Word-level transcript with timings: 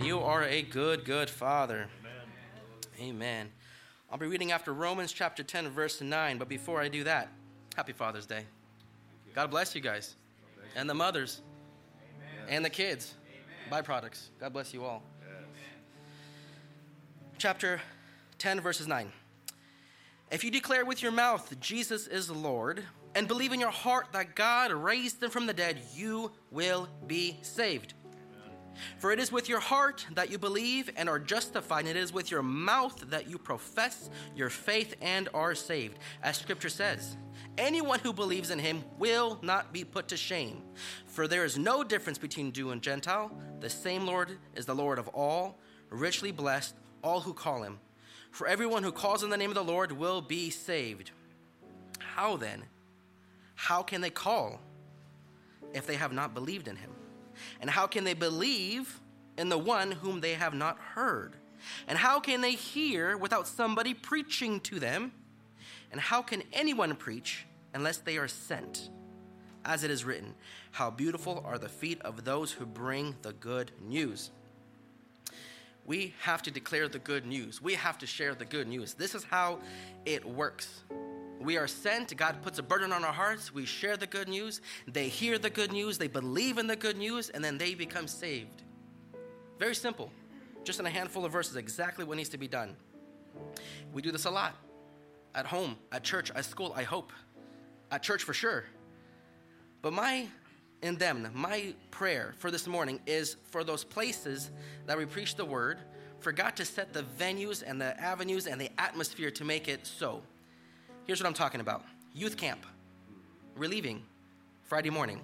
Amen. 0.00 0.08
You 0.08 0.20
are 0.20 0.44
a 0.44 0.62
good, 0.62 1.04
good 1.04 1.28
Father. 1.28 1.86
Amen. 2.98 3.16
Amen. 3.16 3.48
I'll 4.10 4.16
be 4.16 4.26
reading 4.26 4.50
after 4.50 4.72
Romans 4.72 5.12
chapter 5.12 5.42
10, 5.42 5.68
verse 5.68 6.00
9. 6.00 6.38
But 6.38 6.48
before 6.48 6.80
I 6.80 6.88
do 6.88 7.04
that, 7.04 7.28
happy 7.76 7.92
Father's 7.92 8.24
Day. 8.24 8.46
God 9.34 9.50
bless 9.50 9.74
you 9.74 9.82
guys 9.82 10.16
and 10.74 10.88
the 10.88 10.94
mothers 10.94 11.42
and 12.48 12.64
the 12.64 12.70
kids, 12.70 13.14
byproducts. 13.70 14.28
God 14.40 14.54
bless 14.54 14.72
you 14.72 14.84
all. 14.84 15.02
Chapter 17.36 17.82
10, 18.38 18.60
verses 18.60 18.88
9. 18.88 19.12
If 20.30 20.44
you 20.44 20.50
declare 20.50 20.86
with 20.86 21.02
your 21.02 21.12
mouth 21.12 21.60
Jesus 21.60 22.06
is 22.06 22.30
Lord 22.30 22.84
and 23.14 23.28
believe 23.28 23.52
in 23.52 23.60
your 23.60 23.70
heart 23.70 24.06
that 24.12 24.34
God 24.34 24.72
raised 24.72 25.22
him 25.22 25.30
from 25.30 25.46
the 25.46 25.52
dead, 25.52 25.78
you 25.94 26.32
will 26.50 26.88
be 27.06 27.38
saved. 27.42 27.92
For 28.98 29.12
it 29.12 29.18
is 29.18 29.32
with 29.32 29.48
your 29.48 29.60
heart 29.60 30.06
that 30.14 30.30
you 30.30 30.38
believe 30.38 30.90
and 30.96 31.08
are 31.08 31.18
justified, 31.18 31.80
and 31.80 31.88
it 31.88 31.96
is 31.96 32.12
with 32.12 32.30
your 32.30 32.42
mouth 32.42 33.10
that 33.10 33.28
you 33.28 33.38
profess 33.38 34.10
your 34.34 34.50
faith 34.50 34.94
and 35.00 35.28
are 35.34 35.54
saved. 35.54 35.98
As 36.22 36.36
scripture 36.36 36.68
says, 36.68 37.16
anyone 37.58 38.00
who 38.00 38.12
believes 38.12 38.50
in 38.50 38.58
him 38.58 38.84
will 38.98 39.38
not 39.42 39.72
be 39.72 39.84
put 39.84 40.08
to 40.08 40.16
shame. 40.16 40.62
For 41.06 41.26
there 41.26 41.44
is 41.44 41.58
no 41.58 41.84
difference 41.84 42.18
between 42.18 42.52
Jew 42.52 42.70
and 42.70 42.82
Gentile. 42.82 43.30
The 43.60 43.70
same 43.70 44.06
Lord 44.06 44.38
is 44.54 44.66
the 44.66 44.74
Lord 44.74 44.98
of 44.98 45.08
all, 45.08 45.58
richly 45.90 46.32
blessed 46.32 46.74
all 47.02 47.20
who 47.20 47.34
call 47.34 47.62
him. 47.62 47.78
For 48.30 48.46
everyone 48.46 48.82
who 48.82 48.92
calls 48.92 49.24
on 49.24 49.30
the 49.30 49.36
name 49.36 49.50
of 49.50 49.56
the 49.56 49.64
Lord 49.64 49.92
will 49.92 50.20
be 50.20 50.50
saved. 50.50 51.10
How 51.98 52.36
then? 52.36 52.62
How 53.54 53.82
can 53.82 54.00
they 54.00 54.10
call 54.10 54.60
if 55.74 55.86
they 55.86 55.96
have 55.96 56.12
not 56.12 56.34
believed 56.34 56.68
in 56.68 56.76
him? 56.76 56.90
And 57.60 57.70
how 57.70 57.86
can 57.86 58.04
they 58.04 58.14
believe 58.14 59.00
in 59.36 59.48
the 59.48 59.58
one 59.58 59.92
whom 59.92 60.20
they 60.20 60.34
have 60.34 60.54
not 60.54 60.78
heard? 60.78 61.36
And 61.86 61.98
how 61.98 62.20
can 62.20 62.40
they 62.40 62.52
hear 62.52 63.16
without 63.16 63.46
somebody 63.46 63.94
preaching 63.94 64.60
to 64.60 64.80
them? 64.80 65.12
And 65.92 66.00
how 66.00 66.22
can 66.22 66.42
anyone 66.52 66.94
preach 66.96 67.46
unless 67.74 67.98
they 67.98 68.18
are 68.18 68.28
sent? 68.28 68.90
As 69.64 69.84
it 69.84 69.90
is 69.90 70.04
written, 70.04 70.34
How 70.70 70.90
beautiful 70.90 71.42
are 71.44 71.58
the 71.58 71.68
feet 71.68 72.00
of 72.02 72.24
those 72.24 72.52
who 72.52 72.64
bring 72.64 73.14
the 73.22 73.32
good 73.32 73.72
news. 73.82 74.30
We 75.84 76.14
have 76.20 76.42
to 76.42 76.50
declare 76.50 76.88
the 76.88 76.98
good 76.98 77.26
news. 77.26 77.60
We 77.60 77.74
have 77.74 77.98
to 77.98 78.06
share 78.06 78.34
the 78.34 78.44
good 78.44 78.68
news. 78.68 78.94
This 78.94 79.14
is 79.14 79.24
how 79.24 79.58
it 80.04 80.24
works. 80.24 80.82
We 81.40 81.56
are 81.56 81.66
sent, 81.66 82.14
God 82.18 82.42
puts 82.42 82.58
a 82.58 82.62
burden 82.62 82.92
on 82.92 83.02
our 83.02 83.14
hearts, 83.14 83.52
we 83.52 83.64
share 83.64 83.96
the 83.96 84.06
good 84.06 84.28
news, 84.28 84.60
they 84.86 85.08
hear 85.08 85.38
the 85.38 85.48
good 85.48 85.72
news, 85.72 85.96
they 85.96 86.06
believe 86.06 86.58
in 86.58 86.66
the 86.66 86.76
good 86.76 86.98
news, 86.98 87.30
and 87.30 87.42
then 87.42 87.56
they 87.56 87.74
become 87.74 88.06
saved. 88.06 88.62
Very 89.58 89.74
simple. 89.74 90.10
Just 90.64 90.80
in 90.80 90.86
a 90.86 90.90
handful 90.90 91.24
of 91.24 91.32
verses, 91.32 91.56
exactly 91.56 92.04
what 92.04 92.18
needs 92.18 92.28
to 92.28 92.38
be 92.38 92.46
done. 92.46 92.76
We 93.94 94.02
do 94.02 94.12
this 94.12 94.26
a 94.26 94.30
lot. 94.30 94.54
At 95.34 95.46
home, 95.46 95.76
at 95.92 96.04
church, 96.04 96.30
at 96.32 96.44
school, 96.44 96.74
I 96.76 96.82
hope. 96.82 97.10
At 97.90 98.02
church 98.02 98.22
for 98.22 98.34
sure. 98.34 98.64
But 99.80 99.94
my 99.94 100.26
and 100.82 100.98
them, 100.98 101.30
my 101.34 101.74
prayer 101.90 102.34
for 102.38 102.50
this 102.50 102.66
morning 102.66 103.00
is 103.06 103.36
for 103.50 103.64
those 103.64 103.82
places 103.82 104.50
that 104.86 104.98
we 104.98 105.06
preach 105.06 105.36
the 105.36 105.44
word, 105.44 105.78
for 106.18 106.32
God 106.32 106.54
to 106.56 106.66
set 106.66 106.92
the 106.92 107.04
venues 107.18 107.62
and 107.66 107.80
the 107.80 107.98
avenues 107.98 108.46
and 108.46 108.60
the 108.60 108.70
atmosphere 108.78 109.30
to 109.30 109.44
make 109.44 109.68
it 109.68 109.86
so. 109.86 110.22
Here's 111.10 111.20
what 111.20 111.26
I'm 111.26 111.34
talking 111.34 111.60
about 111.60 111.82
youth 112.14 112.36
camp, 112.36 112.64
relieving, 113.56 114.04
Friday 114.62 114.90
morning. 114.90 115.20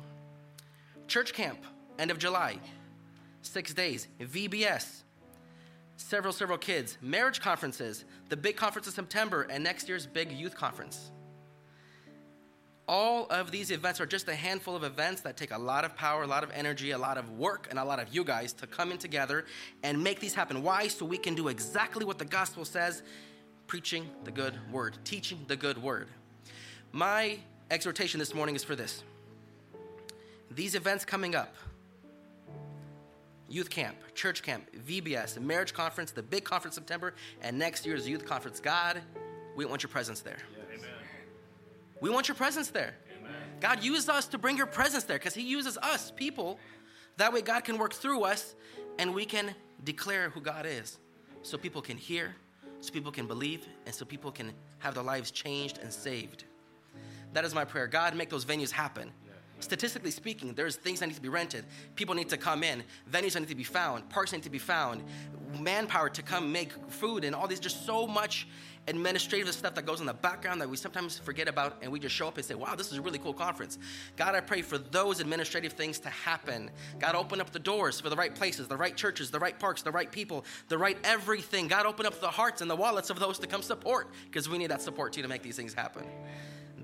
Church 1.07 1.33
camp, 1.33 1.61
end 1.97 2.11
of 2.11 2.19
July, 2.19 2.59
six 3.43 3.73
days. 3.73 4.09
VBS, 4.21 5.03
several, 5.97 6.33
several 6.33 6.59
kids. 6.59 6.99
Marriage 7.01 7.41
conferences, 7.41 8.05
the 8.31 8.37
big 8.37 8.57
conference 8.57 8.89
in 8.89 8.95
September, 8.95 9.47
and 9.49 9.63
next 9.63 9.89
year's 9.89 10.09
big 10.09 10.33
youth 10.33 10.57
conference. 10.57 11.13
All 12.89 13.29
of 13.31 13.53
these 13.53 13.71
events 13.71 14.01
are 14.01 14.07
just 14.07 14.27
a 14.27 14.35
handful 14.35 14.75
of 14.75 14.83
events 14.83 15.21
that 15.21 15.37
take 15.37 15.53
a 15.53 15.59
lot 15.59 15.85
of 15.85 15.95
power, 15.95 16.25
a 16.25 16.27
lot 16.27 16.43
of 16.43 16.51
energy, 16.53 16.91
a 16.91 16.99
lot 16.99 17.17
of 17.17 17.31
work, 17.39 17.69
and 17.71 17.79
a 17.79 17.85
lot 17.85 18.01
of 18.01 18.13
you 18.13 18.25
guys 18.25 18.53
to 18.55 18.67
come 18.67 18.91
in 18.91 18.99
together 18.99 19.45
and 19.85 20.03
make 20.03 20.19
these 20.19 20.35
happen. 20.35 20.65
Why? 20.65 20.89
So 20.89 21.07
we 21.07 21.17
can 21.17 21.37
do 21.37 21.47
exactly 21.47 22.05
what 22.05 22.19
the 22.19 22.25
gospel 22.25 22.65
says 22.65 23.05
preaching 23.67 24.09
the 24.25 24.31
good 24.31 24.55
word, 24.73 24.97
teaching 25.05 25.45
the 25.49 25.57
good 25.57 25.83
word. 25.83 26.09
My 26.93 27.39
exhortation 27.71 28.19
this 28.19 28.35
morning 28.35 28.55
is 28.55 28.65
for 28.65 28.77
this 28.77 29.03
these 30.51 30.75
events 30.75 31.05
coming 31.05 31.35
up 31.35 31.55
youth 33.49 33.71
camp, 33.71 33.97
church 34.15 34.43
camp, 34.43 34.67
VBS, 34.87 35.41
marriage 35.41 35.73
conference, 35.73 36.11
the 36.11 36.23
big 36.23 36.45
conference 36.45 36.75
September, 36.75 37.15
and 37.43 37.59
next 37.59 37.87
year's 37.87 38.09
youth 38.09 38.25
conference. 38.25 38.61
God, 38.61 39.01
we 39.55 39.65
want 39.65 39.83
your 39.83 39.91
presence 39.91 40.21
there. 40.21 40.39
We 42.01 42.11
want 42.11 42.29
your 42.29 42.35
presence 42.35 42.69
there. 42.69 42.95
Amen. 43.19 43.33
God 43.61 43.83
used 43.83 44.11
us 44.11 44.27
to 44.29 44.39
bring 44.39 44.57
your 44.57 44.67
presence 44.67 45.05
there 45.05 45.19
because 45.19 45.35
He 45.35 45.43
uses 45.43 45.79
us, 45.79 46.11
people. 46.11 46.59
That 47.17 47.33
way, 47.33 47.41
God 47.41 47.65
can 47.65 47.79
work 47.79 47.95
through 47.95 48.25
us 48.25 48.55
and 48.99 49.15
we 49.15 49.25
can 49.25 49.55
declare 49.83 50.31
who 50.31 50.41
God 50.41 50.67
is 50.67 50.99
so 51.43 51.57
people 51.57 51.81
can 51.81 51.97
hear, 51.97 52.35
so 52.87 52.93
people 52.93 53.13
can 53.13 53.27
believe, 53.27 53.67
and 53.85 53.95
so 53.95 54.05
people 54.05 54.31
can 54.31 54.53
have 54.79 54.95
their 54.95 55.03
lives 55.03 55.31
changed 55.31 55.79
and 55.83 55.93
saved. 55.93 56.45
That 57.33 57.45
is 57.45 57.55
my 57.55 57.65
prayer. 57.65 57.87
God, 57.87 58.15
make 58.17 58.31
those 58.31 58.45
venues 58.45 58.71
happen. 58.71 59.13
Statistically 59.59 60.11
speaking, 60.11 60.53
there's 60.53 60.77
things 60.77 61.01
that 61.01 61.07
need 61.07 61.15
to 61.15 61.23
be 61.23 61.31
rented. 61.31 61.65
People 61.95 62.15
need 62.15 62.29
to 62.29 62.37
come 62.37 62.63
in. 62.63 62.83
Venues 63.11 63.33
that 63.33 63.41
need 63.41 63.49
to 63.49 63.55
be 63.55 63.65
found. 63.65 64.09
Parks 64.11 64.33
need 64.33 64.43
to 64.43 64.51
be 64.51 64.59
found. 64.59 65.03
Manpower 65.59 66.11
to 66.11 66.23
come 66.23 66.53
make 66.53 66.73
food 66.89 67.25
and 67.25 67.35
all 67.35 67.47
these. 67.47 67.61
Just 67.61 67.87
so 67.87 68.07
much 68.07 68.47
administrative 68.89 69.53
stuff 69.53 69.75
that 69.75 69.87
goes 69.87 70.01
in 70.01 70.07
the 70.07 70.15
background 70.15 70.61
that 70.61 70.69
we 70.69 70.77
sometimes 70.77 71.19
forget 71.19 71.49
about 71.49 71.79
and 71.83 71.91
we 71.91 71.99
just 71.99 72.15
show 72.15 72.29
up 72.29 72.37
and 72.37 72.45
say, 72.45 72.55
wow, 72.55 72.75
this 72.75 72.93
is 72.93 72.99
a 72.99 73.03
really 73.03 73.19
cool 73.19 73.33
conference. 73.33 73.79
God, 74.17 74.35
I 74.35 74.41
pray 74.41 74.63
for 74.63 74.79
those 74.79 75.21
administrative 75.21 75.73
things 75.73 75.99
to 76.01 76.09
happen. 76.09 76.71
God, 76.99 77.15
open 77.15 77.41
up 77.41 77.51
the 77.51 77.59
doors 77.59 78.01
for 78.01 78.11
the 78.11 78.17
right 78.17 78.35
places, 78.35 78.69
the 78.69 78.77
right 78.77 78.97
churches, 78.97 79.31
the 79.31 79.41
right 79.41 79.59
parks, 79.59 79.83
the 79.83 79.91
right 79.91 80.11
people, 80.11 80.45
the 80.69 80.79
right 80.79 80.99
everything. 81.05 81.69
God, 81.69 81.87
open 81.87 82.07
up 82.07 82.21
the 82.21 82.29
hearts 82.29 82.61
and 82.63 82.71
the 82.71 82.77
wallets 82.77 83.11
of 83.11 83.19
those 83.19 83.39
to 83.41 83.47
come 83.47 83.63
support 83.63 84.09
because 84.27 84.49
we 84.49 84.59
need 84.59 84.71
that 84.71 84.83
support 84.83 85.13
too 85.13 85.23
to 85.23 85.29
make 85.29 85.43
these 85.43 85.57
things 85.57 85.75
happen. 85.75 86.05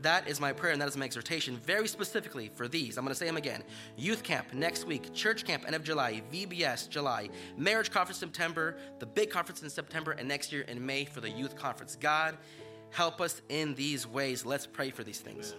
That 0.03 0.27
is 0.27 0.41
my 0.41 0.53
prayer 0.53 0.73
and 0.73 0.83
that 0.83 0.89
is 0.89 0.97
my 0.97 1.05
exhortation 1.05 1.57
very 1.59 1.87
specifically 1.87 2.51
for 2.55 2.67
these. 2.67 2.99
I'm 2.99 3.05
going 3.05 3.15
to 3.15 3.19
say 3.19 3.27
them 3.27 3.37
again. 3.37 3.63
Youth 3.97 4.25
camp 4.25 4.53
next 4.53 4.85
week, 4.85 5.15
church 5.15 5.45
camp 5.45 5.65
end 5.65 5.77
of 5.77 5.85
July, 5.85 6.23
VBS 6.33 6.89
July, 6.89 7.29
marriage 7.57 7.91
conference 7.91 8.19
September, 8.19 8.77
the 8.99 9.07
big 9.07 9.31
conference 9.31 9.63
in 9.63 9.71
September, 9.71 10.13
and 10.13 10.27
next 10.27 10.53
year 10.53 10.63
in 10.63 10.85
May 10.85 11.05
for 11.05 11.21
the 11.21 11.31
youth 11.31 11.55
conference. 11.55 11.97
God, 12.01 12.37
help 12.91 13.21
us 13.21 13.43
in 13.49 13.75
these 13.75 14.07
ways. 14.07 14.45
Let's 14.45 14.67
pray 14.67 14.91
for 14.91 15.05
these 15.05 15.21
things. 15.21 15.55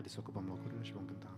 Haideți 0.00 0.18
să 0.18 0.24
ocupăm 0.26 0.44
locurile 0.48 0.82
și 0.82 0.92
vom 0.92 1.04
cânta. 1.04 1.30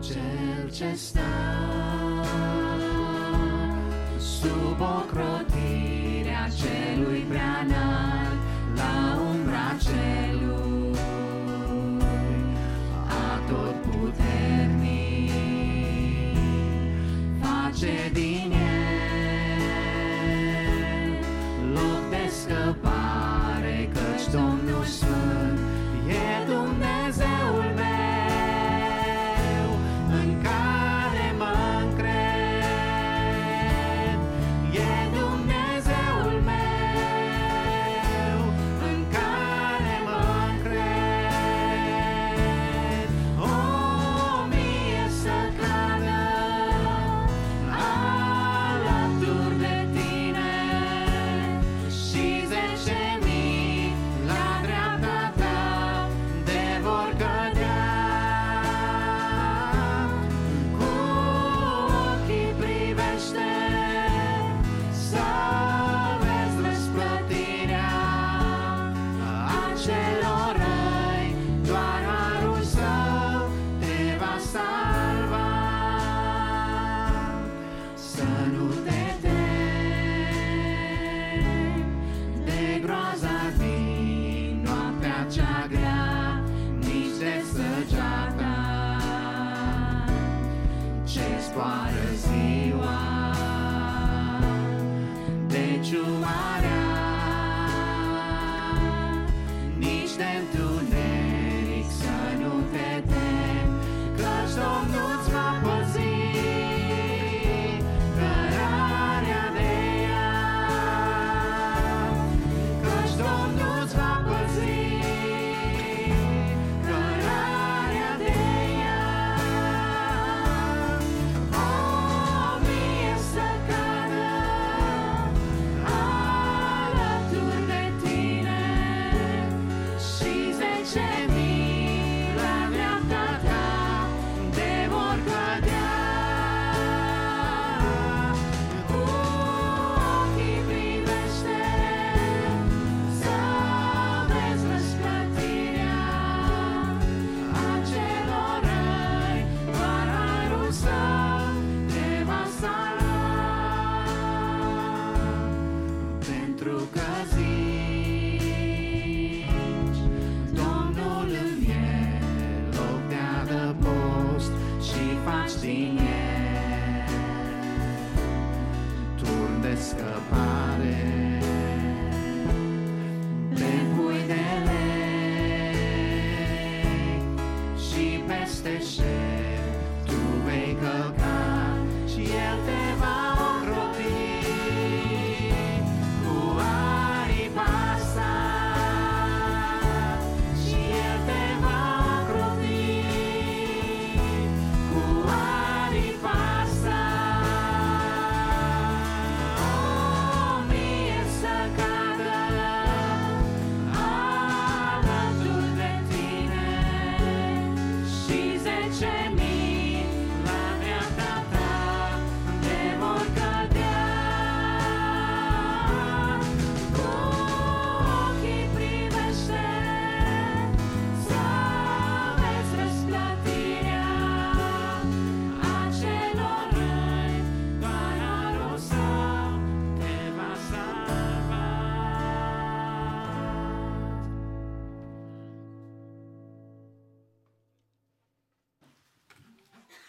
Cel 0.00 0.70
ce 0.70 0.94
stă 0.94 1.20
atotputernic, 13.48 14.37
face 17.80 18.10
din 18.10 18.52
el 18.52 18.57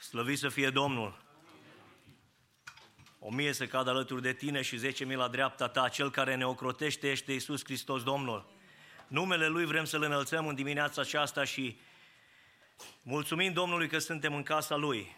Slăvit 0.09 0.37
să 0.37 0.49
fie 0.49 0.69
Domnul! 0.69 1.21
O 3.19 3.31
mie 3.31 3.53
să 3.53 3.65
cadă 3.65 3.89
alături 3.89 4.21
de 4.21 4.33
tine 4.33 4.61
și 4.61 4.77
zece 4.77 5.05
mii 5.05 5.15
la 5.15 5.27
dreapta 5.27 5.67
ta. 5.67 5.89
Cel 5.89 6.11
care 6.11 6.35
ne 6.35 6.45
ocrotește 6.45 7.09
este 7.09 7.31
Iisus 7.31 7.63
Hristos 7.63 8.03
Domnul. 8.03 8.51
Numele 9.07 9.47
Lui 9.47 9.65
vrem 9.65 9.85
să-L 9.85 10.03
înălțăm 10.03 10.47
în 10.47 10.55
dimineața 10.55 11.01
aceasta 11.01 11.43
și 11.43 11.79
mulțumim 13.01 13.53
Domnului 13.53 13.87
că 13.87 13.97
suntem 13.97 14.33
în 14.33 14.43
casa 14.43 14.75
Lui. 14.75 15.17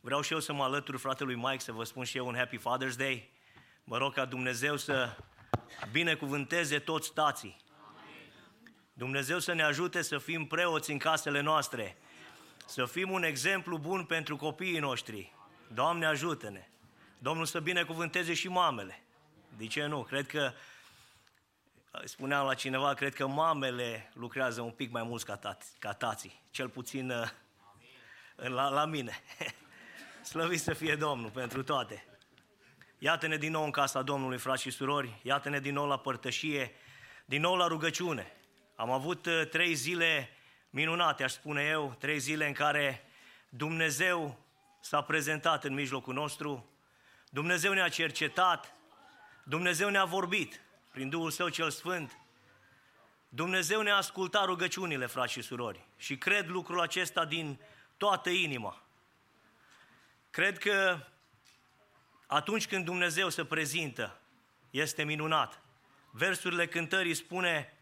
Vreau 0.00 0.20
și 0.20 0.32
eu 0.32 0.40
să 0.40 0.52
mă 0.52 0.62
alătur 0.62 0.96
fratelui 0.96 1.36
Mike 1.36 1.58
să 1.58 1.72
vă 1.72 1.84
spun 1.84 2.04
și 2.04 2.16
eu 2.16 2.26
un 2.26 2.34
Happy 2.36 2.58
Father's 2.58 2.96
Day. 2.96 3.30
Mă 3.84 3.96
rog 3.96 4.14
ca 4.14 4.24
Dumnezeu 4.24 4.76
să 4.76 5.16
binecuvânteze 5.90 6.78
toți 6.78 7.12
tații. 7.12 7.56
Dumnezeu 8.92 9.38
să 9.38 9.52
ne 9.52 9.62
ajute 9.62 10.02
să 10.02 10.18
fim 10.18 10.46
preoți 10.46 10.90
în 10.90 10.98
casele 10.98 11.40
noastre, 11.40 11.96
să 12.68 12.84
fim 12.84 13.10
un 13.10 13.22
exemplu 13.22 13.78
bun 13.78 14.04
pentru 14.04 14.36
copiii 14.36 14.78
noștri. 14.78 15.32
Doamne 15.74 16.06
ajută-ne! 16.06 16.68
Domnul 17.18 17.44
să 17.46 17.60
binecuvânteze 17.60 18.34
și 18.34 18.48
mamele. 18.48 19.02
De 19.56 19.66
ce 19.66 19.86
nu? 19.86 20.02
Cred 20.02 20.26
că, 20.26 20.52
spuneam 22.04 22.46
la 22.46 22.54
cineva, 22.54 22.94
cred 22.94 23.14
că 23.14 23.26
mamele 23.26 24.10
lucrează 24.14 24.60
un 24.60 24.70
pic 24.70 24.90
mai 24.90 25.02
mult 25.02 25.22
ca, 25.22 25.36
tați, 25.36 25.72
ca 25.78 25.92
tații. 25.92 26.40
Cel 26.50 26.68
puțin 26.68 27.10
uh, 27.10 27.28
la, 28.36 28.68
la 28.68 28.84
mine. 28.84 29.22
Slăvit 30.30 30.60
să 30.60 30.72
fie 30.72 30.94
Domnul 30.94 31.30
pentru 31.30 31.62
toate. 31.62 32.04
Iată-ne 32.98 33.36
din 33.36 33.50
nou 33.50 33.64
în 33.64 33.70
casa 33.70 34.02
Domnului, 34.02 34.38
frați 34.38 34.62
și 34.62 34.70
surori, 34.70 35.20
iată-ne 35.22 35.60
din 35.60 35.74
nou 35.74 35.86
la 35.86 35.98
părtășie, 35.98 36.72
din 37.24 37.40
nou 37.40 37.54
la 37.54 37.66
rugăciune. 37.66 38.32
Am 38.76 38.90
avut 38.90 39.26
uh, 39.26 39.48
trei 39.50 39.74
zile 39.74 40.32
minunate, 40.70 41.24
aș 41.24 41.32
spune 41.32 41.62
eu, 41.62 41.96
trei 41.98 42.18
zile 42.18 42.46
în 42.46 42.52
care 42.52 43.04
Dumnezeu 43.48 44.38
s-a 44.80 45.02
prezentat 45.02 45.64
în 45.64 45.74
mijlocul 45.74 46.14
nostru, 46.14 46.70
Dumnezeu 47.30 47.72
ne-a 47.72 47.88
cercetat, 47.88 48.74
Dumnezeu 49.44 49.88
ne-a 49.88 50.04
vorbit 50.04 50.60
prin 50.90 51.08
Duhul 51.08 51.30
Său 51.30 51.48
cel 51.48 51.70
Sfânt, 51.70 52.18
Dumnezeu 53.28 53.80
ne-a 53.80 53.96
ascultat 53.96 54.44
rugăciunile, 54.44 55.06
frați 55.06 55.32
și 55.32 55.42
surori, 55.42 55.86
și 55.96 56.16
cred 56.16 56.48
lucrul 56.48 56.80
acesta 56.80 57.24
din 57.24 57.60
toată 57.96 58.30
inima. 58.30 58.82
Cred 60.30 60.58
că 60.58 60.98
atunci 62.26 62.66
când 62.66 62.84
Dumnezeu 62.84 63.28
se 63.28 63.44
prezintă, 63.44 64.20
este 64.70 65.04
minunat. 65.04 65.62
Versurile 66.10 66.66
cântării 66.66 67.14
spune, 67.14 67.72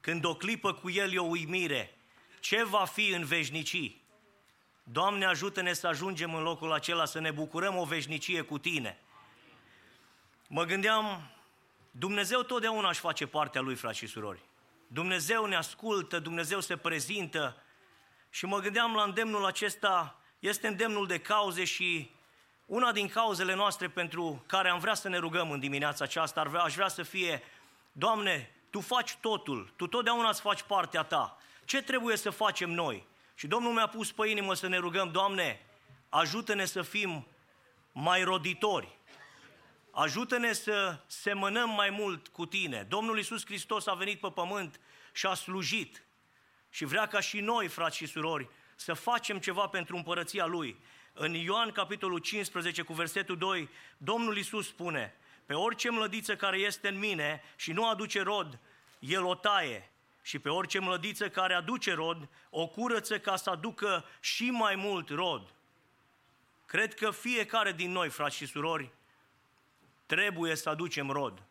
când 0.00 0.24
o 0.24 0.34
clipă 0.34 0.74
cu 0.74 0.90
El 0.90 1.12
e 1.12 1.18
o 1.18 1.24
uimire, 1.24 1.97
ce 2.40 2.64
va 2.64 2.84
fi 2.84 3.08
în 3.08 3.24
veșnicii? 3.24 4.02
Doamne, 4.82 5.24
ajută-ne 5.24 5.72
să 5.72 5.86
ajungem 5.86 6.34
în 6.34 6.42
locul 6.42 6.72
acela, 6.72 7.04
să 7.04 7.20
ne 7.20 7.30
bucurăm 7.30 7.76
o 7.76 7.84
veșnicie 7.84 8.40
cu 8.40 8.58
Tine. 8.58 8.98
Mă 10.48 10.64
gândeam, 10.64 11.30
Dumnezeu 11.90 12.42
totdeauna 12.42 12.88
își 12.88 13.00
face 13.00 13.26
partea 13.26 13.60
Lui, 13.60 13.74
frați 13.74 13.98
și 13.98 14.06
surori. 14.06 14.40
Dumnezeu 14.86 15.44
ne 15.44 15.56
ascultă, 15.56 16.18
Dumnezeu 16.18 16.60
se 16.60 16.76
prezintă 16.76 17.62
și 18.30 18.46
mă 18.46 18.58
gândeam 18.58 18.94
la 18.94 19.02
îndemnul 19.02 19.44
acesta, 19.44 20.20
este 20.38 20.66
îndemnul 20.66 21.06
de 21.06 21.18
cauze 21.18 21.64
și 21.64 22.10
una 22.66 22.92
din 22.92 23.08
cauzele 23.08 23.54
noastre 23.54 23.88
pentru 23.88 24.44
care 24.46 24.68
am 24.68 24.78
vrea 24.78 24.94
să 24.94 25.08
ne 25.08 25.16
rugăm 25.16 25.50
în 25.50 25.60
dimineața 25.60 26.04
aceasta, 26.04 26.40
ar 26.40 26.46
vrea, 26.46 26.62
aș 26.62 26.74
vrea 26.74 26.88
să 26.88 27.02
fie, 27.02 27.42
Doamne, 27.92 28.50
Tu 28.70 28.80
faci 28.80 29.16
totul, 29.20 29.72
Tu 29.76 29.86
totdeauna 29.86 30.28
îți 30.28 30.40
faci 30.40 30.62
partea 30.62 31.02
Ta. 31.02 31.38
Ce 31.68 31.82
trebuie 31.82 32.16
să 32.16 32.30
facem 32.30 32.70
noi? 32.70 33.06
Și 33.34 33.46
Domnul 33.46 33.72
mi-a 33.72 33.86
pus 33.86 34.12
pe 34.12 34.28
inimă 34.28 34.54
să 34.54 34.66
ne 34.66 34.76
rugăm, 34.76 35.10
Doamne, 35.10 35.60
ajută-ne 36.08 36.64
să 36.64 36.82
fim 36.82 37.26
mai 37.92 38.22
roditori, 38.22 38.98
ajută-ne 39.90 40.52
să 40.52 41.00
semănăm 41.06 41.70
mai 41.70 41.90
mult 41.90 42.28
cu 42.28 42.46
Tine. 42.46 42.86
Domnul 42.88 43.16
Iisus 43.16 43.44
Hristos 43.44 43.86
a 43.86 43.92
venit 43.94 44.20
pe 44.20 44.30
pământ 44.30 44.80
și 45.12 45.26
a 45.26 45.34
slujit 45.34 46.04
și 46.70 46.84
vrea 46.84 47.06
ca 47.06 47.20
și 47.20 47.40
noi, 47.40 47.68
frați 47.68 47.96
și 47.96 48.06
surori, 48.06 48.48
să 48.76 48.92
facem 48.92 49.38
ceva 49.38 49.66
pentru 49.66 49.96
împărăția 49.96 50.46
Lui. 50.46 50.80
În 51.12 51.34
Ioan, 51.34 51.70
capitolul 51.70 52.18
15, 52.18 52.82
cu 52.82 52.92
versetul 52.92 53.36
2, 53.36 53.68
Domnul 53.96 54.36
Iisus 54.36 54.66
spune, 54.66 55.14
pe 55.46 55.54
orice 55.54 55.90
mlădiță 55.90 56.36
care 56.36 56.58
este 56.58 56.88
în 56.88 56.98
mine 56.98 57.42
și 57.56 57.72
nu 57.72 57.88
aduce 57.88 58.22
rod, 58.22 58.58
El 58.98 59.24
o 59.24 59.34
taie 59.34 59.90
și 60.28 60.38
pe 60.38 60.48
orice 60.48 60.78
mlădiță 60.78 61.28
care 61.28 61.54
aduce 61.54 61.92
rod, 61.92 62.28
o 62.50 62.66
curăță 62.66 63.18
ca 63.18 63.36
să 63.36 63.50
aducă 63.50 64.04
și 64.20 64.50
mai 64.50 64.74
mult 64.74 65.08
rod. 65.08 65.54
Cred 66.66 66.94
că 66.94 67.10
fiecare 67.10 67.72
din 67.72 67.90
noi, 67.90 68.08
frați 68.08 68.36
și 68.36 68.46
surori, 68.46 68.90
trebuie 70.06 70.54
să 70.54 70.68
aducem 70.68 71.10
rod. 71.10 71.42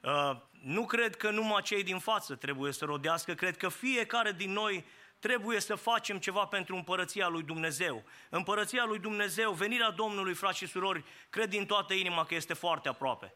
Uh, 0.00 0.36
nu 0.62 0.86
cred 0.86 1.16
că 1.16 1.30
numai 1.30 1.62
cei 1.62 1.82
din 1.82 1.98
față 1.98 2.34
trebuie 2.34 2.72
să 2.72 2.84
rodească, 2.84 3.34
cred 3.34 3.56
că 3.56 3.68
fiecare 3.68 4.32
din 4.32 4.52
noi 4.52 4.84
trebuie 5.18 5.60
să 5.60 5.74
facem 5.74 6.18
ceva 6.18 6.46
pentru 6.46 6.74
împărăția 6.76 7.28
lui 7.28 7.42
Dumnezeu. 7.42 8.04
Împărăția 8.28 8.84
lui 8.84 8.98
Dumnezeu, 8.98 9.52
venirea 9.52 9.90
Domnului, 9.90 10.34
frați 10.34 10.58
și 10.58 10.66
surori, 10.66 11.04
cred 11.30 11.48
din 11.48 11.66
toată 11.66 11.94
inima 11.94 12.24
că 12.24 12.34
este 12.34 12.54
foarte 12.54 12.88
aproape. 12.88 13.34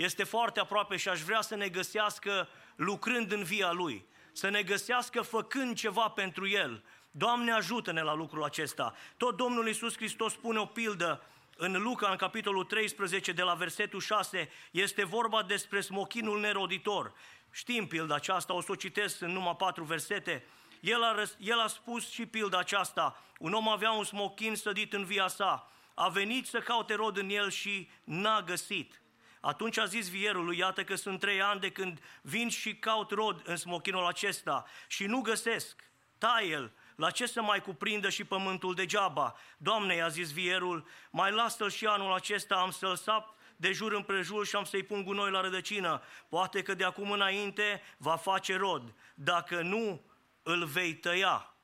Este 0.00 0.24
foarte 0.24 0.60
aproape 0.60 0.96
și 0.96 1.08
aș 1.08 1.20
vrea 1.20 1.40
să 1.40 1.54
ne 1.54 1.68
găsească 1.68 2.48
lucrând 2.76 3.32
în 3.32 3.42
via 3.42 3.72
Lui, 3.72 4.06
să 4.32 4.48
ne 4.48 4.62
găsească 4.62 5.22
făcând 5.22 5.76
ceva 5.76 6.08
pentru 6.08 6.48
El. 6.48 6.84
Doamne 7.10 7.52
ajută-ne 7.52 8.02
la 8.02 8.14
lucrul 8.14 8.44
acesta. 8.44 8.94
Tot 9.16 9.36
Domnul 9.36 9.66
Iisus 9.66 9.96
Hristos 9.96 10.32
spune 10.32 10.58
o 10.58 10.64
pildă 10.64 11.22
în 11.56 11.82
Luca, 11.82 12.10
în 12.10 12.16
capitolul 12.16 12.64
13, 12.64 13.32
de 13.32 13.42
la 13.42 13.54
versetul 13.54 14.00
6, 14.00 14.50
este 14.70 15.04
vorba 15.04 15.42
despre 15.42 15.80
smochinul 15.80 16.40
neroditor. 16.40 17.12
Știm 17.50 17.86
pilda 17.86 18.14
aceasta, 18.14 18.54
o 18.54 18.60
să 18.60 18.72
o 18.72 18.74
citesc 18.74 19.20
în 19.20 19.30
numai 19.30 19.56
patru 19.56 19.84
versete. 19.84 20.44
El 20.80 21.02
a, 21.02 21.22
el 21.38 21.58
a 21.58 21.66
spus 21.66 22.10
și 22.10 22.26
pilda 22.26 22.58
aceasta. 22.58 23.22
Un 23.38 23.52
om 23.52 23.68
avea 23.68 23.90
un 23.90 24.04
smochin 24.04 24.54
sădit 24.54 24.92
în 24.92 25.04
via 25.04 25.28
sa. 25.28 25.70
A 25.94 26.08
venit 26.08 26.46
să 26.46 26.58
caute 26.58 26.94
rod 26.94 27.16
în 27.16 27.30
el 27.30 27.50
și 27.50 27.88
n-a 28.04 28.42
găsit. 28.42 29.00
Atunci 29.40 29.78
a 29.78 29.84
zis 29.84 30.08
vierului, 30.08 30.58
iată 30.58 30.84
că 30.84 30.94
sunt 30.94 31.20
trei 31.20 31.42
ani 31.42 31.60
de 31.60 31.70
când 31.70 32.02
vin 32.22 32.48
și 32.48 32.76
caut 32.76 33.10
rod 33.10 33.40
în 33.44 33.56
smochinul 33.56 34.06
acesta 34.06 34.64
și 34.88 35.06
nu 35.06 35.20
găsesc. 35.20 35.90
Tai 36.18 36.48
el, 36.48 36.72
la 36.96 37.10
ce 37.10 37.26
să 37.26 37.42
mai 37.42 37.62
cuprindă 37.62 38.08
și 38.08 38.24
pământul 38.24 38.74
degeaba? 38.74 39.36
Doamne, 39.56 39.94
i-a 39.94 40.08
zis 40.08 40.32
vierul, 40.32 40.86
mai 41.10 41.32
lasă-l 41.32 41.70
și 41.70 41.86
anul 41.86 42.12
acesta, 42.12 42.54
am 42.54 42.70
să-l 42.70 42.96
sap 42.96 43.34
de 43.56 43.72
jur 43.72 43.92
împrejur 43.92 44.46
și 44.46 44.56
am 44.56 44.64
să-i 44.64 44.82
pun 44.82 45.04
gunoi 45.04 45.30
la 45.30 45.40
rădăcină. 45.40 46.02
Poate 46.28 46.62
că 46.62 46.74
de 46.74 46.84
acum 46.84 47.10
înainte 47.10 47.82
va 47.96 48.16
face 48.16 48.56
rod. 48.56 48.94
Dacă 49.14 49.62
nu, 49.62 50.00
îl 50.42 50.64
vei 50.64 50.94
tăia. 50.94 51.54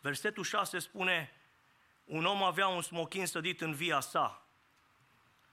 Versetul 0.00 0.44
6 0.44 0.78
spune, 0.78 1.32
un 2.04 2.24
om 2.24 2.42
avea 2.42 2.68
un 2.68 2.82
smochin 2.82 3.26
sădit 3.26 3.60
în 3.60 3.74
via 3.74 4.00
sa. 4.00 4.47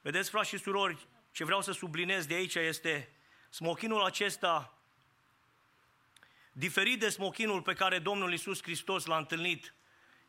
Vedeți, 0.05 0.29
frați 0.29 0.49
și 0.49 0.57
surori, 0.57 1.07
ce 1.31 1.43
vreau 1.43 1.61
să 1.61 1.71
sublinez 1.71 2.25
de 2.25 2.33
aici 2.33 2.55
este 2.55 3.09
smochinul 3.49 4.03
acesta 4.03 4.77
diferit 6.51 6.99
de 6.99 7.09
smochinul 7.09 7.61
pe 7.61 7.73
care 7.73 7.99
Domnul 7.99 8.31
Iisus 8.31 8.61
Hristos 8.61 9.05
l-a 9.05 9.17
întâlnit 9.17 9.73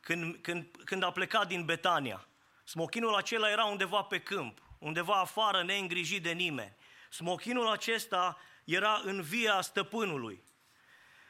când, 0.01 0.37
când, 0.37 0.67
când 0.85 1.03
a 1.03 1.11
plecat 1.11 1.47
din 1.47 1.65
Betania. 1.65 2.27
Smochinul 2.65 3.15
acela 3.15 3.51
era 3.51 3.65
undeva 3.65 4.03
pe 4.03 4.21
câmp, 4.21 4.63
undeva 4.79 5.15
afară, 5.21 5.63
neîngrijit 5.63 6.23
de 6.23 6.33
nimeni. 6.33 6.77
Smochinul 7.11 7.69
acesta 7.69 8.39
era 8.65 9.01
în 9.05 9.23
via 9.23 9.61
stăpânului. 9.61 10.45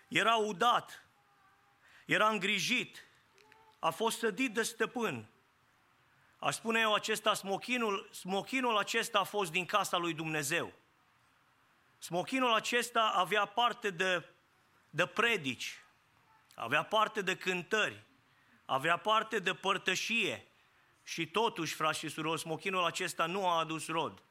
Era 0.08 0.36
udat, 0.36 1.06
era 2.04 2.28
îngrijit, 2.28 3.04
a 3.78 3.90
fost 3.90 4.18
sădit 4.18 4.54
de 4.54 4.62
stăpân. 4.62 5.30
Aș 6.38 6.54
spune 6.54 6.80
eu 6.80 6.94
acesta, 6.94 7.34
smochinul, 7.34 8.08
smochinul 8.12 8.76
acesta 8.76 9.18
a 9.18 9.24
fost 9.24 9.50
din 9.50 9.64
casa 9.64 9.96
lui 9.96 10.14
Dumnezeu. 10.14 10.72
Smochinul 11.98 12.52
acesta 12.52 13.12
avea 13.14 13.44
parte 13.44 13.90
de 13.90 14.24
de 14.96 15.06
predici, 15.06 15.78
avea 16.54 16.82
parte 16.82 17.22
de 17.22 17.36
cântări, 17.36 18.02
avea 18.64 18.96
parte 18.96 19.38
de 19.38 19.54
părtășie 19.54 20.46
și 21.02 21.26
totuși, 21.26 21.74
frați 21.74 21.98
și 21.98 22.08
surori, 22.08 22.40
smochinul 22.40 22.84
acesta 22.84 23.26
nu 23.26 23.48
a 23.48 23.58
adus 23.58 23.86
rod. 23.86 24.22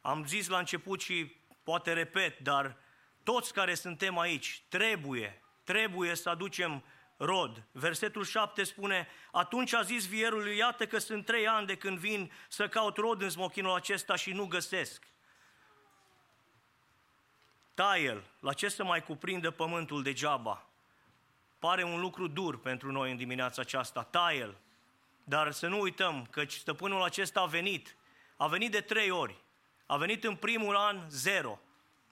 Am 0.00 0.26
zis 0.26 0.48
la 0.48 0.58
început 0.58 1.00
și 1.00 1.36
poate 1.62 1.92
repet, 1.92 2.38
dar 2.38 2.76
toți 3.22 3.52
care 3.52 3.74
suntem 3.74 4.18
aici 4.18 4.62
trebuie, 4.68 5.42
trebuie 5.64 6.14
să 6.14 6.28
aducem 6.28 6.84
rod. 7.24 7.62
Versetul 7.72 8.24
7 8.24 8.64
spune, 8.64 9.08
atunci 9.32 9.72
a 9.72 9.82
zis 9.82 10.06
vierul, 10.06 10.46
iată 10.46 10.86
că 10.86 10.98
sunt 10.98 11.24
trei 11.24 11.46
ani 11.46 11.66
de 11.66 11.76
când 11.76 11.98
vin 11.98 12.32
să 12.48 12.68
caut 12.68 12.96
rod 12.96 13.22
în 13.22 13.30
smochinul 13.30 13.74
acesta 13.74 14.16
și 14.16 14.32
nu 14.32 14.46
găsesc. 14.46 15.04
Taie-l, 17.74 18.24
la 18.40 18.52
ce 18.52 18.68
să 18.68 18.84
mai 18.84 19.02
cuprindă 19.02 19.50
pământul 19.50 20.02
degeaba? 20.02 20.66
Pare 21.58 21.82
un 21.82 22.00
lucru 22.00 22.26
dur 22.26 22.58
pentru 22.58 22.92
noi 22.92 23.10
în 23.10 23.16
dimineața 23.16 23.62
aceasta, 23.62 24.02
taie-l. 24.02 24.56
Dar 25.24 25.50
să 25.50 25.68
nu 25.68 25.80
uităm 25.80 26.26
că 26.30 26.44
stăpânul 26.48 27.02
acesta 27.02 27.40
a 27.40 27.46
venit, 27.46 27.96
a 28.36 28.46
venit 28.46 28.70
de 28.70 28.80
trei 28.80 29.10
ori. 29.10 29.40
A 29.86 29.96
venit 29.96 30.24
în 30.24 30.36
primul 30.36 30.76
an 30.76 31.04
zero, 31.08 31.60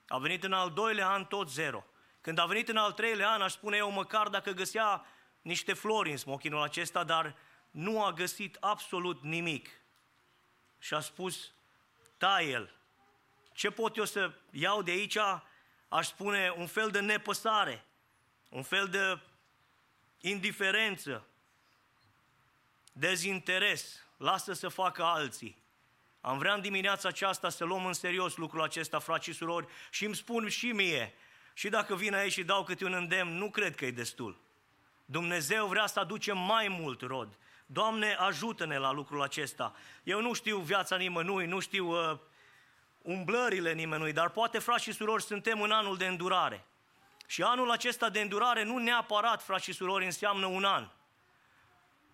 a 0.08 0.18
venit 0.18 0.44
în 0.44 0.52
al 0.52 0.70
doilea 0.70 1.08
an 1.08 1.24
tot 1.24 1.50
zero. 1.50 1.84
Când 2.20 2.38
a 2.38 2.46
venit 2.46 2.68
în 2.68 2.76
al 2.76 2.92
treilea 2.92 3.30
an, 3.30 3.42
aș 3.42 3.52
spune 3.52 3.76
eu 3.76 3.90
măcar 3.90 4.28
dacă 4.28 4.50
găsea 4.50 5.06
niște 5.42 5.72
flori 5.72 6.10
în 6.10 6.16
smochinul 6.16 6.62
acesta, 6.62 7.04
dar 7.04 7.36
nu 7.70 8.04
a 8.04 8.12
găsit 8.12 8.56
absolut 8.60 9.22
nimic. 9.22 9.68
Și 10.78 10.94
a 10.94 11.00
spus, 11.00 11.52
taie-l. 12.16 12.74
Ce 13.52 13.70
pot 13.70 13.96
eu 13.96 14.04
să 14.04 14.32
iau 14.50 14.82
de 14.82 14.90
aici 14.90 15.18
aș 15.88 16.06
spune, 16.06 16.54
un 16.56 16.66
fel 16.66 16.90
de 16.90 17.00
nepăsare, 17.00 17.84
un 18.48 18.62
fel 18.62 18.88
de 18.88 19.20
indiferență, 20.20 21.26
dezinteres, 22.92 24.04
lasă 24.16 24.52
să 24.52 24.68
facă 24.68 25.04
alții. 25.04 25.62
Am 26.20 26.38
vrea 26.38 26.54
în 26.54 26.60
dimineața 26.60 27.08
aceasta 27.08 27.48
să 27.48 27.64
luăm 27.64 27.86
în 27.86 27.92
serios 27.92 28.36
lucrul 28.36 28.62
acesta, 28.62 28.98
frați 28.98 29.24
și 29.24 29.32
surori, 29.32 29.66
și 29.90 30.04
îmi 30.04 30.16
spun 30.16 30.48
și 30.48 30.72
mie, 30.72 31.14
și 31.60 31.68
dacă 31.68 31.94
vin 31.94 32.14
aici 32.14 32.32
și 32.32 32.42
dau 32.42 32.64
câte 32.64 32.84
un 32.84 32.92
îndemn, 32.92 33.36
nu 33.36 33.50
cred 33.50 33.74
că 33.74 33.84
e 33.84 33.90
destul. 33.90 34.40
Dumnezeu 35.04 35.66
vrea 35.66 35.86
să 35.86 36.00
aducem 36.00 36.38
mai 36.38 36.68
mult 36.68 37.00
rod. 37.00 37.38
Doamne, 37.66 38.14
ajută-ne 38.14 38.78
la 38.78 38.92
lucrul 38.92 39.22
acesta. 39.22 39.74
Eu 40.02 40.20
nu 40.20 40.32
știu 40.32 40.58
viața 40.58 40.96
nimănui, 40.96 41.46
nu 41.46 41.58
știu 41.58 42.10
uh, 42.10 42.18
umblările 43.02 43.72
nimănui, 43.72 44.12
dar 44.12 44.30
poate, 44.30 44.58
frați 44.58 44.82
și 44.82 44.92
surori, 44.92 45.22
suntem 45.22 45.60
în 45.60 45.70
anul 45.70 45.96
de 45.96 46.06
îndurare. 46.06 46.64
Și 47.26 47.42
anul 47.42 47.70
acesta 47.70 48.08
de 48.08 48.20
îndurare 48.20 48.62
nu 48.62 48.78
neapărat, 48.78 49.42
frați 49.42 49.64
și 49.64 49.72
surori, 49.72 50.04
înseamnă 50.04 50.46
un 50.46 50.64
an. 50.64 50.88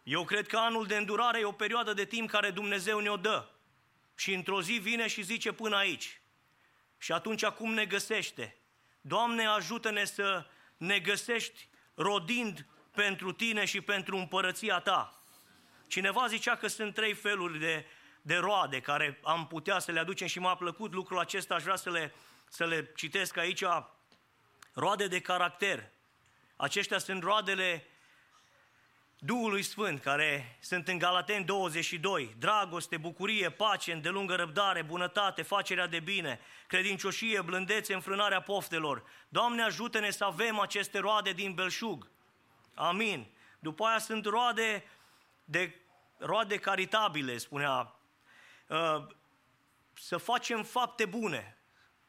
Eu 0.03 0.25
cred 0.25 0.47
că 0.47 0.57
anul 0.57 0.87
de 0.87 0.97
îndurare 0.97 1.39
e 1.39 1.45
o 1.45 1.53
perioadă 1.53 1.93
de 1.93 2.05
timp 2.05 2.31
care 2.31 2.51
Dumnezeu 2.51 2.99
ne-o 2.99 3.17
dă. 3.17 3.49
Și 4.15 4.35
într-o 4.35 4.63
zi 4.63 4.73
vine 4.73 5.07
și 5.07 5.23
zice 5.23 5.53
până 5.53 5.77
aici. 5.77 6.21
Și 6.99 7.13
atunci 7.13 7.43
acum 7.43 7.75
ne 7.75 7.85
găsește? 7.85 8.57
Doamne, 9.07 9.47
ajută-ne 9.47 10.05
să 10.05 10.47
ne 10.77 10.99
găsești 10.99 11.69
rodind 11.95 12.67
pentru 12.91 13.33
tine 13.33 13.65
și 13.65 13.81
pentru 13.81 14.17
împărăția 14.17 14.79
ta. 14.79 15.21
Cineva 15.87 16.27
zicea 16.27 16.57
că 16.57 16.67
sunt 16.67 16.95
trei 16.95 17.15
feluri 17.15 17.59
de, 17.59 17.87
de 18.23 18.37
roade 18.37 18.81
care 18.81 19.21
am 19.23 19.47
putea 19.47 19.79
să 19.79 19.93
le 19.93 19.99
aducem 19.99 20.27
și 20.27 20.39
m-a 20.39 20.57
plăcut 20.57 20.93
lucrul 20.93 21.19
acesta, 21.19 21.55
aș 21.55 21.63
vrea 21.63 21.77
să 21.77 21.91
le, 21.91 22.15
să 22.49 22.67
le 22.67 22.93
citesc 22.97 23.37
aici. 23.37 23.65
Roade 24.73 25.07
de 25.07 25.21
caracter. 25.21 25.91
Aceștia 26.57 26.99
sunt 26.99 27.23
roadele 27.23 27.87
Duhului 29.27 29.63
Sfânt, 29.63 30.01
care 30.01 30.59
sunt 30.61 30.89
în 30.89 30.99
Galaten 30.99 31.45
22, 31.45 32.35
dragoste, 32.39 32.97
bucurie, 32.97 33.51
pace, 33.51 33.93
îndelungă 33.93 34.35
răbdare, 34.35 34.83
bunătate, 34.83 35.43
facerea 35.43 35.87
de 35.87 36.01
bine, 36.01 36.41
credincioșie, 36.67 37.41
blândețe, 37.41 37.95
înfrânarea 37.95 38.41
poftelor. 38.41 39.03
Doamne, 39.29 39.63
ajută-ne 39.63 40.11
să 40.11 40.25
avem 40.25 40.59
aceste 40.59 40.99
roade 40.99 41.33
din 41.33 41.55
belșug. 41.55 42.11
Amin. 42.75 43.27
După 43.59 43.85
aia 43.85 43.99
sunt 43.99 44.25
roade 44.25 44.85
de 45.45 45.75
roade 46.19 46.57
caritabile, 46.57 47.39
spunea, 47.39 47.95
uh, 48.67 49.07
să 49.95 50.17
facem 50.17 50.63
fapte 50.63 51.05
bune, 51.05 51.59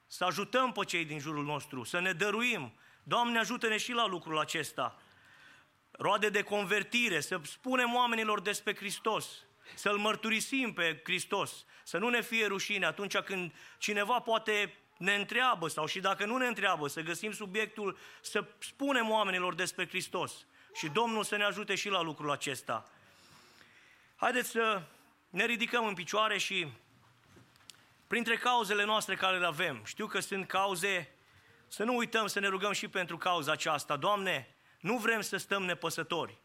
să 0.07 0.23
ajutăm 0.23 0.71
pe 0.71 0.85
cei 0.85 1.05
din 1.05 1.19
jurul 1.19 1.43
nostru, 1.43 1.83
să 1.83 1.99
ne 1.99 2.11
dăruim. 2.11 2.73
Doamne, 3.03 3.39
ajută-ne 3.39 3.77
și 3.77 3.91
la 3.91 4.05
lucrul 4.05 4.39
acesta. 4.39 4.99
Roade 5.97 6.29
de 6.29 6.41
convertire, 6.41 7.19
să 7.19 7.39
spunem 7.43 7.95
oamenilor 7.95 8.41
despre 8.41 8.75
Hristos, 8.75 9.27
să-L 9.75 9.97
mărturisim 9.97 10.73
pe 10.73 11.01
Hristos, 11.03 11.65
să 11.83 11.97
nu 11.97 12.09
ne 12.09 12.21
fie 12.21 12.45
rușine 12.45 12.85
atunci 12.85 13.17
când 13.17 13.53
cineva 13.77 14.19
poate 14.19 14.77
ne 14.97 15.15
întreabă 15.15 15.67
sau 15.67 15.85
și 15.85 15.99
dacă 15.99 16.25
nu 16.25 16.37
ne 16.37 16.47
întreabă, 16.47 16.87
să 16.87 17.01
găsim 17.01 17.31
subiectul, 17.31 17.97
să 18.21 18.45
spunem 18.59 19.09
oamenilor 19.09 19.55
despre 19.55 19.87
Hristos. 19.87 20.45
Și 20.73 20.87
Domnul 20.87 21.23
să 21.23 21.35
ne 21.35 21.43
ajute 21.43 21.75
și 21.75 21.89
la 21.89 22.01
lucrul 22.01 22.31
acesta. 22.31 22.89
Haideți 24.15 24.49
să 24.49 24.81
ne 25.29 25.45
ridicăm 25.45 25.85
în 25.85 25.93
picioare 25.93 26.37
și 26.37 26.67
printre 28.07 28.35
cauzele 28.37 28.83
noastre 28.85 29.15
care 29.15 29.39
le 29.39 29.45
avem, 29.45 29.81
știu 29.85 30.05
că 30.05 30.19
sunt 30.19 30.47
cauze, 30.47 31.11
să 31.67 31.83
nu 31.83 31.95
uităm 31.95 32.27
să 32.27 32.39
ne 32.39 32.47
rugăm 32.47 32.71
și 32.71 32.87
pentru 32.87 33.17
cauza 33.17 33.51
aceasta. 33.51 33.95
Doamne, 33.95 34.56
nu 34.87 34.97
vrem 34.97 35.21
să 35.21 35.37
stăm 35.37 35.63
nepăsători. 35.63 36.37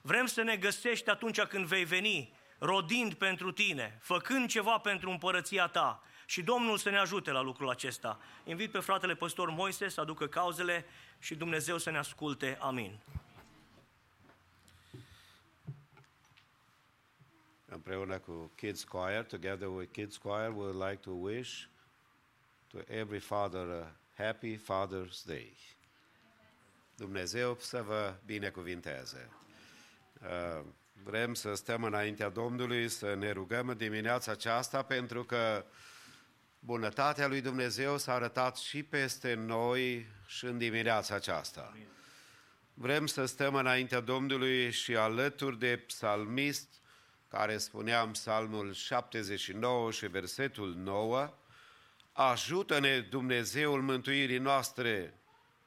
Vrem 0.00 0.26
să 0.26 0.42
ne 0.42 0.56
găsești 0.56 1.10
atunci 1.10 1.40
când 1.40 1.66
vei 1.66 1.84
veni, 1.84 2.32
rodind 2.58 3.14
pentru 3.14 3.52
tine, 3.52 3.98
făcând 4.02 4.48
ceva 4.48 4.78
pentru 4.78 5.10
împărăția 5.10 5.66
ta. 5.66 6.02
Și 6.26 6.42
Domnul 6.42 6.78
să 6.78 6.90
ne 6.90 6.98
ajute 6.98 7.30
la 7.30 7.40
lucrul 7.40 7.68
acesta. 7.68 8.20
Invit 8.44 8.70
pe 8.70 8.78
fratele 8.78 9.14
păstor 9.14 9.50
Moise 9.50 9.88
să 9.88 10.00
aducă 10.00 10.26
cauzele 10.26 10.84
și 11.18 11.34
Dumnezeu 11.34 11.78
să 11.78 11.90
ne 11.90 11.98
asculte. 11.98 12.58
Amin. 12.60 12.98
împreună 17.72 18.18
cu 18.18 18.50
Kids 18.56 18.84
Choir, 18.84 19.24
together 19.24 19.68
with 19.68 19.92
Kids 19.92 20.16
Choir, 20.16 20.48
we 20.48 20.64
would 20.64 20.88
like 20.88 21.00
to 21.02 21.10
wish 21.10 21.66
to 22.68 22.78
every 22.88 23.20
father 23.20 23.70
a 23.70 23.96
happy 24.22 24.56
Father's 24.56 25.24
Day. 25.26 25.56
Dumnezeu 27.00 27.56
să 27.60 27.82
vă 27.82 28.14
binecuvinteze. 28.24 29.28
Uh, 30.22 30.64
vrem 31.04 31.34
să 31.34 31.54
stăm 31.54 31.84
înaintea 31.84 32.28
Domnului, 32.28 32.88
să 32.88 33.14
ne 33.14 33.30
rugăm 33.30 33.68
în 33.68 33.76
dimineața 33.76 34.32
aceasta, 34.32 34.82
pentru 34.82 35.24
că 35.24 35.64
bunătatea 36.58 37.26
lui 37.26 37.40
Dumnezeu 37.40 37.98
s-a 37.98 38.12
arătat 38.14 38.56
și 38.56 38.82
peste 38.82 39.34
noi 39.34 40.06
și 40.26 40.44
în 40.44 40.58
dimineața 40.58 41.14
aceasta. 41.14 41.76
Vrem 42.74 43.06
să 43.06 43.24
stăm 43.24 43.54
înaintea 43.54 44.00
Domnului 44.00 44.70
și 44.70 44.96
alături 44.96 45.58
de 45.58 45.76
psalmist 45.86 46.68
care 47.28 47.58
spuneam 47.58 48.10
psalmul 48.10 48.72
79 48.72 49.90
și 49.90 50.06
versetul 50.06 50.74
9, 50.74 51.34
ajută-ne 52.12 53.00
Dumnezeul 53.00 53.82
mântuirii 53.82 54.38
noastre 54.38 55.14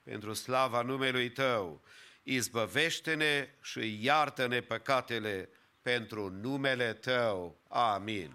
pentru 0.03 0.33
slava 0.33 0.81
numelui 0.81 1.29
Tău, 1.29 1.81
izbăvește-ne 2.23 3.49
și 3.61 4.03
iartă-ne 4.03 4.61
păcatele 4.61 5.49
pentru 5.81 6.29
numele 6.29 6.93
Tău. 6.93 7.59
Amin. 7.67 8.33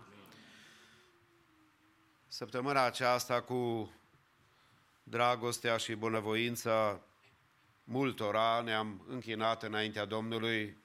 Săptămâna 2.29 2.85
aceasta 2.85 3.41
cu 3.43 3.93
dragostea 5.03 5.77
și 5.77 5.95
bunăvoința 5.95 7.03
multora 7.85 8.61
ne-am 8.61 9.05
închinat 9.09 9.63
înaintea 9.63 10.05
Domnului 10.05 10.77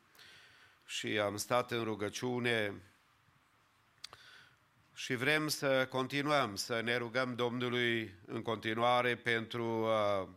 și 0.86 1.08
am 1.20 1.38
stat 1.38 1.72
în 1.72 1.84
rugăciune 1.84 2.82
și 4.94 5.16
vrem 5.16 5.48
să 5.48 5.88
continuăm 5.90 6.56
să 6.56 6.82
ne 6.82 6.98
rugăm 6.98 7.36
Domnului 7.36 8.16
în 8.26 8.42
continuare 8.42 9.16
pentru 9.16 9.84
uh, 9.84 10.28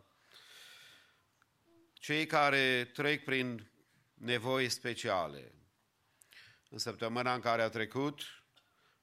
cei 2.07 2.25
care 2.25 2.89
trec 2.93 3.23
prin 3.23 3.71
nevoi 4.13 4.69
speciale. 4.69 5.51
În 6.69 6.77
săptămâna 6.77 7.33
în 7.33 7.39
care 7.39 7.61
a 7.61 7.69
trecut, 7.69 8.21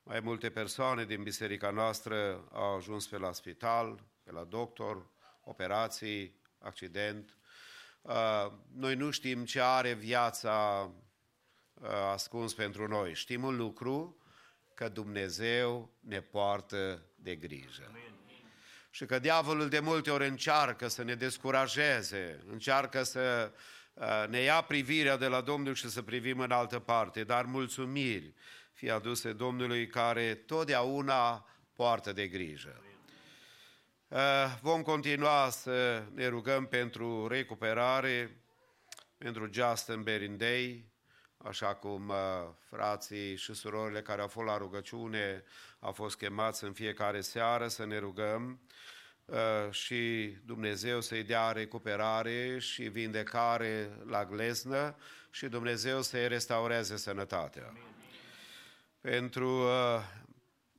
mai 0.02 0.20
multe 0.20 0.50
persoane 0.50 1.04
din 1.04 1.22
biserica 1.22 1.70
noastră 1.70 2.48
au 2.52 2.76
ajuns 2.76 3.06
pe 3.06 3.18
la 3.18 3.32
spital, 3.32 4.04
pe 4.22 4.32
la 4.32 4.44
doctor, 4.44 5.10
operații, 5.40 6.40
accident. 6.58 7.36
Uh, 8.02 8.52
noi 8.74 8.94
nu 8.94 9.10
știm 9.10 9.44
ce 9.44 9.60
are 9.60 9.92
viața 9.92 10.90
Uh, 11.84 11.90
ascuns 11.90 12.54
pentru 12.54 12.88
noi. 12.88 13.14
Știm 13.14 13.42
un 13.42 13.56
lucru, 13.56 14.16
că 14.74 14.88
Dumnezeu 14.88 15.90
ne 16.00 16.20
poartă 16.20 17.02
de 17.16 17.36
grijă. 17.36 17.84
Amin. 17.88 18.23
Și 18.94 19.06
că 19.06 19.18
diavolul 19.18 19.68
de 19.68 19.78
multe 19.78 20.10
ori 20.10 20.26
încearcă 20.26 20.88
să 20.88 21.02
ne 21.02 21.14
descurajeze, 21.14 22.44
încearcă 22.50 23.02
să 23.02 23.52
uh, 23.94 24.24
ne 24.28 24.38
ia 24.38 24.60
privirea 24.60 25.16
de 25.16 25.26
la 25.26 25.40
Domnul 25.40 25.74
și 25.74 25.88
să 25.88 26.02
privim 26.02 26.40
în 26.40 26.50
altă 26.50 26.78
parte, 26.78 27.24
dar 27.24 27.44
mulțumiri 27.44 28.34
fie 28.72 28.90
aduse 28.90 29.32
Domnului 29.32 29.86
care 29.86 30.34
totdeauna 30.34 31.46
poartă 31.72 32.12
de 32.12 32.28
grijă. 32.28 32.82
Uh, 34.08 34.18
vom 34.60 34.82
continua 34.82 35.50
să 35.50 36.02
ne 36.12 36.26
rugăm 36.26 36.66
pentru 36.66 37.26
recuperare, 37.26 38.36
pentru 39.18 39.48
Justin 39.52 40.02
Berindei, 40.02 40.84
așa 41.44 41.74
cum 41.74 42.08
uh, 42.08 42.16
frații 42.60 43.36
și 43.36 43.54
surorile 43.54 44.02
care 44.02 44.20
au 44.20 44.28
fost 44.28 44.46
la 44.46 44.56
rugăciune 44.56 45.44
au 45.78 45.92
fost 45.92 46.16
chemați 46.16 46.64
în 46.64 46.72
fiecare 46.72 47.20
seară 47.20 47.68
să 47.68 47.84
ne 47.86 47.98
rugăm 47.98 48.60
uh, 49.24 49.70
și 49.70 50.28
Dumnezeu 50.44 51.00
să-i 51.00 51.22
dea 51.22 51.52
recuperare 51.52 52.58
și 52.58 52.82
vindecare 52.82 53.98
la 54.06 54.24
gleznă 54.24 54.96
și 55.30 55.46
Dumnezeu 55.46 56.02
să-i 56.02 56.28
restaureze 56.28 56.96
sănătatea. 56.96 57.66
Amin. 57.68 57.82
Pentru 59.00 59.48
uh, 59.48 60.00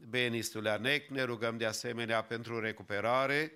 Beni 0.10 0.42
Stuleanec 0.42 1.08
ne 1.08 1.24
rugăm 1.24 1.58
de 1.58 1.66
asemenea 1.66 2.22
pentru 2.24 2.60
recuperare, 2.60 3.52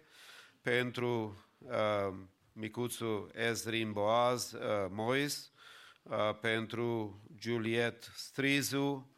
pentru 0.61 1.43
uh, 1.57 2.13
micuțul 2.53 3.31
Ezrin 3.33 3.91
Boaz 3.91 4.51
uh, 4.51 4.61
Mois, 4.89 5.51
Uh, 5.53 5.58
pentru 6.41 7.19
Juliet 7.39 8.11
Strizu, 8.15 9.09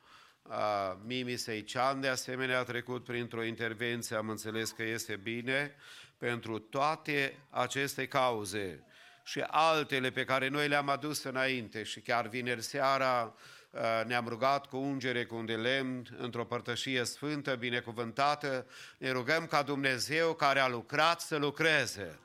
uh, 0.44 0.94
Mimi 1.06 1.36
Seician, 1.36 2.02
de 2.02 2.08
asemenea, 2.08 2.60
a 2.60 2.64
trecut 2.64 3.04
printr-o 3.04 3.44
intervenție, 3.44 4.16
am 4.16 4.30
înțeles 4.30 4.72
că 4.72 4.84
este 4.84 5.16
bine, 5.16 5.76
pentru 6.18 6.60
toate 6.60 7.38
aceste 7.50 8.08
cauze. 8.08 8.84
Și 9.24 9.40
altele 9.48 10.10
pe 10.12 10.24
care 10.24 10.48
noi 10.48 10.68
le-am 10.68 10.90
adus 10.90 11.24
înainte. 11.24 11.84
Și 11.84 12.00
chiar 12.00 12.28
vineri 12.28 12.62
seara 12.62 13.36
uh, 13.72 13.82
ne-am 14.06 14.28
rugat 14.28 14.66
cu 14.66 14.78
ungere, 14.78 15.26
cu 15.26 15.36
un 15.36 15.46
de 15.46 15.56
lemn, 15.56 16.08
într-o 16.18 16.46
părtășie 16.46 17.04
sfântă, 17.04 17.56
binecuvântată, 17.56 18.66
ne 18.98 19.12
rugăm 19.12 19.46
ca 19.46 19.62
Dumnezeu 19.62 20.34
care 20.34 20.60
a 20.60 20.68
lucrat 20.68 21.22
să 21.22 21.38
lucreze. 21.38 22.20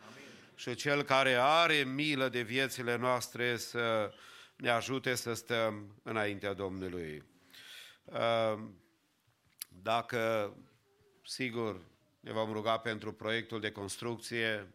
Și 0.54 0.74
Cel 0.74 1.02
care 1.02 1.34
are 1.40 1.74
milă 1.74 2.28
de 2.28 2.40
viețile 2.40 2.96
noastre 2.96 3.56
să 3.56 4.12
ne 4.56 4.70
ajute 4.70 5.14
să 5.14 5.34
stăm 5.34 6.00
înaintea 6.02 6.52
Domnului. 6.52 7.24
Uh, 8.04 8.58
dacă, 9.68 10.54
sigur, 11.24 11.80
ne 12.20 12.32
vom 12.32 12.52
ruga 12.52 12.78
pentru 12.78 13.12
proiectul 13.12 13.60
de 13.60 13.70
construcție, 13.70 14.74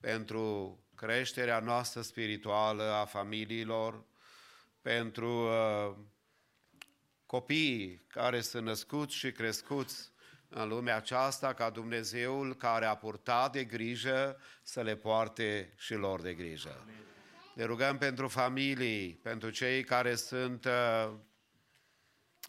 pentru 0.00 0.78
creșterea 0.94 1.60
noastră 1.60 2.00
spirituală 2.00 2.82
a 2.82 3.04
familiilor, 3.04 4.04
pentru 4.82 5.46
uh, 5.46 5.94
copiii 7.26 8.04
care 8.08 8.40
sunt 8.40 8.64
născuți 8.64 9.14
și 9.14 9.32
crescuți 9.32 10.10
în 10.48 10.68
lumea 10.68 10.96
aceasta, 10.96 11.54
ca 11.54 11.70
Dumnezeul 11.70 12.54
care 12.54 12.84
a 12.84 12.96
purtat 12.96 13.52
de 13.52 13.64
grijă 13.64 14.40
să 14.62 14.82
le 14.82 14.96
poarte 14.96 15.72
și 15.76 15.94
lor 15.94 16.20
de 16.20 16.34
grijă. 16.34 16.78
Amin. 16.82 16.94
Ne 17.56 17.64
rugăm 17.64 17.98
pentru 17.98 18.28
familii, 18.28 19.20
pentru 19.22 19.50
cei 19.50 19.84
care 19.84 20.14
sunt 20.14 20.64
uh, 20.64 21.12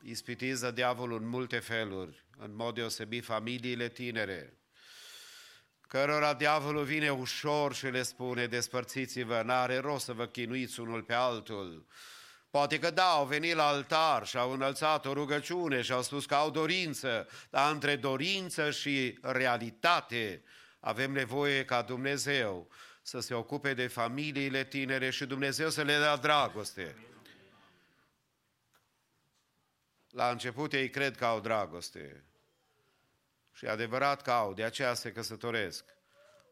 ispitiți 0.01 0.61
de 0.61 0.71
diavolul 0.71 1.21
în 1.21 1.27
multe 1.27 1.59
feluri, 1.59 2.25
în 2.37 2.55
mod 2.55 2.75
deosebit 2.75 3.23
familiile 3.23 3.89
tinere, 3.89 4.57
cărora 5.81 6.33
diavolul 6.33 6.83
vine 6.83 7.09
ușor 7.09 7.73
și 7.73 7.85
le 7.85 8.03
spune, 8.03 8.45
despărțiți-vă, 8.45 9.41
n-are 9.45 9.77
rost 9.77 10.05
să 10.05 10.13
vă 10.13 10.25
chinuiți 10.25 10.79
unul 10.79 11.03
pe 11.03 11.13
altul. 11.13 11.85
Poate 12.49 12.79
că 12.79 12.91
da, 12.91 13.09
au 13.09 13.25
venit 13.25 13.55
la 13.55 13.67
altar 13.67 14.25
și 14.25 14.37
au 14.37 14.51
înălțat 14.51 15.05
o 15.05 15.13
rugăciune 15.13 15.81
și 15.81 15.91
au 15.91 16.01
spus 16.01 16.25
că 16.25 16.35
au 16.35 16.49
dorință, 16.49 17.27
dar 17.49 17.73
între 17.73 17.95
dorință 17.95 18.71
și 18.71 19.17
realitate 19.21 20.43
avem 20.79 21.11
nevoie 21.11 21.65
ca 21.65 21.81
Dumnezeu 21.81 22.69
să 23.07 23.19
se 23.19 23.33
ocupe 23.33 23.73
de 23.73 23.87
familiile 23.87 24.63
tinere 24.63 25.09
și 25.09 25.25
Dumnezeu 25.25 25.69
să 25.69 25.81
le 25.83 25.97
dea 25.97 26.15
dragoste. 26.15 26.95
La 30.09 30.29
început 30.29 30.73
ei 30.73 30.89
cred 30.89 31.17
că 31.17 31.25
au 31.25 31.39
dragoste. 31.39 32.23
Și 33.53 33.65
e 33.65 33.69
adevărat 33.69 34.21
că 34.21 34.31
au, 34.31 34.53
de 34.53 34.63
aceea 34.63 34.93
se 34.93 35.11
căsătoresc. 35.11 35.85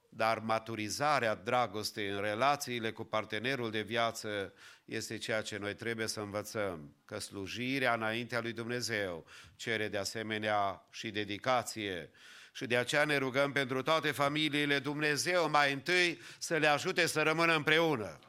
Dar 0.09 0.39
maturizarea 0.39 1.35
dragostei 1.35 2.07
în 2.07 2.21
relațiile 2.21 2.91
cu 2.91 3.03
partenerul 3.03 3.71
de 3.71 3.81
viață 3.81 4.53
este 4.85 5.17
ceea 5.17 5.41
ce 5.41 5.57
noi 5.57 5.75
trebuie 5.75 6.07
să 6.07 6.19
învățăm. 6.19 6.95
Că 7.05 7.19
slujirea 7.19 7.93
înaintea 7.93 8.41
lui 8.41 8.53
Dumnezeu 8.53 9.25
cere 9.55 9.87
de 9.87 9.97
asemenea 9.97 10.87
și 10.91 11.11
dedicație. 11.11 12.11
Și 12.55 12.65
de 12.65 12.77
aceea 12.77 13.05
ne 13.05 13.17
rugăm 13.17 13.51
pentru 13.51 13.81
toate 13.81 14.11
familiile 14.11 14.79
Dumnezeu 14.79 15.49
mai 15.49 15.73
întâi 15.73 16.21
să 16.39 16.57
le 16.57 16.67
ajute 16.67 17.05
să 17.05 17.21
rămână 17.21 17.55
împreună. 17.55 18.19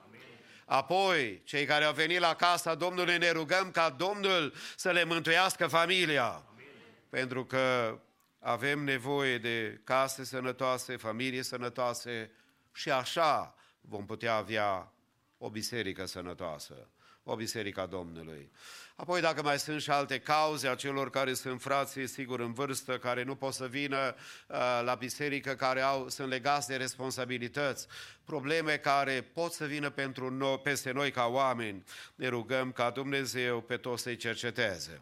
Apoi, 0.65 1.43
cei 1.45 1.65
care 1.65 1.85
au 1.85 1.93
venit 1.93 2.19
la 2.19 2.35
casa 2.35 2.75
Domnului, 2.75 3.19
ne 3.19 3.31
rugăm 3.31 3.71
ca 3.71 3.91
Domnul 3.91 4.55
să 4.77 4.91
le 4.91 5.05
mântuiască 5.05 5.67
familia. 5.67 6.25
Amin. 6.25 6.67
Pentru 7.09 7.45
că 7.45 7.99
avem 8.39 8.85
nevoie 8.85 9.39
de 9.39 9.81
case 9.85 10.25
sănătoase, 10.25 10.97
familie 10.97 11.43
sănătoase 11.43 12.31
și 12.73 12.91
așa 12.91 13.55
vom 13.81 14.07
putea 14.07 14.35
avea 14.35 14.93
o 15.39 15.51
biserică 15.51 16.07
sănătoasă, 16.07 16.89
o 17.29 17.37
biserică 17.37 17.81
a 17.81 17.87
Domnului. 17.87 18.51
Apoi, 18.97 19.21
dacă 19.21 19.43
mai 19.43 19.59
sunt 19.59 19.81
și 19.81 19.91
alte 19.91 20.19
cauze 20.19 20.69
a 20.69 20.75
celor 20.75 21.11
care 21.11 21.35
sunt 21.35 21.63
frații, 21.63 22.07
sigur, 22.07 22.41
în 22.41 22.53
vârstă, 22.53 22.99
care 22.99 23.23
nu 23.23 23.35
pot 23.35 23.53
să 23.53 23.67
vină 23.67 24.15
uh, 24.49 24.81
la 24.85 24.95
biserică, 24.95 25.55
care 25.55 25.81
au, 25.81 26.09
sunt 26.09 26.29
legați 26.29 26.69
de 26.69 26.77
responsabilități, 26.77 27.87
probleme 28.25 28.77
care 28.77 29.29
pot 29.33 29.53
să 29.53 29.65
vină 29.65 29.91
pentru 29.91 30.31
noi, 30.31 30.59
peste 30.59 30.93
noi 30.93 31.11
ca 31.11 31.27
oameni, 31.27 31.85
ne 32.15 32.29
rugăm 32.29 32.73
ca 32.73 32.91
Dumnezeu 32.91 33.61
pe 33.61 33.77
toți 33.77 34.03
să-i 34.03 34.17
cerceteze. 34.17 35.01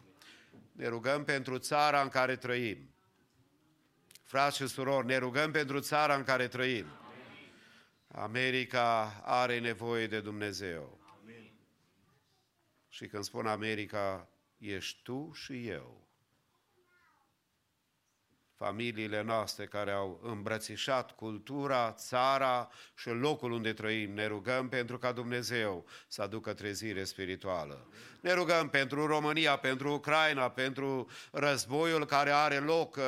Ne 0.71 0.87
rugăm 0.87 1.23
pentru 1.23 1.57
țara 1.57 2.01
în 2.01 2.09
care 2.09 2.35
trăim. 2.35 2.89
Frați 4.23 4.55
și 4.55 4.67
surori, 4.67 5.05
ne 5.05 5.17
rugăm 5.17 5.51
pentru 5.51 5.79
țara 5.79 6.15
în 6.15 6.23
care 6.23 6.47
trăim. 6.47 6.85
America 8.07 9.21
are 9.23 9.59
nevoie 9.59 10.07
de 10.07 10.19
Dumnezeu. 10.19 11.04
Și 12.95 13.07
când 13.07 13.23
spun 13.23 13.45
America, 13.45 14.27
ești 14.57 14.99
tu 15.03 15.31
și 15.33 15.67
eu. 15.67 16.07
Familiile 18.55 19.21
noastre 19.21 19.65
care 19.65 19.91
au 19.91 20.19
îmbrățișat 20.23 21.11
cultura, 21.11 21.91
țara 21.91 22.69
și 22.97 23.09
locul 23.09 23.51
unde 23.51 23.73
trăim, 23.73 24.13
ne 24.13 24.25
rugăm 24.27 24.69
pentru 24.69 24.97
ca 24.97 25.11
Dumnezeu 25.11 25.85
să 26.07 26.21
aducă 26.21 26.53
trezire 26.53 27.03
spirituală. 27.03 27.87
Ne 28.21 28.33
rugăm 28.33 28.69
pentru 28.69 29.05
România, 29.05 29.57
pentru 29.57 29.93
Ucraina, 29.93 30.49
pentru 30.49 31.09
războiul 31.31 32.05
care 32.05 32.29
are 32.29 32.57
loc. 32.57 32.99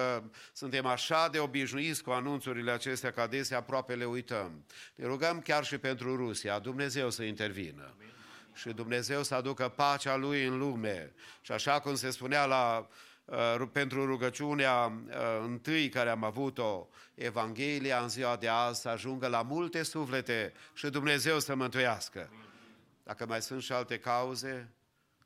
Suntem 0.54 0.86
așa 0.86 1.30
de 1.30 1.40
obișnuiți 1.40 2.04
cu 2.04 2.12
anunțurile 2.12 2.72
acestea 2.72 3.12
că 3.12 3.22
adesea 3.22 3.58
aproape 3.58 3.96
le 3.96 4.06
uităm. 4.06 4.66
Ne 4.96 5.06
rugăm 5.06 5.42
chiar 5.42 5.64
și 5.64 5.78
pentru 5.78 6.16
Rusia, 6.16 6.60
Dumnezeu 6.60 7.10
să 7.10 7.24
intervină. 7.24 7.94
Amin 7.96 8.17
și 8.58 8.70
Dumnezeu 8.74 9.24
să 9.24 9.36
aducă 9.36 9.70
pacea 9.70 10.16
Lui 10.16 10.46
în 10.46 10.58
lume. 10.58 11.14
Și 11.42 11.52
așa 11.52 11.80
cum 11.80 11.96
se 11.96 12.10
spunea 12.10 12.46
la, 12.46 12.88
uh, 13.26 13.62
pentru 13.72 14.06
rugăciunea 14.06 14.86
uh, 14.86 15.14
întâi 15.44 15.90
care 15.90 16.10
am 16.10 16.24
avut-o, 16.24 16.88
Evanghelia 17.16 18.02
în 18.02 18.10
ziua 18.10 18.36
de 18.36 18.48
azi 18.48 18.82
să 18.82 18.90
ajungă 18.90 19.28
la 19.28 19.42
multe 19.42 19.84
suflete 19.84 20.54
și 20.74 20.90
Dumnezeu 20.90 21.40
să 21.40 21.56
mântuiască. 21.56 22.32
Dacă 23.04 23.26
mai 23.26 23.42
sunt 23.42 23.62
și 23.62 23.72
alte 23.72 24.00
cauze, 24.00 24.72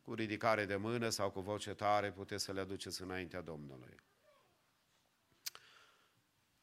cu 0.02 0.14
ridicare 0.14 0.66
de 0.66 0.76
mână 0.76 1.10
sau 1.10 1.30
cu 1.30 1.40
voce 1.40 1.74
tare, 1.74 2.12
puteți 2.12 2.44
să 2.44 2.52
le 2.52 2.60
aduceți 2.60 3.02
înaintea 3.02 3.42
Domnului. 3.42 3.96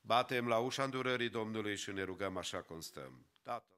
Batem 0.00 0.48
la 0.48 0.59
ușa 0.59 0.83
îndurării 0.83 1.28
Domnului 1.28 1.76
și 1.76 1.90
ne 1.90 2.02
rugăm 2.02 2.37
așa 2.37 2.62
cum 2.62 2.81
stăm. 2.81 3.26
Tatăl. 3.42 3.78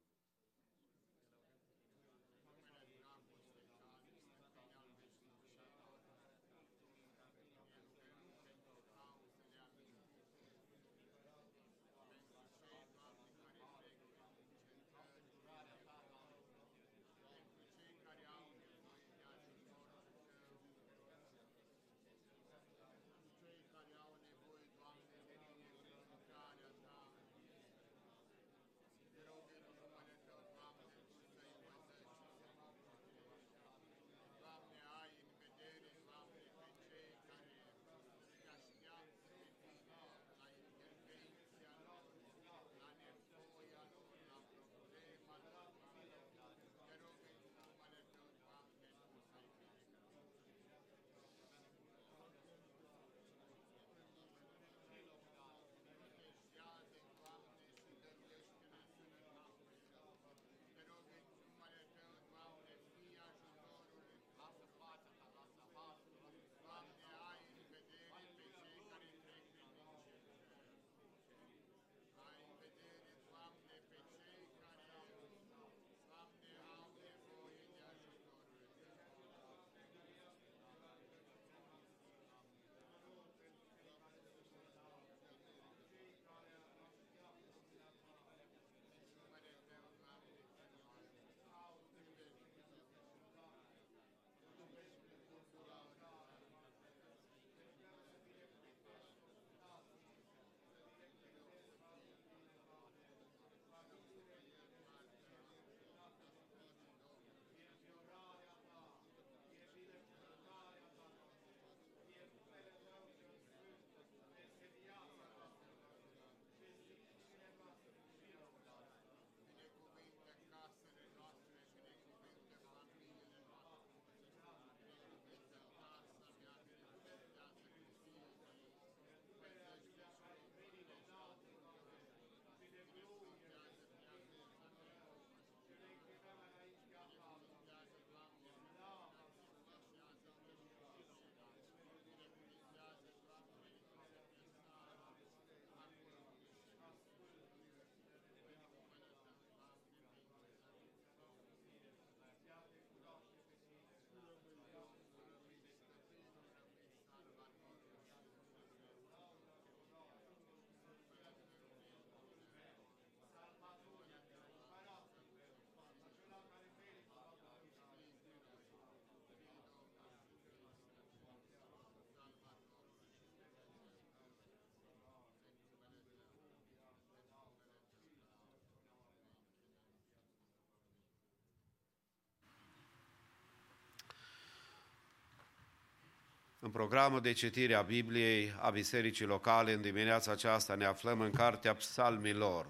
În 186.62 186.70
programul 186.70 187.20
de 187.20 187.32
citire 187.32 187.74
a 187.74 187.82
Bibliei 187.82 188.54
a 188.60 188.70
Bisericii 188.70 189.26
Locale, 189.26 189.72
în 189.72 189.80
dimineața 189.80 190.32
aceasta 190.32 190.74
ne 190.74 190.84
aflăm 190.84 191.20
în 191.20 191.30
Cartea 191.30 191.74
Psalmilor. 191.74 192.66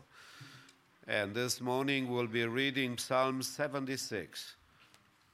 And 1.06 1.36
this 1.36 1.58
morning 1.58 2.08
we'll 2.08 2.30
be 2.30 2.50
reading 2.54 2.94
Psalm 2.94 3.40
76. 3.40 4.28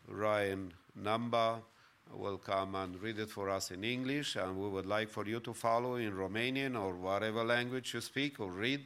Ryan 0.09 0.75
Namba 0.93 1.63
will 2.11 2.39
come 2.39 2.79
and 2.79 3.03
read 3.03 3.19
it 3.19 3.31
for 3.31 3.49
us 3.49 3.69
in 3.69 3.83
English, 3.83 4.37
and 4.37 4.57
we 4.57 4.69
would 4.69 4.87
like 4.99 5.11
for 5.11 5.27
you 5.27 5.39
to 5.41 5.53
follow 5.53 5.97
in 5.97 6.13
Romanian 6.13 6.75
or 6.77 6.95
whatever 6.95 7.45
language 7.45 7.93
you 7.93 8.01
speak 8.01 8.41
or 8.41 8.51
read. 8.51 8.81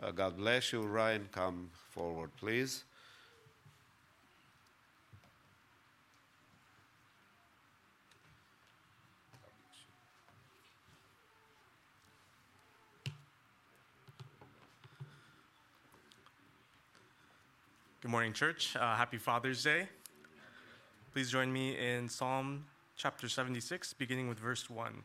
Uh, 0.00 0.10
God 0.10 0.36
bless 0.36 0.72
you. 0.72 0.82
Ryan, 0.82 1.28
come 1.30 1.70
forward, 1.90 2.30
please. 2.36 2.84
Good 18.06 18.12
morning, 18.12 18.34
church. 18.34 18.76
Uh, 18.76 18.94
happy 18.94 19.18
Father's 19.18 19.64
Day. 19.64 19.88
Please 21.12 21.28
join 21.28 21.52
me 21.52 21.76
in 21.76 22.08
Psalm 22.08 22.66
chapter 22.96 23.28
76, 23.28 23.94
beginning 23.94 24.28
with 24.28 24.38
verse 24.38 24.70
1. 24.70 25.02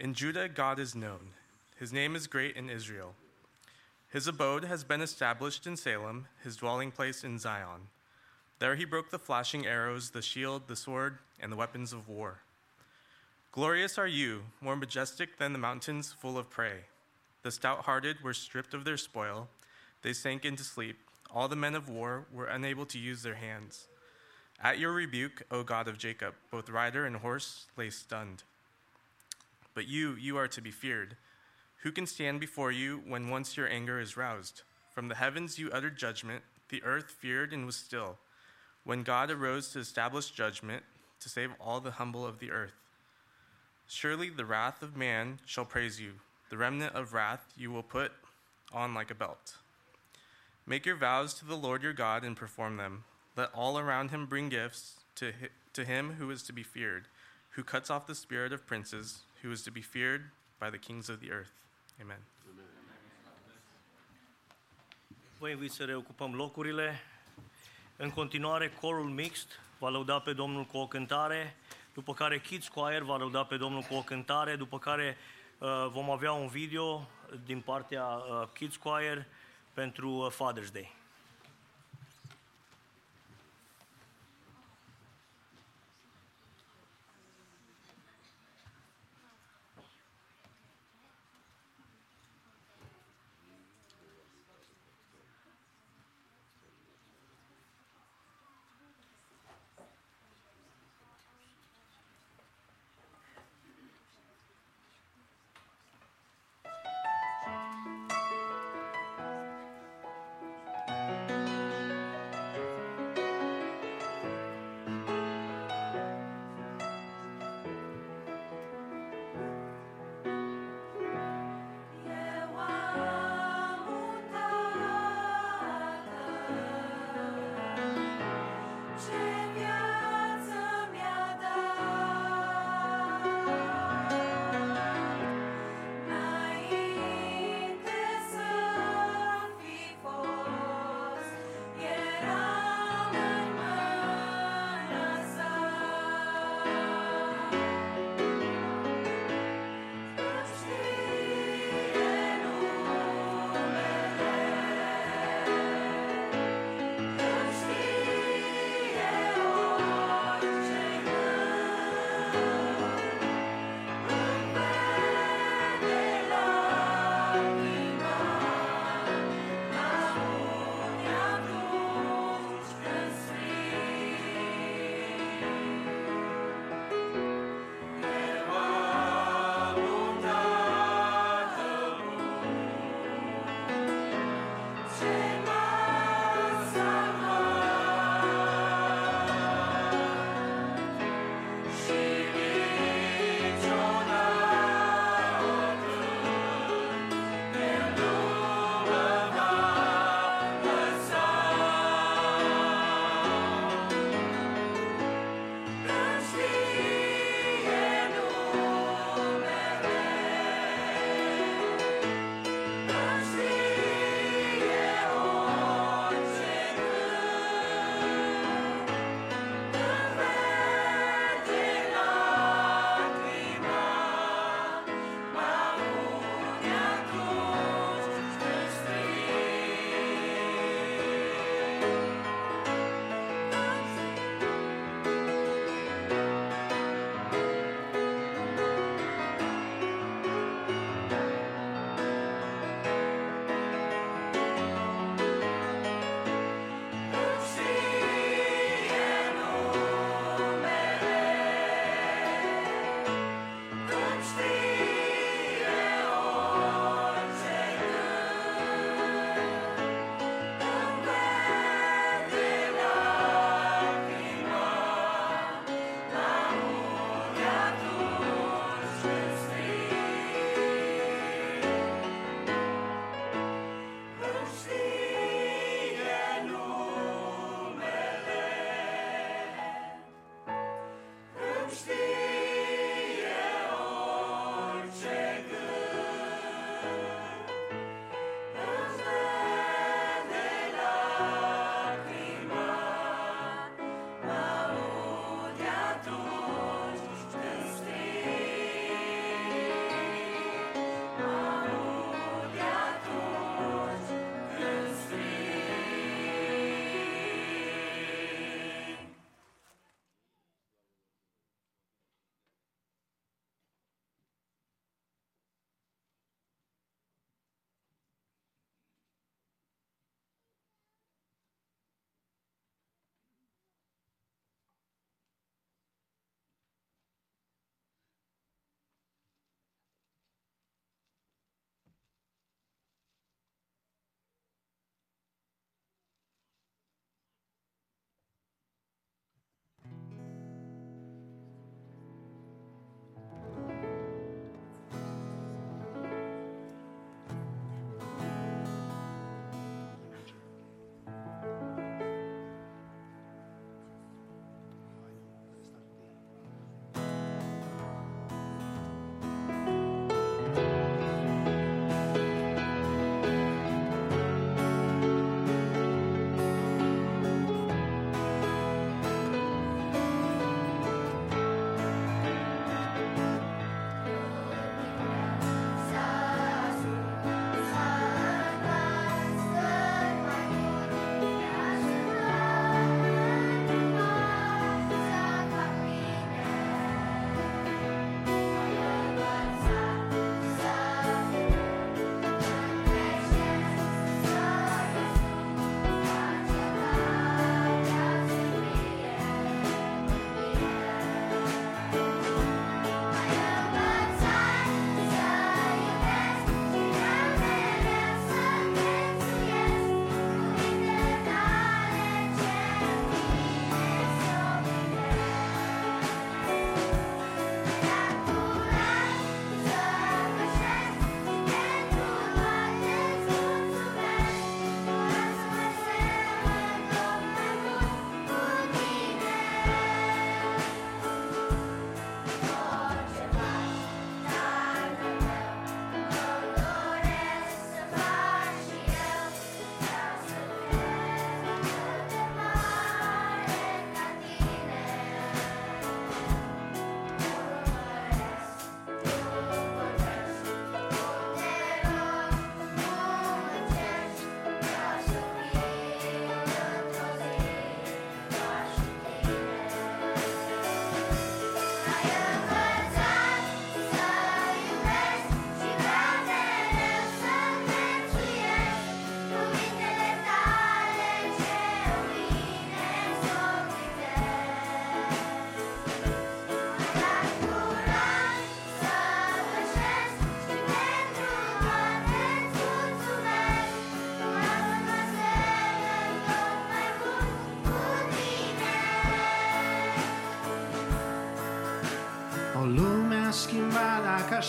In 0.00 0.12
Judah, 0.12 0.48
God 0.48 0.80
is 0.80 0.96
known. 0.96 1.20
His 1.78 1.92
name 1.92 2.16
is 2.16 2.26
great 2.26 2.56
in 2.56 2.68
Israel. 2.68 3.14
His 4.08 4.26
abode 4.26 4.64
has 4.64 4.82
been 4.82 5.00
established 5.00 5.68
in 5.68 5.76
Salem, 5.76 6.26
his 6.42 6.56
dwelling 6.56 6.90
place 6.90 7.22
in 7.22 7.38
Zion. 7.38 7.90
There 8.58 8.74
he 8.74 8.84
broke 8.84 9.10
the 9.10 9.20
flashing 9.20 9.68
arrows, 9.68 10.10
the 10.10 10.20
shield, 10.20 10.66
the 10.66 10.74
sword, 10.74 11.18
and 11.38 11.52
the 11.52 11.56
weapons 11.56 11.92
of 11.92 12.08
war. 12.08 12.40
Glorious 13.52 13.98
are 13.98 14.08
you, 14.08 14.42
more 14.60 14.74
majestic 14.74 15.38
than 15.38 15.52
the 15.52 15.60
mountains 15.60 16.12
full 16.12 16.36
of 16.36 16.50
prey. 16.50 16.86
The 17.44 17.52
stout 17.52 17.84
hearted 17.84 18.20
were 18.24 18.34
stripped 18.34 18.74
of 18.74 18.82
their 18.82 18.96
spoil. 18.96 19.48
They 20.02 20.12
sank 20.12 20.44
into 20.44 20.64
sleep. 20.64 20.98
All 21.34 21.48
the 21.48 21.56
men 21.56 21.74
of 21.74 21.88
war 21.88 22.26
were 22.32 22.46
unable 22.46 22.86
to 22.86 22.98
use 22.98 23.22
their 23.22 23.34
hands. 23.34 23.86
At 24.62 24.78
your 24.78 24.92
rebuke, 24.92 25.42
O 25.50 25.62
God 25.62 25.86
of 25.86 25.98
Jacob, 25.98 26.34
both 26.50 26.70
rider 26.70 27.06
and 27.06 27.16
horse 27.16 27.66
lay 27.76 27.90
stunned. 27.90 28.42
But 29.74 29.86
you, 29.86 30.14
you 30.14 30.36
are 30.36 30.48
to 30.48 30.60
be 30.60 30.70
feared. 30.70 31.16
Who 31.82 31.92
can 31.92 32.06
stand 32.06 32.40
before 32.40 32.72
you 32.72 33.02
when 33.06 33.30
once 33.30 33.56
your 33.56 33.68
anger 33.68 34.00
is 34.00 34.16
roused? 34.16 34.62
From 34.90 35.08
the 35.08 35.14
heavens 35.14 35.58
you 35.58 35.70
uttered 35.70 35.96
judgment, 35.96 36.42
the 36.70 36.82
earth 36.82 37.10
feared 37.10 37.52
and 37.52 37.66
was 37.66 37.76
still. 37.76 38.18
When 38.84 39.04
God 39.04 39.30
arose 39.30 39.68
to 39.72 39.78
establish 39.78 40.30
judgment, 40.30 40.82
to 41.20 41.28
save 41.28 41.50
all 41.60 41.80
the 41.80 41.92
humble 41.92 42.26
of 42.26 42.38
the 42.38 42.50
earth. 42.50 42.74
Surely 43.86 44.28
the 44.28 44.44
wrath 44.44 44.82
of 44.82 44.96
man 44.96 45.38
shall 45.46 45.64
praise 45.64 46.00
you, 46.00 46.14
the 46.50 46.56
remnant 46.56 46.94
of 46.94 47.12
wrath 47.12 47.52
you 47.56 47.70
will 47.70 47.82
put 47.82 48.12
on 48.72 48.94
like 48.94 49.10
a 49.10 49.14
belt. 49.14 49.56
Make 50.68 50.84
your 50.84 50.96
vows 50.96 51.32
to 51.34 51.46
the 51.46 51.56
Lord 51.56 51.82
your 51.82 51.94
God 51.94 52.24
and 52.24 52.36
perform 52.36 52.76
them. 52.76 53.04
Let 53.36 53.48
all 53.54 53.78
around 53.78 54.10
him 54.10 54.26
bring 54.26 54.50
gifts 54.50 54.96
to, 55.14 55.32
to 55.72 55.82
him 55.82 56.16
who 56.18 56.30
is 56.30 56.42
to 56.42 56.52
be 56.52 56.62
feared, 56.62 57.06
who 57.56 57.62
cuts 57.62 57.88
off 57.88 58.06
the 58.06 58.14
spirit 58.14 58.52
of 58.52 58.66
princes, 58.66 59.22
who 59.42 59.50
is 59.50 59.62
to 59.62 59.70
be 59.70 59.80
feared 59.80 60.24
by 60.60 60.68
the 60.68 60.76
kings 60.76 61.08
of 61.08 61.20
the 61.20 61.30
earth. 61.30 61.52
Amen. 62.02 62.18
Vă 65.38 65.48
invit 65.48 65.70
să 65.70 65.84
reocupăm 65.84 66.34
locurile. 66.34 67.00
În 67.96 68.10
continuare, 68.10 68.72
corul 68.80 69.08
mixt 69.08 69.60
va 69.78 69.88
lăuda 69.88 70.18
pe 70.18 70.32
Domnul 70.32 70.64
cu 70.64 70.76
o 70.76 70.86
cântare, 70.86 71.56
după 71.94 72.14
care 72.14 72.40
Kids 72.40 72.68
Choir 72.68 73.02
va 73.02 73.16
lăuda 73.16 73.44
pe 73.44 73.56
Domnul 73.56 73.82
cu 73.82 73.94
o 73.94 74.02
cântare, 74.02 74.56
după 74.56 74.78
care 74.78 75.16
uh, 75.58 75.86
vom 75.90 76.10
avea 76.10 76.32
un 76.32 76.48
video 76.48 77.08
din 77.44 77.60
partea 77.60 78.04
uh, 78.04 78.48
Kids 78.52 78.76
Choir 78.76 79.26
pentru 79.78 80.30
Father's 80.30 80.70
Day. 80.72 80.97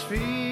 Fi 0.10 0.49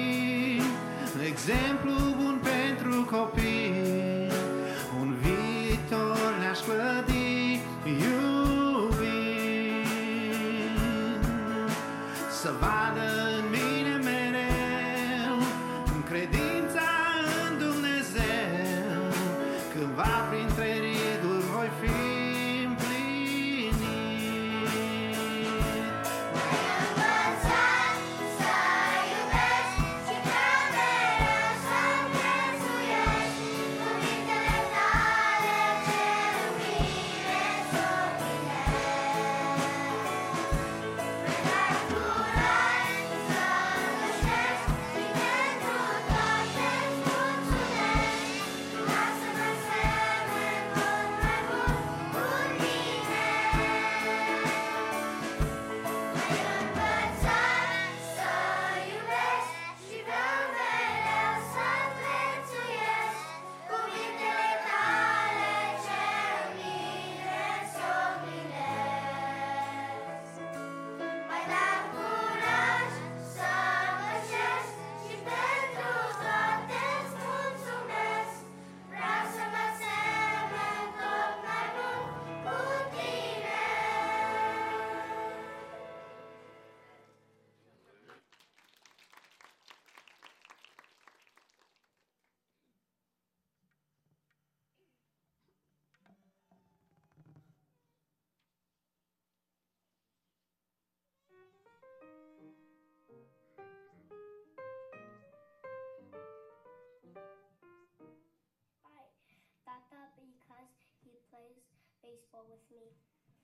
baseball 112.38 112.46
with 112.54 112.62
me. 112.70 112.94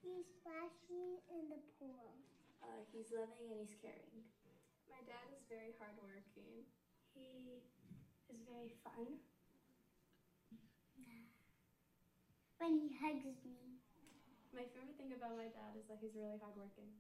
He's 0.03 0.27
splashing 0.39 1.19
in 1.35 1.51
the 1.51 1.59
pool. 1.79 2.15
Uh, 2.63 2.79
he's 2.95 3.11
loving 3.11 3.51
and 3.51 3.59
he's 3.59 3.75
caring. 3.83 4.23
My 4.87 5.03
dad 5.03 5.27
is 5.35 5.43
very 5.51 5.75
hardworking. 5.83 6.63
He 7.11 7.59
is 8.31 8.39
very 8.47 8.71
fun. 8.87 9.19
When 12.63 12.79
he 12.79 12.95
hugs 13.03 13.43
me. 13.43 13.75
My 14.55 14.63
favorite 14.71 14.95
thing 14.95 15.11
about 15.11 15.35
my 15.35 15.51
dad 15.51 15.75
is 15.75 15.91
that 15.91 15.99
he's 15.99 16.15
really 16.15 16.39
hardworking. 16.39 16.95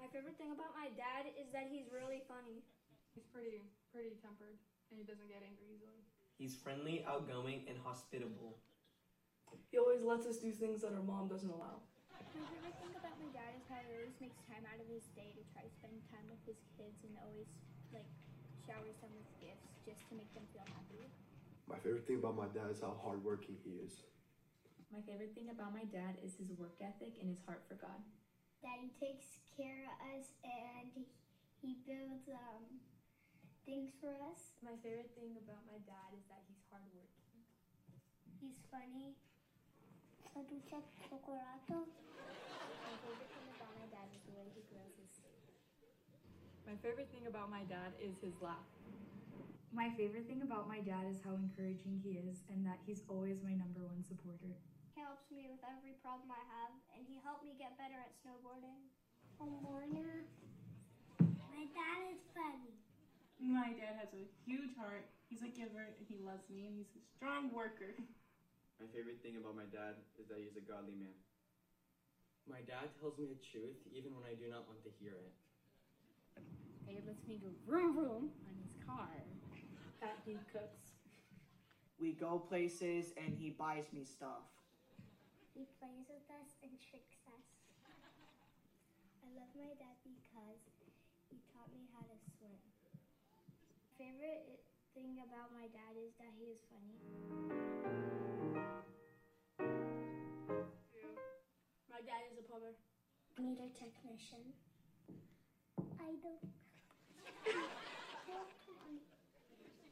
My 0.00 0.08
favorite 0.08 0.40
thing 0.40 0.56
about 0.56 0.72
my 0.72 0.88
dad 0.96 1.28
is 1.36 1.52
that 1.52 1.68
he's 1.68 1.92
really 1.92 2.24
funny. 2.24 2.64
He's 3.12 3.28
pretty, 3.28 3.60
pretty 3.92 4.16
tempered, 4.16 4.56
and 4.88 4.96
he 4.96 5.04
doesn't 5.04 5.28
get 5.28 5.44
angry 5.44 5.68
easily. 5.76 6.00
He's 6.40 6.56
friendly, 6.56 7.04
outgoing, 7.04 7.68
and 7.68 7.76
hospitable. 7.76 8.56
He 9.70 9.78
always 9.78 10.02
lets 10.02 10.26
us 10.26 10.38
do 10.38 10.50
things 10.50 10.82
that 10.82 10.94
our 10.94 11.04
mom 11.04 11.30
doesn't 11.30 11.50
allow. 11.50 11.82
My 12.10 12.22
favorite 12.34 12.76
thing 12.82 12.94
about 12.98 13.16
my 13.22 13.30
dad 13.30 13.54
is 13.54 13.64
how 13.70 13.78
he 13.86 13.90
always 13.94 14.18
makes 14.18 14.38
time 14.50 14.66
out 14.66 14.78
of 14.82 14.86
his 14.90 15.06
day 15.14 15.30
to 15.34 15.42
try 15.54 15.62
to 15.62 15.70
spend 15.70 15.94
time 16.10 16.26
with 16.26 16.42
his 16.42 16.58
kids 16.74 16.98
and 17.06 17.14
always 17.22 17.46
like 17.94 18.06
showers 18.66 18.98
them 18.98 19.14
with 19.14 19.30
gifts 19.38 19.70
just 19.86 20.02
to 20.10 20.18
make 20.18 20.30
them 20.34 20.46
feel 20.50 20.66
happy. 20.74 21.06
My 21.70 21.78
favorite 21.78 22.06
thing 22.06 22.18
about 22.18 22.34
my 22.34 22.50
dad 22.50 22.70
is 22.74 22.82
how 22.82 22.98
hardworking 22.98 23.54
he 23.62 23.78
is. 23.78 24.02
My 24.90 24.98
favorite 25.06 25.38
thing 25.38 25.54
about 25.54 25.70
my 25.70 25.86
dad 25.86 26.18
is 26.18 26.34
his 26.34 26.50
work 26.58 26.82
ethic 26.82 27.14
and 27.22 27.30
his 27.30 27.38
heart 27.46 27.62
for 27.70 27.78
God. 27.78 28.02
Daddy 28.58 28.90
takes 28.98 29.38
care 29.54 29.86
of 29.86 29.94
us 30.18 30.34
and 30.42 30.90
he, 30.90 31.06
he 31.62 31.78
builds 31.86 32.26
um, 32.26 32.82
things 33.62 33.94
for 34.02 34.10
us. 34.26 34.58
My 34.66 34.74
favorite 34.82 35.14
thing 35.14 35.38
about 35.38 35.62
my 35.62 35.78
dad 35.86 36.10
is 36.18 36.26
that 36.26 36.42
he's 36.50 36.58
hardworking. 36.66 37.38
He's 38.42 38.58
funny. 38.66 39.14
Să 40.32 40.40
duce. 40.50 40.78
My 41.10 41.18
favorite 43.02 43.30
thing 43.34 43.48
about 43.56 43.72
my 43.80 43.86
dad 43.94 44.08
is 44.14 44.22
the 44.26 44.32
he 44.56 44.62
grows 44.70 44.94
his. 45.00 45.12
My 46.68 46.76
favorite 46.82 47.10
thing 47.12 47.26
about 47.32 47.48
my 47.56 47.64
dad 47.74 47.90
is 47.98 48.14
his 48.24 48.36
laugh. 48.48 48.68
My 49.80 49.88
favorite 49.98 50.26
thing 50.30 50.42
about 50.48 50.64
my 50.74 50.80
dad 50.90 51.04
is 51.12 51.18
how 51.26 51.34
encouraging 51.34 51.96
he 52.04 52.12
is 52.28 52.36
and 52.52 52.60
that 52.68 52.78
he's 52.86 53.02
always 53.12 53.38
my 53.48 53.54
number 53.62 53.82
one 53.92 54.02
supporter. 54.10 54.54
He 54.94 55.00
helps 55.02 55.26
me 55.34 55.42
with 55.52 55.62
every 55.72 55.94
problem 56.04 56.28
I 56.30 56.42
have, 56.54 56.72
and 56.94 57.02
he 57.10 57.16
helped 57.26 57.42
me 57.48 57.52
get 57.62 57.72
better 57.82 57.98
at 58.06 58.12
snowboarding. 58.22 58.80
Pomona. 59.38 60.08
My 61.54 61.64
dad 61.78 62.00
is 62.14 62.22
funny. 62.38 62.74
My 63.40 63.70
dad 63.80 63.94
has 63.98 64.10
a 64.14 64.24
huge 64.46 64.72
heart. 64.78 65.06
He's 65.28 65.42
a 65.42 65.52
giver 65.60 65.84
and 65.96 66.06
he 66.10 66.16
loves 66.30 66.46
me 66.54 66.60
and 66.66 66.74
he's 66.78 66.92
a 66.94 67.02
strong 67.16 67.50
worker. 67.50 67.92
My 68.80 68.88
favorite 68.96 69.20
thing 69.20 69.36
about 69.36 69.52
my 69.52 69.68
dad 69.68 70.00
is 70.16 70.24
that 70.32 70.40
he's 70.40 70.56
a 70.56 70.64
godly 70.64 70.96
man. 70.96 71.12
My 72.48 72.64
dad 72.64 72.88
tells 72.96 73.20
me 73.20 73.28
the 73.28 73.36
truth 73.44 73.76
even 73.92 74.16
when 74.16 74.24
I 74.24 74.32
do 74.32 74.48
not 74.48 74.64
want 74.64 74.80
to 74.88 74.90
hear 74.96 75.20
it. 75.20 75.36
He 76.88 76.96
lets 77.04 77.28
me 77.28 77.36
go 77.36 77.52
vroom 77.68 77.92
vroom 77.92 78.32
on 78.48 78.56
his 78.64 78.72
car. 78.88 79.12
That 80.00 80.16
he 80.24 80.40
cooks. 80.48 80.96
We 82.00 82.16
go 82.16 82.40
places 82.40 83.12
and 83.20 83.36
he 83.36 83.52
buys 83.52 83.84
me 83.92 84.00
stuff. 84.00 84.48
He 85.52 85.68
plays 85.76 86.08
with 86.08 86.24
us 86.40 86.56
and 86.64 86.72
tricks 86.80 87.20
us. 87.36 87.46
I 89.20 89.28
love 89.36 89.52
my 89.52 89.76
dad 89.76 90.00
because 90.08 90.64
he 91.28 91.36
taught 91.52 91.68
me 91.76 91.84
how 91.92 92.00
to 92.00 92.16
swim. 92.40 92.56
Favorite 94.00 94.56
thing 94.96 95.20
about 95.20 95.52
my 95.52 95.68
dad 95.68 96.00
is 96.00 96.16
that 96.16 96.32
he 96.40 96.48
is 96.48 96.64
funny. 96.72 97.69
Meter 103.40 103.72
technician. 103.72 104.52
I 105.96 106.12
don't. 106.20 106.44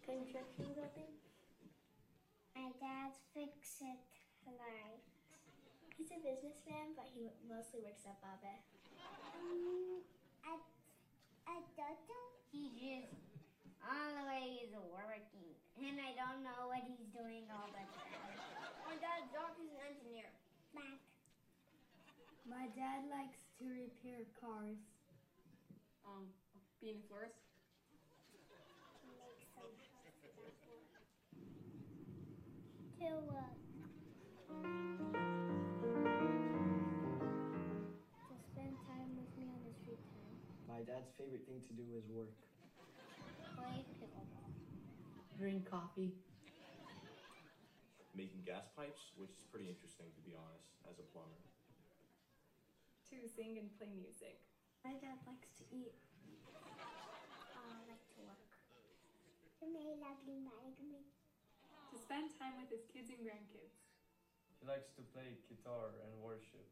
Construction 0.04 0.68
building. 0.76 1.16
My 2.52 2.68
dad's 2.76 3.16
fix 3.32 3.80
it 3.80 4.04
right. 4.44 5.00
He's 5.96 6.12
a 6.12 6.20
businessman, 6.20 6.92
but 6.92 7.08
he 7.16 7.32
mostly 7.48 7.80
works 7.80 8.04
at 8.04 8.20
Babe. 8.20 8.60
Um, 9.40 10.04
I, 10.44 10.60
I 11.48 11.56
don't 11.72 12.04
know. 12.04 12.28
He 12.52 12.68
just 12.76 13.16
always 13.80 14.76
working, 14.92 15.56
and 15.80 15.96
I 15.96 16.12
don't 16.20 16.44
know 16.44 16.68
what 16.68 16.84
he's 16.84 17.08
doing 17.16 17.48
all 17.48 17.72
the 17.72 17.80
time. 17.96 18.36
My 18.84 18.92
dad's 19.00 19.32
is 19.32 19.72
an 19.72 19.80
engineer. 19.88 20.28
My 22.48 22.64
dad 22.72 23.04
likes 23.12 23.44
to 23.60 23.68
repair 23.68 24.24
cars. 24.40 24.80
Um, 26.08 26.32
being 26.80 26.96
a 26.96 27.04
florist. 27.04 27.36
Make 27.92 28.00
some 28.96 29.12
to 32.96 33.04
uh, 33.36 33.52
to 38.16 38.34
spend 38.48 38.72
time 38.88 39.12
with 39.12 39.28
me 39.36 39.52
on 39.52 39.60
his 39.68 39.76
free 39.84 40.00
time. 40.08 40.32
My 40.64 40.80
dad's 40.88 41.12
favorite 41.20 41.44
thing 41.44 41.60
to 41.68 41.72
do 41.76 41.84
is 42.00 42.08
work. 42.08 42.32
Play 43.60 43.84
pickleball. 44.00 44.48
Drink 45.36 45.68
coffee. 45.68 46.16
Making 48.16 48.40
gas 48.48 48.64
pipes, 48.72 49.12
which 49.20 49.36
is 49.36 49.44
pretty 49.52 49.68
interesting 49.68 50.08
to 50.16 50.22
be 50.24 50.32
honest, 50.32 50.72
as 50.88 50.96
a 50.96 51.04
plumber. 51.12 51.36
To 53.08 53.24
sing 53.24 53.56
and 53.56 53.72
play 53.80 53.88
music. 53.96 54.36
My 54.84 54.92
dad 55.00 55.16
likes 55.24 55.48
to 55.56 55.64
eat 55.72 55.96
uh, 57.56 57.80
like 57.88 58.04
merge 59.64 59.96
la 59.96 60.12
plimbare 60.20 60.68
cu 60.76 60.84
mine. 60.92 61.08
To 61.90 61.96
spend 61.96 62.28
time 62.36 62.60
with 62.60 62.68
his 62.68 62.84
kids 62.92 63.08
and 63.08 63.24
grandkids. 63.24 63.80
He 64.60 64.66
likes 64.68 64.92
to 64.96 65.02
play 65.14 65.40
guitar 65.48 65.96
and 66.04 66.12
worship. 66.20 66.68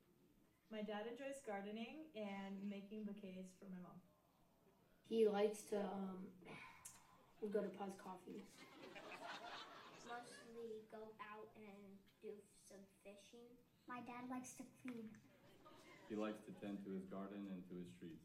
My 0.68 0.82
dad 0.82 1.08
enjoys 1.08 1.40
gardening 1.46 2.12
and 2.12 2.60
making 2.68 3.08
bouquets 3.08 3.56
for 3.56 3.66
my 3.72 3.80
mom. 3.80 3.96
He 5.08 5.24
likes 5.24 5.62
to 5.72 5.78
um, 5.80 6.26
go 7.54 7.62
to 7.62 7.72
Paz 7.80 7.96
Coffee. 7.96 8.44
Mostly 10.04 10.84
go 10.92 11.16
out 11.32 11.48
and 11.56 11.96
do 12.20 12.34
some 12.68 12.82
fishing. 13.00 13.48
My 13.88 14.04
dad 14.04 14.28
likes 14.28 14.52
to 14.60 14.64
clean. 14.82 15.08
He 16.06 16.14
likes 16.14 16.38
to 16.46 16.52
tend 16.62 16.78
to 16.86 16.90
his 16.94 17.02
garden 17.10 17.50
and 17.50 17.66
to 17.66 17.74
his 17.74 17.90
trees. 17.98 18.22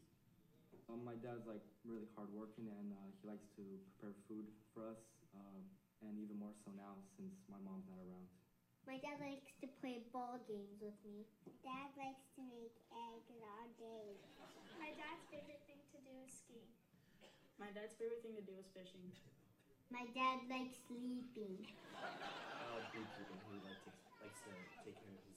Um, 0.86 1.02
my 1.02 1.18
dad's 1.18 1.46
like 1.46 1.62
really 1.82 2.06
hardworking 2.14 2.70
and 2.70 2.94
uh, 2.94 3.08
he 3.18 3.24
likes 3.26 3.46
to 3.58 3.64
prepare 3.98 4.14
food 4.30 4.46
for 4.74 4.86
us, 4.86 4.98
um, 5.34 5.62
and 6.06 6.18
even 6.18 6.38
more 6.38 6.54
so 6.62 6.70
now 6.74 6.98
since 7.16 7.34
my 7.50 7.58
mom's 7.62 7.86
not 7.90 7.98
around. 8.02 8.26
My 8.86 8.98
dad 8.98 9.22
likes 9.22 9.54
to 9.62 9.66
play 9.78 10.02
ball 10.10 10.42
games 10.42 10.82
with 10.82 10.94
me. 11.06 11.22
Dad 11.62 11.94
likes 11.94 12.26
to 12.34 12.42
make 12.42 12.74
eggs 12.90 13.30
all 13.30 13.66
day. 13.78 14.18
My 14.78 14.90
dad's 14.98 15.22
favorite 15.30 15.62
thing 15.70 15.78
to 15.94 15.98
do 16.02 16.12
is 16.26 16.30
skiing. 16.34 16.66
My 17.62 17.70
dad's 17.70 17.94
favorite 17.94 18.22
thing 18.26 18.34
to 18.34 18.42
do 18.42 18.58
is 18.58 18.66
fishing. 18.74 19.06
My 19.94 20.02
dad 20.10 20.42
likes 20.50 20.74
sleeping. 20.90 21.62
Uh, 21.94 22.82
beekeeping. 22.90 23.38
He 23.46 23.62
likes 23.62 23.78
to, 23.86 23.90
likes 24.18 24.40
to 24.50 24.52
take 24.82 24.98
care 24.98 25.14
of 25.14 25.22
his 25.22 25.22
bees. 25.30 25.31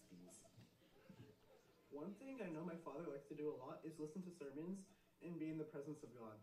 One 1.96 2.12
thing 2.20 2.44
I 2.44 2.52
know 2.52 2.60
my 2.60 2.76
father 2.84 3.08
likes 3.08 3.24
to 3.32 3.40
do 3.40 3.48
a 3.48 3.56
lot 3.56 3.80
is 3.88 3.96
listen 3.96 4.20
to 4.28 4.32
sermons 4.36 4.84
and 5.24 5.40
be 5.40 5.48
in 5.48 5.56
the 5.56 5.64
presence 5.64 6.04
of 6.04 6.12
God. 6.12 6.36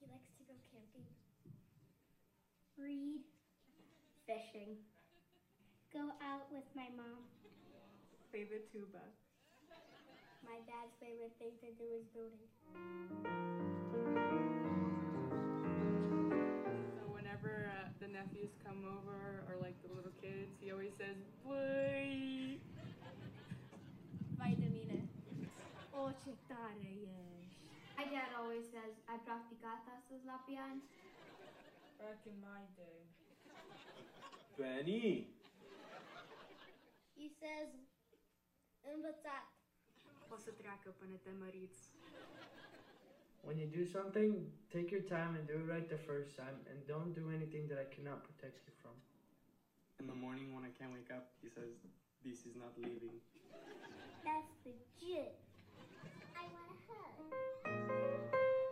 He 0.00 0.08
likes 0.08 0.32
to 0.40 0.42
go 0.48 0.56
camping. 0.72 1.04
Read. 2.80 3.20
Fishing. 4.24 4.80
Go 5.92 6.16
out 6.24 6.48
with 6.48 6.64
my 6.72 6.88
mom. 6.96 7.28
Play 8.32 8.48
the 8.48 8.64
tuba. 8.72 9.04
My 10.40 10.64
dad's 10.64 10.96
favorite 10.96 11.36
thing 11.36 11.52
to 11.60 11.68
do 11.76 11.84
is 11.92 12.08
building. 12.16 12.48
So 16.96 17.04
whenever 17.12 17.68
uh, 17.68 17.92
the 18.00 18.08
nephews 18.08 18.56
come 18.64 18.88
over 18.88 19.44
or 19.44 19.60
like 19.60 19.76
the 19.84 19.92
little 19.92 20.16
kids, 20.24 20.56
he 20.56 20.72
always 20.72 20.96
says, 20.96 21.20
"Boy." 21.44 22.56
O, 26.00 26.12
ce 26.22 26.32
tare 26.46 26.90
ești! 27.40 27.62
My 27.98 28.06
dad 28.12 28.30
always 28.40 28.64
says, 28.74 28.94
ai 29.12 29.20
practicat 29.28 29.82
astăzi 29.96 30.24
la 30.26 30.38
pian? 30.46 30.82
Back 32.00 32.24
in 32.30 32.36
my 32.48 32.62
day. 32.82 33.00
Benny! 34.56 35.26
He 37.16 37.28
says, 37.40 37.70
învățat. 38.94 39.46
O 40.28 40.36
să 40.36 40.50
treacă 40.50 40.88
până 40.98 41.16
te 41.16 41.30
măriți. 41.30 41.90
When 43.40 43.58
you 43.58 43.68
do 43.78 43.84
something, 43.84 44.30
take 44.68 44.88
your 44.94 45.04
time 45.04 45.32
and 45.38 45.46
do 45.46 45.56
it 45.62 45.68
right 45.74 45.88
the 45.88 46.02
first 46.10 46.34
time, 46.34 46.58
and 46.70 46.78
don't 46.94 47.12
do 47.20 47.24
anything 47.30 47.64
that 47.70 47.78
I 47.86 47.94
cannot 47.94 48.22
protect 48.22 48.66
you 48.66 48.74
from. 48.80 48.96
In 50.00 50.06
the 50.06 50.18
morning 50.26 50.48
when 50.54 50.64
I 50.70 50.72
can't 50.78 50.92
wake 50.98 51.12
up, 51.18 51.24
he 51.42 51.48
says, 51.48 51.72
"This 52.22 52.38
is 52.48 52.54
not 52.54 52.72
leaving." 52.76 53.20
That's 54.26 54.52
legit. 54.64 55.47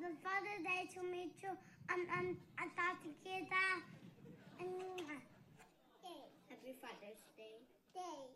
Happy 0.00 0.16
Father's 0.24 0.64
Day 0.64 0.88
to 0.96 1.04
meet 1.04 1.36
you 1.44 1.52
and 1.92 2.08
and 2.16 2.32
and 2.56 2.70
Kita. 3.20 3.84
And 4.56 5.04
Happy 6.48 6.72
Father's 6.80 7.20
Day. 7.36 7.60
Day. 7.92 8.32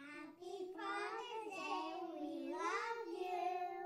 Happy 0.00 0.72
Father's 0.72 1.52
Day. 1.52 2.00
We 2.16 2.56
love 2.56 3.04
you. 3.12 3.76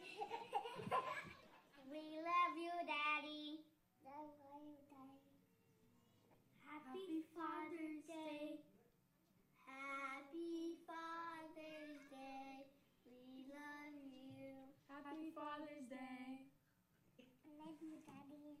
we 1.92 2.16
love 2.24 2.56
you, 2.56 2.72
Daddy. 2.88 3.60
Love 4.08 4.32
you, 4.40 4.72
Daddy. 4.88 5.36
Happy 6.64 7.28
Father's 7.36 8.00
Day. 8.08 8.56
Happy 9.66 10.78
Father's 10.86 12.02
Day. 12.10 12.66
We 13.06 13.46
love 13.50 13.94
you. 14.10 14.54
Happy 14.86 15.30
Father's 15.34 15.86
Day. 15.90 16.42
I 17.18 17.50
love 17.58 17.78
you, 17.82 17.98
Daddy. 18.06 18.58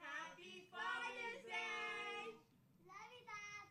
Happy 0.00 0.63
Father's 0.74 1.42
Day. 1.46 2.34
Love 2.90 3.10
you, 3.14 3.22
Dad. 3.30 3.66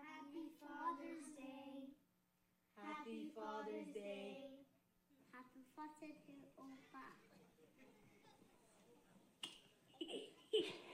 Happy 0.00 0.48
Father's 0.56 1.28
Day. 1.36 1.92
Happy 2.76 3.28
Father's 3.36 3.88
Day. 3.92 4.64
Happy 5.32 5.62
Father's 5.76 6.20
Day, 6.26 6.48
Opa. 6.56 7.04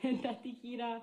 Tati 0.23 0.53
Kira. 0.63 1.01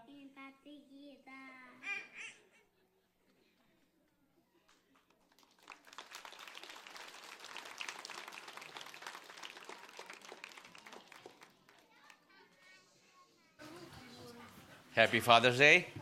Happy 14.96 15.20
Father's 15.20 15.58
Day! 15.58 15.94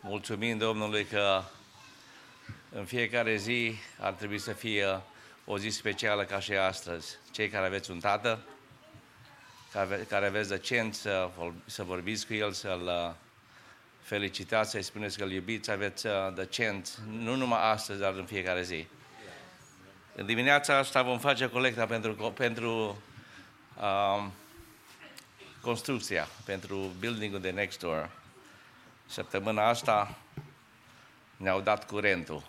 Mulțumim 0.00 0.58
Domnului 0.58 1.04
că 1.04 1.42
în 2.70 2.84
fiecare 2.84 3.36
zi 3.36 3.74
ar 3.98 4.12
trebui 4.12 4.38
să 4.38 4.52
fie 4.52 5.00
o 5.44 5.58
zi 5.58 5.68
specială 5.68 6.24
ca 6.24 6.40
și 6.40 6.52
astăzi. 6.52 7.16
Cei 7.30 7.48
care 7.48 7.66
aveți 7.66 7.90
un 7.90 8.00
tată, 8.00 8.40
care 9.72 10.06
care 10.08 10.26
aveți 10.26 10.48
decent 10.48 10.94
să, 10.94 11.30
vol- 11.36 11.54
să 11.64 11.82
vorbiți 11.82 12.26
cu 12.26 12.34
el, 12.34 12.52
să-l 12.52 12.82
uh, 12.82 13.14
felicitați, 14.02 14.70
să-i 14.70 14.82
spuneți 14.82 15.18
că 15.18 15.24
îl 15.24 15.32
iubiți, 15.32 15.70
aveți 15.70 16.06
uh, 16.06 16.12
decent, 16.34 16.98
nu 17.10 17.34
numai 17.34 17.70
astăzi, 17.70 18.00
dar 18.00 18.14
în 18.14 18.26
fiecare 18.26 18.62
zi. 18.62 18.86
În 20.14 20.26
dimineața 20.26 20.76
asta 20.76 21.02
vom 21.02 21.18
face 21.18 21.48
colecta 21.48 21.86
pentru, 21.86 22.14
co- 22.14 22.34
pentru 22.34 23.02
um, 23.80 24.32
construcția, 25.60 26.28
pentru 26.44 26.90
building-ul 26.98 27.40
de 27.40 27.50
next 27.50 27.78
door. 27.78 28.10
Săptămâna 29.06 29.68
asta 29.68 30.18
ne-au 31.36 31.60
dat 31.60 31.86
curentul. 31.86 32.42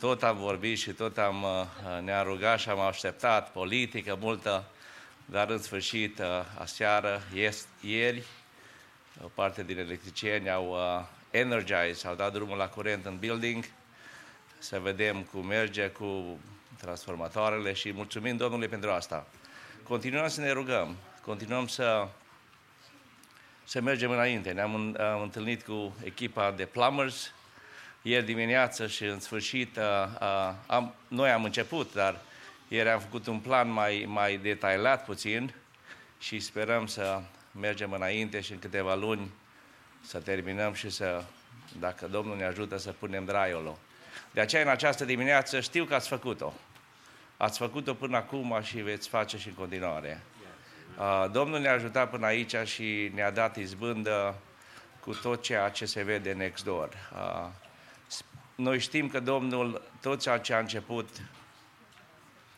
Tot 0.00 0.22
am 0.22 0.36
vorbit 0.36 0.78
și 0.78 0.90
tot 0.90 1.18
am, 1.18 1.42
uh, 1.42 1.66
ne-am 2.02 2.26
rugat 2.26 2.58
și 2.58 2.68
am 2.68 2.80
așteptat 2.80 3.52
politică 3.52 4.16
multă, 4.20 4.64
dar 5.24 5.50
în 5.50 5.58
sfârșit, 5.58 6.18
uh, 6.18 6.26
aseară, 6.58 7.22
ies- 7.34 7.66
ieri, 7.80 8.22
o 9.22 9.26
parte 9.34 9.62
din 9.62 9.78
electricieni 9.78 10.50
au 10.50 10.70
uh, 10.70 11.04
energized, 11.30 12.06
au 12.06 12.14
dat 12.14 12.32
drumul 12.32 12.56
la 12.56 12.68
curent 12.68 13.04
în 13.04 13.18
building, 13.18 13.64
să 14.58 14.80
vedem 14.80 15.22
cum 15.22 15.46
merge 15.46 15.88
cu 15.88 16.38
transformatoarele 16.80 17.72
și 17.72 17.92
mulțumim 17.92 18.36
Domnului 18.36 18.68
pentru 18.68 18.90
asta. 18.90 19.26
Continuăm 19.82 20.28
să 20.28 20.40
ne 20.40 20.50
rugăm, 20.50 20.96
continuăm 21.24 21.66
să, 21.66 22.08
să 23.64 23.80
mergem 23.80 24.10
înainte. 24.10 24.52
Ne-am 24.52 24.74
în- 24.74 24.96
am 25.00 25.22
întâlnit 25.22 25.62
cu 25.62 25.96
echipa 26.04 26.50
de 26.50 26.64
plumbers 26.64 27.32
ieri 28.02 28.24
dimineață 28.24 28.86
și 28.86 29.04
în 29.04 29.20
sfârșit 29.20 29.76
uh, 29.76 29.82
uh, 30.20 30.52
am, 30.66 30.94
noi 31.08 31.30
am 31.30 31.44
început, 31.44 31.92
dar 31.94 32.20
ieri 32.68 32.88
am 32.88 33.00
făcut 33.00 33.26
un 33.26 33.38
plan 33.38 33.70
mai, 33.70 34.04
mai 34.08 34.36
detailat 34.36 35.04
puțin 35.04 35.54
și 36.18 36.40
sperăm 36.40 36.86
să 36.86 37.20
mergem 37.60 37.92
înainte 37.92 38.40
și 38.40 38.52
în 38.52 38.58
câteva 38.58 38.94
luni 38.94 39.30
să 40.00 40.18
terminăm 40.18 40.72
și 40.72 40.90
să, 40.90 41.24
dacă 41.78 42.06
Domnul 42.06 42.36
ne 42.36 42.44
ajută, 42.44 42.76
să 42.76 42.92
punem 42.92 43.24
draiul. 43.24 43.76
De 44.30 44.40
aceea, 44.40 44.62
în 44.62 44.68
această 44.68 45.04
dimineață, 45.04 45.60
știu 45.60 45.84
că 45.84 45.94
ați 45.94 46.08
făcut-o. 46.08 46.52
Ați 47.36 47.58
făcut-o 47.58 47.94
până 47.94 48.16
acum 48.16 48.60
și 48.62 48.80
veți 48.80 49.08
face 49.08 49.38
și 49.38 49.48
în 49.48 49.54
continuare. 49.54 50.22
Uh, 50.98 51.26
Domnul 51.30 51.60
ne-a 51.60 51.72
ajutat 51.72 52.10
până 52.10 52.26
aici 52.26 52.54
și 52.64 53.10
ne-a 53.14 53.30
dat 53.30 53.56
izbândă 53.56 54.34
cu 55.00 55.14
tot 55.14 55.42
ceea 55.42 55.68
ce 55.68 55.84
se 55.86 56.02
vede 56.02 56.32
next 56.32 56.64
door. 56.64 56.88
Uh, 57.14 57.48
s- 58.06 58.24
Noi 58.54 58.78
știm 58.78 59.08
că 59.08 59.20
Domnul, 59.20 59.82
tot 60.00 60.20
ceea 60.20 60.38
ce 60.38 60.54
a 60.54 60.58
început, 60.58 61.08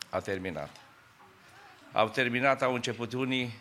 a 0.09 0.19
terminat. 0.19 0.69
Au 1.91 2.09
terminat, 2.09 2.61
au 2.61 2.73
început 2.73 3.13
unii, 3.13 3.53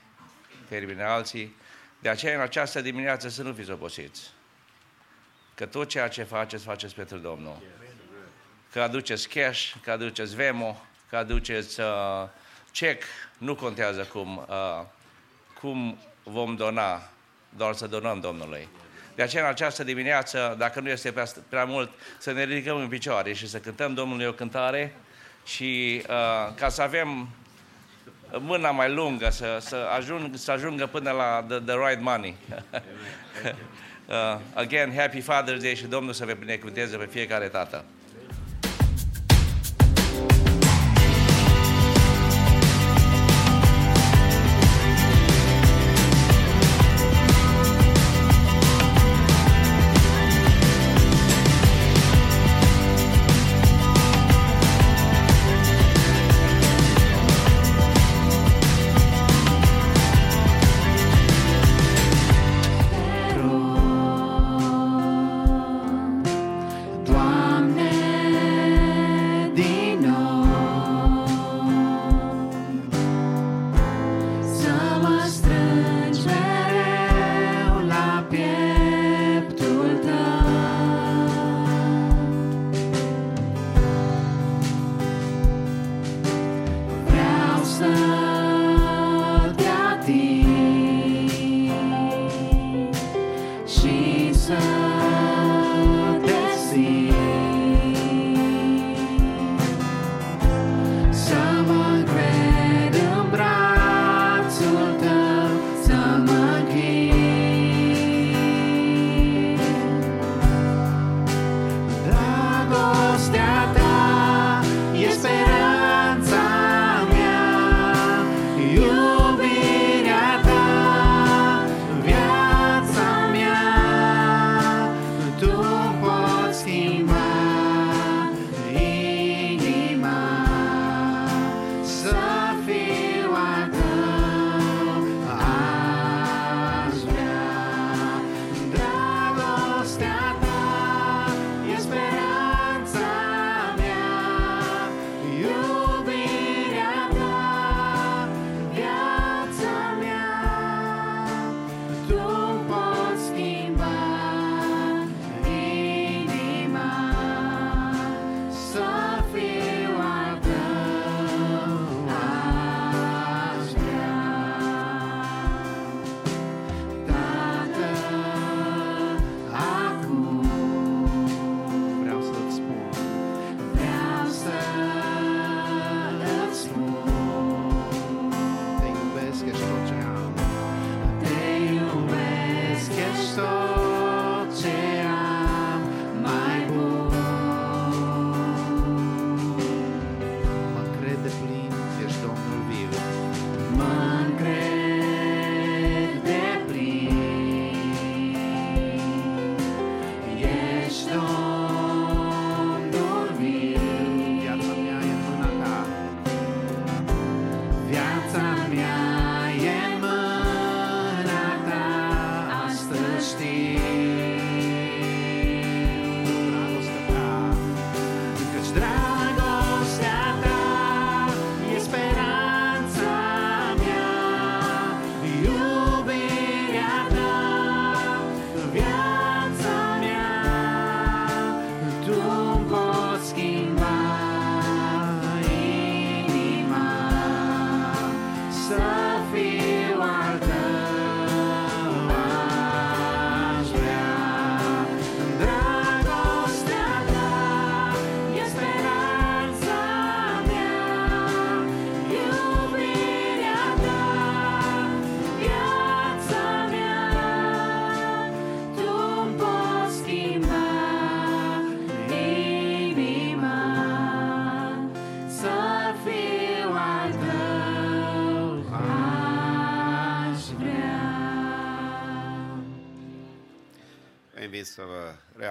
termină 0.69 1.05
alții. 1.05 1.55
De 1.99 2.09
aceea, 2.09 2.35
în 2.35 2.41
această 2.41 2.81
dimineață, 2.81 3.29
să 3.29 3.43
nu 3.43 3.53
fiți 3.53 3.71
obosiți. 3.71 4.31
Că 5.55 5.67
tot 5.67 5.89
ceea 5.89 6.09
ce 6.09 6.23
faceți, 6.23 6.65
faceți 6.65 6.95
pentru 6.95 7.17
Domnul. 7.19 7.57
Că 8.73 8.81
aduceți 8.83 9.29
cash, 9.29 9.75
că 9.83 9.91
aduceți 9.91 10.35
Vemo, 10.35 10.83
că 11.09 11.17
aduceți 11.17 11.81
uh, 11.81 11.87
check, 12.75 13.03
nu 13.39 13.55
contează 13.55 14.03
cum, 14.03 14.47
uh, 14.49 14.85
cum 15.61 15.99
vom 16.23 16.57
dona, 16.57 17.09
doar 17.57 17.75
să 17.75 17.87
donăm 17.87 18.21
Domnului. 18.21 18.69
De 19.15 19.23
aceea, 19.23 19.43
în 19.43 19.49
această 19.49 19.85
dimineață, 19.85 20.55
dacă 20.59 20.81
nu 20.81 20.89
este 20.89 21.13
prea, 21.13 21.27
prea 21.49 21.65
mult, 21.65 21.91
să 22.19 22.33
ne 22.33 22.45
ridicăm 22.45 22.77
în 22.77 22.89
picioare 22.89 23.33
și 23.33 23.49
să 23.49 23.59
cântăm 23.59 23.95
Domnului 23.95 24.27
o 24.27 24.33
cântare 24.33 24.95
și 25.45 26.03
uh, 26.09 26.55
ca 26.55 26.69
să 26.69 26.83
avem 26.83 27.29
mâna 28.31 28.71
mai 28.71 28.93
lungă, 28.93 29.31
să, 29.31 29.59
să, 29.61 29.77
ajung, 29.97 30.37
să 30.37 30.51
ajungă 30.51 30.87
până 30.87 31.11
la 31.11 31.45
the, 31.49 31.59
the 31.59 31.77
right 31.89 32.03
money. 32.03 32.37
uh, 34.07 34.39
again, 34.55 34.95
Happy 34.97 35.21
Father's 35.21 35.61
Day 35.61 35.75
și 35.75 35.87
Domnul 35.87 36.13
să 36.13 36.25
vă 36.25 36.33
binecuvânteze 36.33 36.97
pe 36.97 37.07
fiecare 37.07 37.49
tată. 37.49 37.85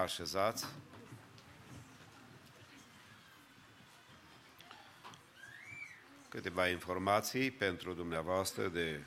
Vă 0.03 0.09
reașezați. 0.09 0.65
Câteva 6.29 6.67
informații 6.67 7.51
pentru 7.51 7.93
dumneavoastră 7.93 8.67
de, 8.67 9.03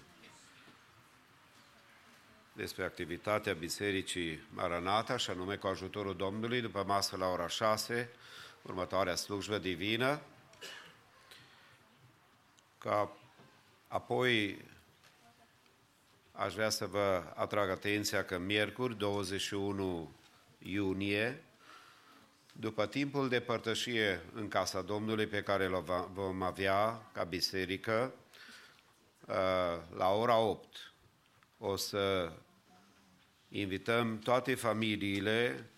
despre 2.53 2.85
activitatea 2.85 3.55
Bisericii 3.55 4.43
Maranata, 4.55 5.17
și 5.17 5.31
anume 5.31 5.57
cu 5.57 5.67
ajutorul 5.67 6.17
Domnului, 6.17 6.61
după 6.61 6.85
masă 6.87 7.17
la 7.17 7.27
ora 7.27 7.49
6, 7.49 8.11
următoarea 8.63 9.15
slujbă 9.15 9.59
divină, 9.59 10.21
ca 12.79 13.17
apoi 13.89 14.65
aș 16.33 16.55
vrea 16.55 16.71
să 16.71 16.87
vă 16.87 17.33
atrag 17.35 17.69
atenția 17.69 18.25
că 18.25 18.39
miercuri, 18.39 18.97
21 18.97 20.11
iunie, 20.71 21.43
după 22.53 22.87
timpul 22.87 23.29
de 23.29 23.41
părtășie 23.41 24.21
în 24.33 24.49
casa 24.49 24.83
Domnului 24.83 25.27
pe 25.27 25.43
care 25.43 25.65
îl 25.65 25.83
va- 25.83 26.11
vom 26.13 26.43
avea 26.43 27.11
ca 27.13 27.25
biserică, 27.25 28.15
uh, 29.27 29.35
la 29.97 30.09
ora 30.13 30.39
8, 30.39 30.93
o 31.59 31.77
să 31.77 32.33
invităm 33.49 34.19
toate 34.19 34.55
familiile 34.55 35.71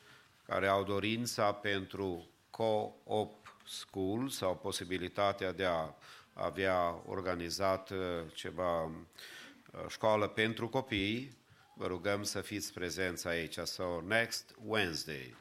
care 0.46 0.66
au 0.66 0.84
dorința 0.84 1.52
pentru 1.52 2.28
co-op 2.50 3.56
school 3.66 4.28
sau 4.28 4.56
posibilitatea 4.56 5.52
de 5.52 5.64
a 5.64 5.94
avea 6.32 7.02
organizat 7.06 7.90
uh, 7.90 7.98
ceva 8.34 8.82
uh, 8.84 8.90
școală 9.88 10.26
pentru 10.26 10.68
copii, 10.68 11.36
vă 11.78 11.86
rugăm 11.86 12.22
să 12.22 12.40
fiți 12.40 12.72
prezenți 12.72 13.26
aici. 13.26 13.58
So 13.58 14.00
next 14.00 14.54
Wednesday 14.66 15.34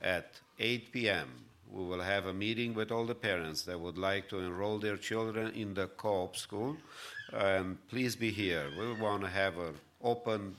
at 0.00 0.42
8 0.58 0.90
p.m. 0.90 1.28
we 1.72 1.84
will 1.84 2.02
have 2.02 2.28
a 2.28 2.32
meeting 2.32 2.76
with 2.76 2.92
all 2.92 3.04
the 3.04 3.14
parents 3.14 3.62
that 3.62 3.80
would 3.80 3.96
like 3.96 4.26
to 4.28 4.36
enroll 4.36 4.78
their 4.78 4.98
children 4.98 5.52
in 5.54 5.72
the 5.74 5.86
co-op 5.96 6.36
school. 6.36 6.76
And 7.32 7.76
please 7.88 8.16
be 8.16 8.30
here. 8.30 8.70
We 8.78 9.00
want 9.00 9.22
to 9.22 9.28
have 9.28 9.58
an 9.58 9.74
open 10.00 10.56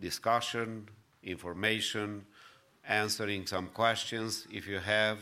discussion, 0.00 0.88
information, 1.22 2.24
answering 2.86 3.46
some 3.46 3.68
questions 3.68 4.46
if 4.50 4.66
you 4.68 4.78
have, 4.78 5.18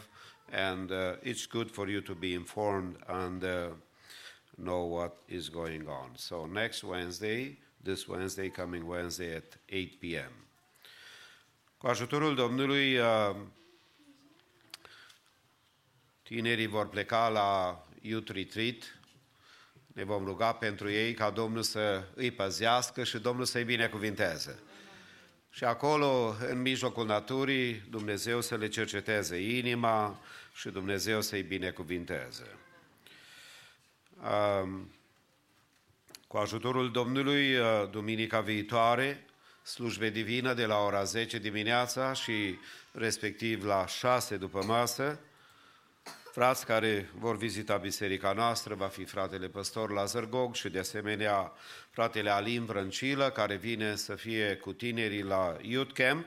and 0.53 0.91
uh, 0.91 1.15
it's 1.23 1.47
good 1.47 1.71
for 1.71 1.89
you 1.89 2.01
to 2.03 2.15
be 2.15 2.35
informed 2.35 2.97
and 3.09 3.43
uh, 3.45 3.69
know 4.59 4.85
what 4.85 5.17
is 5.29 5.49
going 5.49 5.89
on. 5.89 6.11
So 6.17 6.47
next 6.47 6.85
Wednesday, 6.85 7.57
this 7.83 8.07
Wednesday, 8.07 8.49
coming 8.49 8.89
Wednesday 8.89 9.35
at 9.35 9.59
8 9.69 10.01
p.m. 10.01 10.33
Cu 11.79 11.87
ajutorul 11.87 12.35
Domnului, 12.35 12.99
uh, 12.99 13.37
tinerii 16.23 16.67
vor 16.67 16.89
pleca 16.89 17.29
la 17.29 17.83
Youth 18.01 18.31
Retreat. 18.33 19.01
Ne 19.87 20.05
vom 20.05 20.25
ruga 20.25 20.53
pentru 20.53 20.91
ei 20.91 21.15
ca 21.15 21.31
Domnul 21.31 21.63
să 21.63 22.05
îi 22.15 22.31
păzească 22.31 23.05
și 23.05 23.19
Domnul 23.19 23.45
să-i 23.45 23.65
binecuvinteze. 23.65 24.59
Și 25.51 25.65
acolo, 25.65 26.37
în 26.49 26.61
mijlocul 26.61 27.07
naturii, 27.07 27.83
Dumnezeu 27.91 28.41
să 28.41 28.57
le 28.57 28.69
cerceteze 28.69 29.57
inima 29.57 30.21
și 30.55 30.69
Dumnezeu 30.69 31.21
să-i 31.21 31.43
binecuvinteze. 31.43 32.57
Um, 34.23 34.91
cu 36.33 36.39
ajutorul 36.39 36.91
Domnului, 36.91 37.57
uh, 37.57 37.67
duminica 37.91 38.41
viitoare, 38.41 39.25
slujbe 39.63 40.11
divină 40.11 40.55
de 40.55 40.65
la 40.65 40.79
ora 40.79 41.05
10 41.05 41.39
dimineața 41.39 42.13
și 42.13 42.59
respectiv 42.93 43.65
la 43.65 43.87
6 43.87 44.37
după 44.37 44.65
masă, 44.67 45.19
frați 46.33 46.67
care 46.67 47.11
vor 47.19 47.37
vizita 47.37 47.77
biserica 47.77 48.33
noastră, 48.33 48.75
va 48.75 48.87
fi 48.87 49.05
fratele 49.05 49.49
păstor 49.49 49.91
Lazar 49.91 50.25
Gog 50.25 50.55
și 50.55 50.69
de 50.69 50.79
asemenea 50.79 51.53
fratele 51.91 52.31
Alin 52.31 52.65
Vrăncilă, 52.65 53.31
care 53.31 53.55
vine 53.57 53.97
să 53.97 54.15
fie 54.15 54.57
cu 54.57 54.73
tinerii 54.73 55.23
la 55.23 55.57
Youth 55.61 55.93
Camp. 55.93 56.27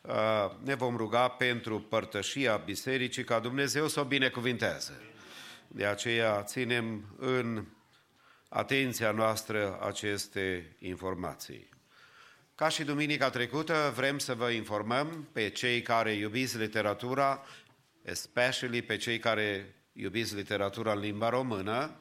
Uh, 0.00 0.50
Ne 0.62 0.74
vom 0.74 0.96
ruga 0.96 1.28
pentru 1.28 1.80
părtășia 1.80 2.56
bisericii 2.56 3.24
ca 3.24 3.38
Dumnezeu 3.38 3.88
să 3.88 4.00
o 4.00 4.04
binecuvinteze. 4.04 5.00
De 5.68 5.86
aceea 5.86 6.42
ținem 6.42 7.04
în 7.18 7.64
atenția 8.48 9.10
noastră 9.10 9.78
aceste 9.82 10.76
informații. 10.78 11.68
Ca 12.54 12.68
și 12.68 12.84
duminica 12.84 13.30
trecută, 13.30 13.92
vrem 13.96 14.18
să 14.18 14.34
vă 14.34 14.50
informăm 14.50 15.28
pe 15.32 15.48
cei 15.48 15.82
care 15.82 16.12
iubiți 16.12 16.58
literatura, 16.58 17.44
especially 18.02 18.82
pe 18.82 18.96
cei 18.96 19.18
care 19.18 19.74
iubiți 19.92 20.34
literatura 20.34 20.92
în 20.92 20.98
limba 20.98 21.28
română, 21.28 22.00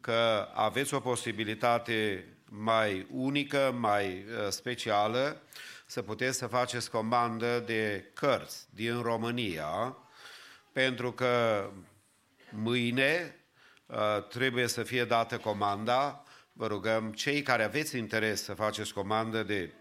că 0.00 0.48
aveți 0.54 0.94
o 0.94 1.00
posibilitate 1.00 2.24
mai 2.44 3.06
unică, 3.10 3.74
mai 3.78 4.06
uh, 4.06 4.48
specială, 4.48 5.42
să 5.86 6.02
puteți 6.02 6.38
să 6.38 6.46
faceți 6.46 6.90
comandă 6.90 7.62
de 7.66 8.10
cărți 8.14 8.66
din 8.70 9.02
România, 9.02 9.96
pentru 10.72 11.12
că 11.12 11.64
mâine 12.50 13.36
uh, 13.36 13.43
trebuie 14.28 14.66
să 14.66 14.82
fie 14.82 15.04
dată 15.04 15.38
comanda. 15.38 16.24
Vă 16.52 16.66
rugăm, 16.66 17.12
cei 17.12 17.42
care 17.42 17.64
aveți 17.64 17.98
interes 17.98 18.42
să 18.42 18.54
faceți 18.54 18.92
comandă 18.92 19.42
de 19.42 19.72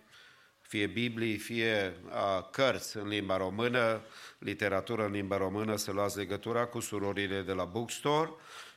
fie 0.62 0.88
Biblii, 0.88 1.38
fie 1.38 1.94
uh, 2.06 2.50
cărți 2.52 2.98
în 2.98 3.08
limba 3.08 3.38
română, 3.38 4.02
literatură 4.38 5.06
în 5.06 5.12
limba 5.12 5.38
română, 5.38 5.76
să 5.76 5.92
luați 5.92 6.18
legătura 6.18 6.66
cu 6.66 6.80
surorile 6.80 7.42
de 7.42 7.52
la 7.52 7.64
Bookstore 7.64 8.30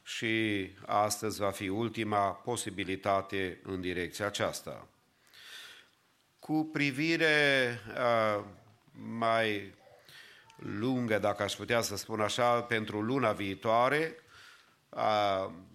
și 0.02 0.70
astăzi 0.86 1.40
va 1.40 1.50
fi 1.50 1.68
ultima 1.68 2.32
posibilitate 2.32 3.60
în 3.62 3.80
direcția 3.80 4.26
aceasta. 4.26 4.88
Cu 6.38 6.68
privire 6.72 7.78
uh, 7.94 8.44
mai 8.92 9.74
lungă, 10.56 11.18
dacă 11.18 11.42
aș 11.42 11.52
putea 11.52 11.80
să 11.80 11.96
spun 11.96 12.20
așa, 12.20 12.62
pentru 12.62 13.00
luna 13.00 13.32
viitoare, 13.32 14.14
uh, 14.16 14.25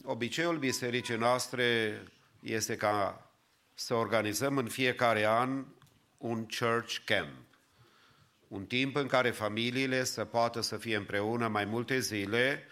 obiceiul 0.03 0.57
bisericii 0.57 1.15
noastre 1.15 2.01
este 2.39 2.75
ca 2.75 3.25
să 3.73 3.93
organizăm 3.93 4.57
în 4.57 4.67
fiecare 4.67 5.25
an 5.25 5.65
un 6.17 6.47
church 6.59 6.97
camp. 7.05 7.29
Un 8.47 8.65
timp 8.65 8.95
în 8.95 9.07
care 9.07 9.31
familiile 9.31 10.03
să 10.03 10.25
poată 10.25 10.61
să 10.61 10.77
fie 10.77 10.95
împreună 10.95 11.47
mai 11.47 11.65
multe 11.65 11.99
zile, 11.99 12.67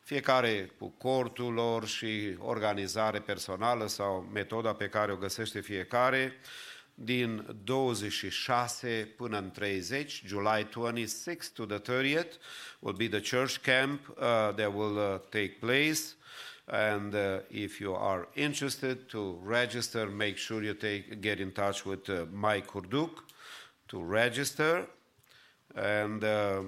fiecare 0.00 0.70
cu 0.78 0.88
cortul 0.88 1.52
lor 1.52 1.86
și 1.86 2.36
organizare 2.38 3.20
personală 3.20 3.86
sau 3.86 4.28
metoda 4.32 4.72
pe 4.72 4.88
care 4.88 5.12
o 5.12 5.16
găsește 5.16 5.60
fiecare, 5.60 6.36
din 6.94 7.56
26 7.64 9.12
până 9.16 9.38
în 9.38 9.50
30, 9.50 10.22
July 10.26 10.66
26 10.70 11.50
to 11.54 11.64
the 11.64 11.78
30th, 11.78 12.32
will 12.80 12.96
be 12.96 13.08
the 13.08 13.36
church 13.36 13.56
camp 13.56 14.08
uh, 14.08 14.14
that 14.54 14.74
will 14.74 14.96
uh, 14.96 15.18
take 15.30 15.56
place. 15.60 16.00
And 16.64 17.14
uh, 17.14 17.40
if 17.48 17.78
you 17.80 17.94
are 17.94 18.28
interested 18.34 19.08
to 19.08 19.40
register, 19.44 20.06
make 20.06 20.36
sure 20.36 20.64
you 20.64 20.74
take, 20.74 21.20
get 21.20 21.38
in 21.38 21.50
touch 21.50 21.84
with 21.84 22.08
uh, 22.08 22.26
Mike 22.30 22.66
Hurduk 22.66 23.24
to 23.86 24.02
register. 24.02 24.88
And 25.74 26.22
uh, 26.22 26.64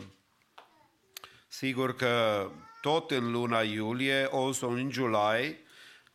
sigur 1.48 1.96
că 1.96 2.46
tot 2.80 3.10
în 3.10 3.30
luna 3.30 3.60
iulie, 3.60 4.28
also 4.32 4.76
in 4.76 4.90
July, 4.90 5.56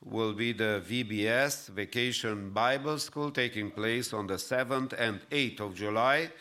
will 0.03 0.33
be 0.33 0.53
the 0.53 0.81
VBS, 0.87 1.69
Vacation 1.69 2.51
Bible 2.51 2.97
School, 2.99 3.31
taking 3.31 3.69
place 3.71 4.13
on 4.13 4.27
the 4.27 4.35
7th 4.35 4.93
and 4.97 5.19
8th 5.29 5.59
of 5.59 5.75
July. 5.75 6.31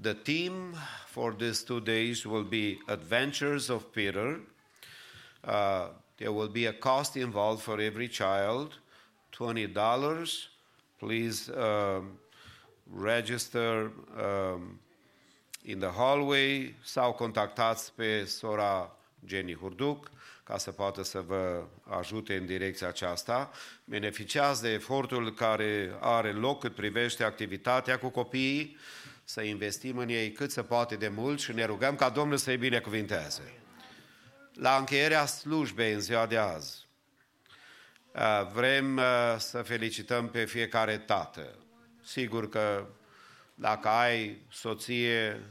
The 0.00 0.14
theme 0.14 0.76
for 1.06 1.32
these 1.32 1.62
two 1.62 1.80
days 1.80 2.26
will 2.26 2.44
be 2.44 2.78
Adventures 2.88 3.68
of 3.68 3.92
Peter. 3.92 4.40
Uh, 5.44 5.88
there 6.18 6.32
will 6.32 6.48
be 6.48 6.66
a 6.66 6.72
cost 6.72 7.16
involved 7.16 7.62
for 7.62 7.80
every 7.80 8.08
child, 8.08 8.74
$20. 9.32 10.46
Please 10.98 11.50
um, 11.50 12.18
register 12.90 13.90
um, 14.18 14.78
in 15.64 15.78
the 15.80 15.88
hallway 15.88 16.74
sau 16.82 17.12
contactați 17.12 17.92
pe 17.92 18.24
sora 18.24 18.96
Jenny 19.26 19.54
Hurduc 19.54 20.10
ca 20.50 20.58
să 20.58 20.70
poată 20.70 21.02
să 21.02 21.20
vă 21.20 21.64
ajute 21.84 22.36
în 22.36 22.46
direcția 22.46 22.88
aceasta. 22.88 23.50
Beneficiați 23.84 24.62
de 24.62 24.68
efortul 24.72 25.34
care 25.34 25.96
are 26.00 26.32
loc 26.32 26.60
cât 26.60 26.74
privește 26.74 27.24
activitatea 27.24 27.98
cu 27.98 28.08
copiii, 28.08 28.76
să 29.24 29.42
investim 29.42 29.98
în 29.98 30.08
ei 30.08 30.32
cât 30.32 30.50
se 30.50 30.62
poate 30.62 30.96
de 30.96 31.08
mult 31.08 31.40
și 31.40 31.52
ne 31.52 31.64
rugăm 31.64 31.94
ca 31.94 32.08
Domnul 32.08 32.36
să-i 32.36 32.56
binecuvinteze. 32.56 33.52
La 34.54 34.76
încheierea 34.76 35.26
slujbei 35.26 35.92
în 35.92 36.00
ziua 36.00 36.26
de 36.26 36.36
azi, 36.36 36.86
uh, 38.14 38.46
vrem 38.52 38.96
uh, 38.96 39.04
să 39.38 39.62
felicităm 39.62 40.28
pe 40.28 40.44
fiecare 40.44 40.98
tată. 40.98 41.58
Sigur 42.02 42.48
că 42.48 42.86
Dacă 43.54 43.88
ai 43.88 44.46
soție, 44.50 45.42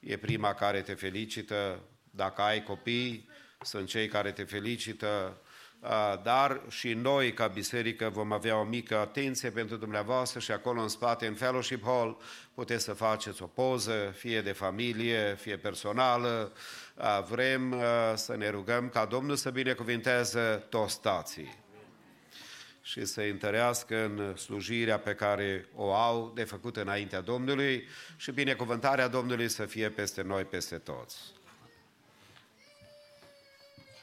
e 0.00 0.16
prima 0.16 0.54
care 0.54 0.80
te 0.80 0.94
felicită. 0.94 1.80
Dacă 2.10 2.42
ai 2.42 2.62
copii, 2.62 3.28
sunt 3.60 3.88
cei 3.88 4.08
care 4.08 4.32
te 4.32 4.44
felicită. 4.44 5.40
Uh, 5.80 6.22
Dar 6.22 6.62
și 6.68 6.92
noi, 6.92 7.32
ca 7.32 7.46
biserică, 7.46 8.08
vom 8.08 8.32
avea 8.32 8.58
o 8.58 8.64
mică 8.64 8.96
atenție 8.96 9.50
pentru 9.50 9.76
dumneavoastră 9.76 10.40
și 10.40 10.52
acolo 10.52 10.80
în 10.80 10.88
spate, 10.88 11.26
în 11.26 11.34
Fellowship 11.34 11.84
Hall, 11.84 12.16
puteți 12.54 12.84
să 12.84 12.92
faceți 12.92 13.42
o 13.42 13.46
poză, 13.46 14.14
fie 14.16 14.40
de 14.40 14.52
familie, 14.52 15.36
fie 15.40 15.56
personală. 15.56 16.52
Uh, 16.94 17.24
Vrem 17.28 17.72
uh, 17.72 18.12
să 18.14 18.36
ne 18.36 18.50
rugăm 18.50 18.88
ca 18.88 19.04
Domnul 19.04 19.36
să 19.36 19.50
binecuvinteze 19.50 20.66
toți 20.68 21.00
tații 21.00 21.64
și 22.86 23.04
să 23.04 23.20
întărească 23.20 24.04
în 24.04 24.36
slujirea 24.36 24.98
pe 24.98 25.14
care 25.14 25.68
o 25.74 25.94
au 25.94 26.32
de 26.34 26.44
făcut 26.44 26.76
înaintea 26.76 27.20
Domnului 27.20 27.88
și 28.16 28.30
binecuvântarea 28.30 29.08
Domnului 29.08 29.48
să 29.48 29.64
fie 29.64 29.90
peste 29.90 30.22
noi, 30.22 30.44
peste 30.44 30.76
toți. 30.76 31.35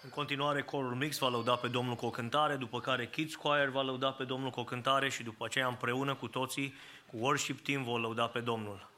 În 0.04 0.10
continuare, 0.10 0.62
corul 0.62 0.96
mix 0.96 1.18
va 1.18 1.30
lăuda 1.30 1.56
pe 1.56 1.68
Domnul 1.68 1.96
cu 1.96 2.06
o 2.06 2.10
cântare, 2.10 2.56
după 2.56 2.80
care 2.80 3.08
Kids 3.08 3.36
Choir 3.36 3.70
va 3.70 3.82
lăuda 3.82 4.12
pe 4.12 4.24
Domnul 4.24 4.50
cu 4.50 4.60
o 4.60 4.64
cântare 4.64 5.10
și 5.10 5.24
după 5.24 5.46
aceea 5.46 5.68
împreună 5.68 6.16
cu 6.16 6.28
toții, 6.28 6.74
cu 7.06 7.18
worship 7.18 7.60
team, 7.60 7.84
vor 7.84 8.00
lăuda 8.00 8.28
pe 8.28 8.40
Domnul. 8.40 8.93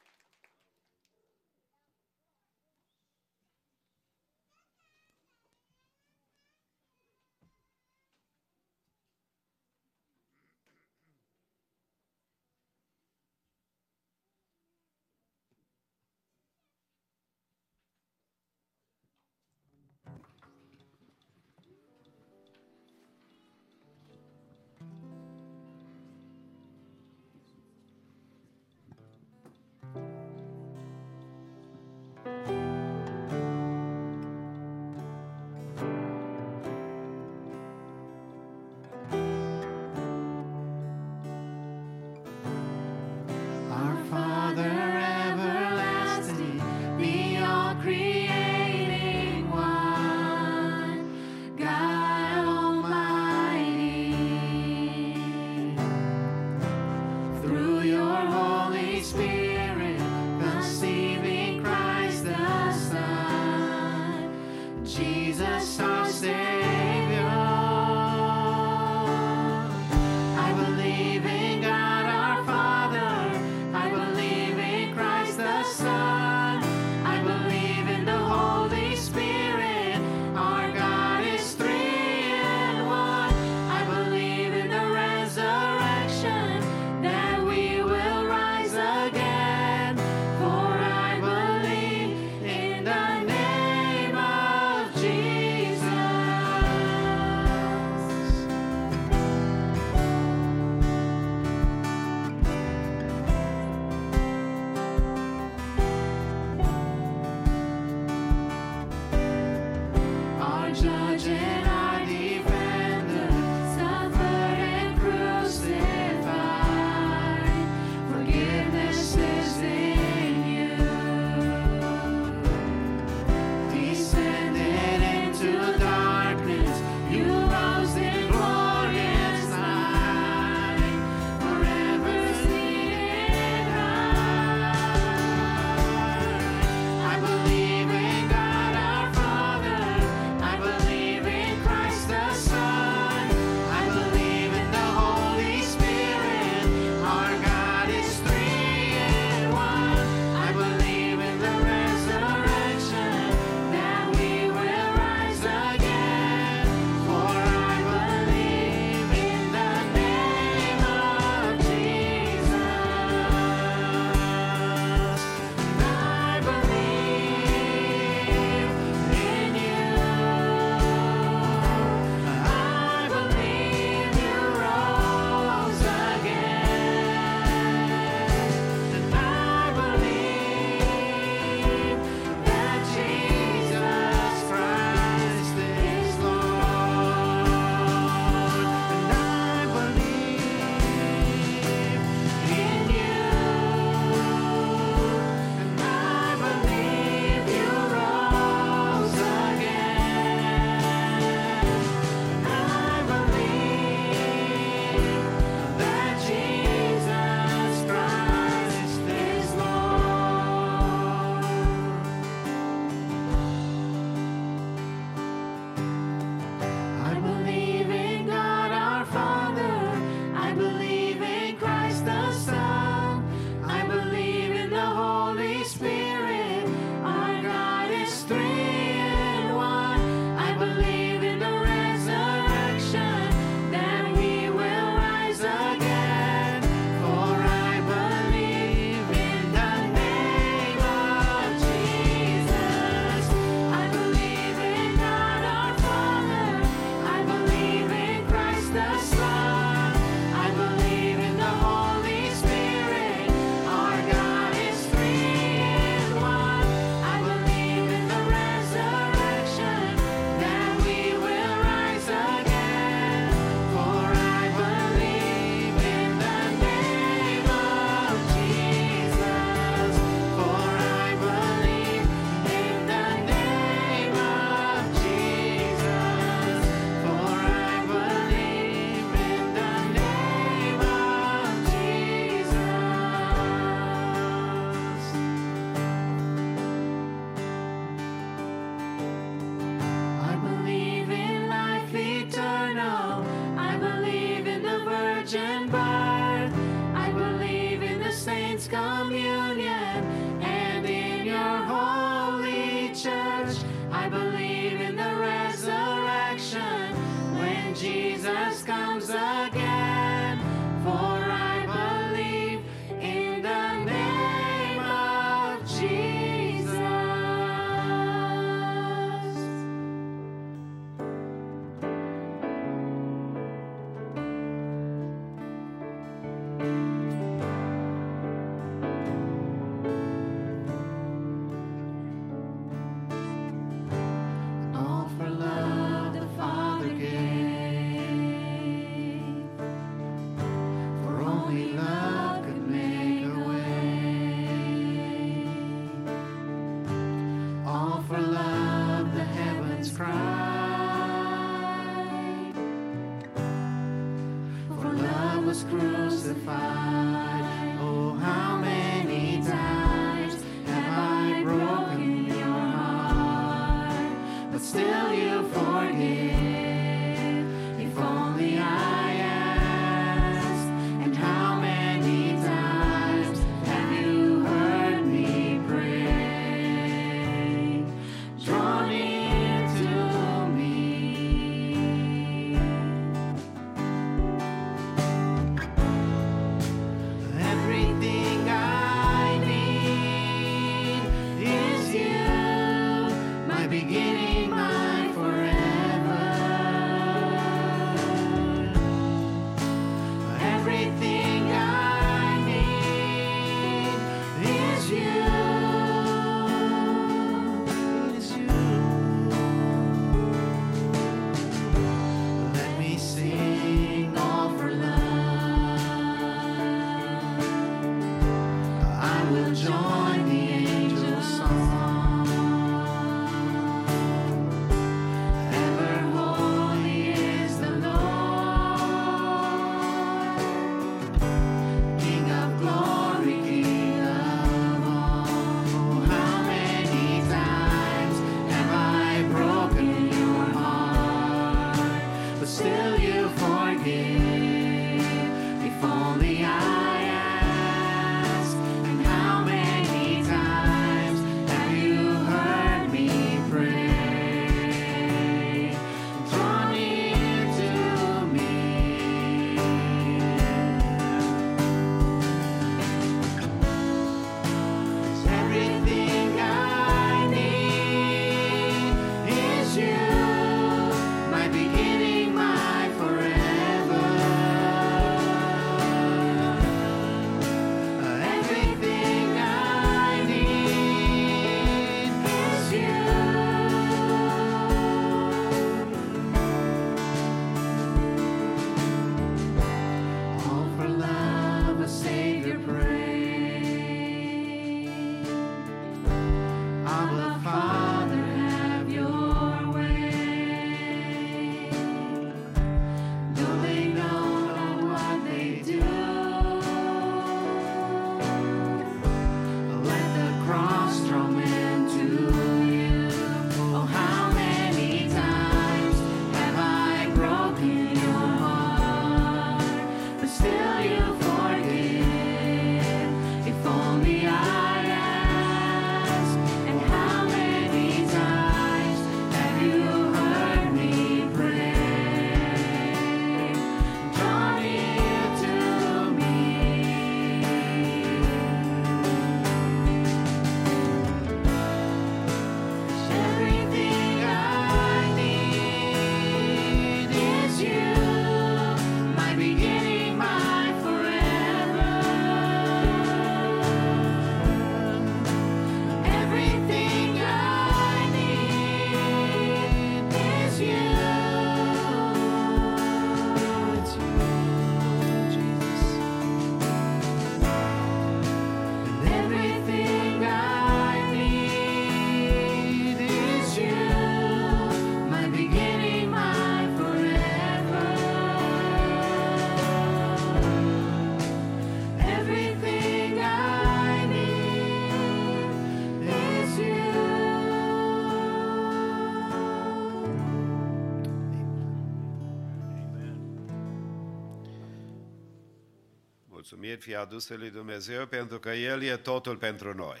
Mulțumiri 596.50 596.80
fie 596.80 596.96
aduse 596.96 597.34
lui 597.34 597.50
Dumnezeu 597.50 598.06
pentru 598.06 598.38
că 598.38 598.50
El 598.50 598.82
e 598.82 598.96
totul 598.96 599.36
pentru 599.36 599.74
noi. 599.74 600.00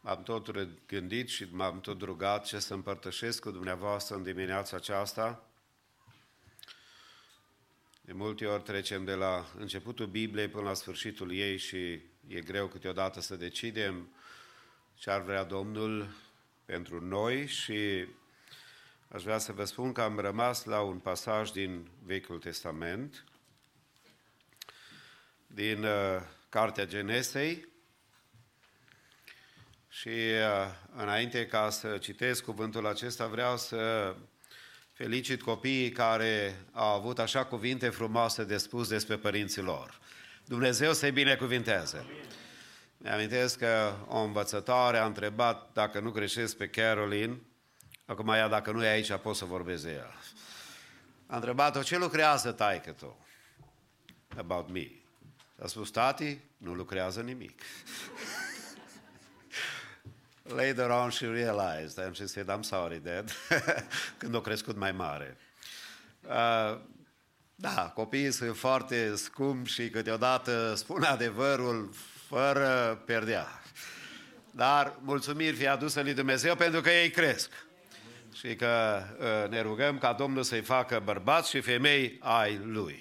M-am 0.00 0.22
tot 0.22 0.50
gândit 0.86 1.28
și 1.28 1.46
m-am 1.50 1.80
tot 1.80 2.02
rugat 2.02 2.44
ce 2.44 2.58
să 2.58 2.74
împărtășesc 2.74 3.42
cu 3.42 3.50
dumneavoastră 3.50 4.16
în 4.16 4.22
dimineața 4.22 4.76
aceasta. 4.76 5.48
De 8.00 8.12
multe 8.12 8.46
ori 8.46 8.62
trecem 8.62 9.04
de 9.04 9.14
la 9.14 9.46
începutul 9.58 10.06
Bibliei 10.06 10.48
până 10.48 10.68
la 10.68 10.74
sfârșitul 10.74 11.32
ei 11.32 11.56
și 11.56 12.00
e 12.26 12.40
greu 12.40 12.66
câteodată 12.66 13.20
să 13.20 13.36
decidem 13.36 14.14
ce 14.94 15.10
ar 15.10 15.22
vrea 15.22 15.44
Domnul 15.44 16.14
pentru 16.64 17.00
noi 17.00 17.46
și 17.46 18.06
aș 19.14 19.22
vrea 19.22 19.38
să 19.38 19.52
vă 19.52 19.64
spun 19.64 19.92
că 19.92 20.00
am 20.00 20.18
rămas 20.18 20.64
la 20.64 20.80
un 20.80 20.98
pasaj 20.98 21.50
din 21.50 21.90
Vechiul 22.02 22.38
Testament, 22.38 23.24
din 25.46 25.84
uh, 25.84 26.20
Cartea 26.48 26.86
Genesei 26.86 27.68
și 29.88 30.08
uh, 30.08 30.74
înainte 30.96 31.46
ca 31.46 31.70
să 31.70 31.98
citesc 31.98 32.44
cuvântul 32.44 32.86
acesta 32.86 33.26
vreau 33.26 33.56
să 33.56 34.14
felicit 34.92 35.42
copiii 35.42 35.90
care 35.90 36.64
au 36.72 36.94
avut 36.94 37.18
așa 37.18 37.44
cuvinte 37.44 37.88
frumoase 37.88 38.44
de 38.44 38.56
spus 38.56 38.88
despre 38.88 39.16
părinții 39.16 39.62
lor. 39.62 40.00
Dumnezeu 40.44 40.92
să-i 40.92 41.12
binecuvinteze. 41.12 42.06
Mi-amintesc 42.98 43.58
că 43.58 43.94
o 44.06 44.18
învățătoare 44.18 44.98
a 44.98 45.06
întrebat 45.06 45.72
dacă 45.72 46.00
nu 46.00 46.10
greșesc 46.10 46.56
pe 46.56 46.68
Caroline, 46.68 47.40
acum 48.12 48.28
ea 48.28 48.48
dacă 48.48 48.70
nu 48.70 48.84
e 48.84 48.88
aici 48.88 49.12
pot 49.12 49.36
să 49.36 49.44
vorbesc 49.44 49.82
de 49.82 49.92
ea. 49.92 50.12
A 51.26 51.34
întrebat-o 51.34 51.82
ce 51.82 51.98
lucrează 51.98 52.52
taică 52.52 52.90
tu? 52.90 53.26
About 54.36 54.70
me. 54.70 54.86
A 55.62 55.66
spus, 55.66 55.90
tati, 55.90 56.38
nu 56.56 56.74
lucrează 56.74 57.20
nimic. 57.20 57.60
Later 60.42 60.90
on 60.90 61.10
she 61.10 61.26
realized 61.26 61.98
and 61.98 62.14
she 62.14 62.26
said, 62.26 62.50
I'm 62.50 62.62
sorry, 62.62 63.00
Dad, 63.02 63.32
când 64.18 64.34
a 64.34 64.40
crescut 64.40 64.76
mai 64.76 64.92
mare. 64.92 65.36
Uh, 66.22 66.78
da, 67.54 67.92
copiii 67.94 68.32
sunt 68.32 68.56
foarte 68.56 69.16
scumpi 69.16 69.70
și 69.70 69.90
câteodată 69.90 70.74
spun 70.74 71.02
adevărul 71.02 71.90
fără 72.28 73.02
perdea. 73.06 73.62
Dar 74.50 74.96
mulțumiri 75.00 75.56
fie 75.56 75.68
adusă 75.68 76.00
lui 76.00 76.14
Dumnezeu 76.14 76.54
pentru 76.54 76.80
că 76.80 76.90
ei 76.90 77.10
cresc. 77.10 77.50
Și 78.34 78.56
că 78.56 79.02
uh, 79.18 79.50
ne 79.50 79.60
rugăm 79.60 79.98
ca 79.98 80.12
Domnul 80.12 80.42
să-i 80.42 80.60
facă 80.60 81.02
bărbați 81.04 81.50
și 81.50 81.60
femei 81.60 82.16
ai 82.20 82.60
Lui. 82.64 83.00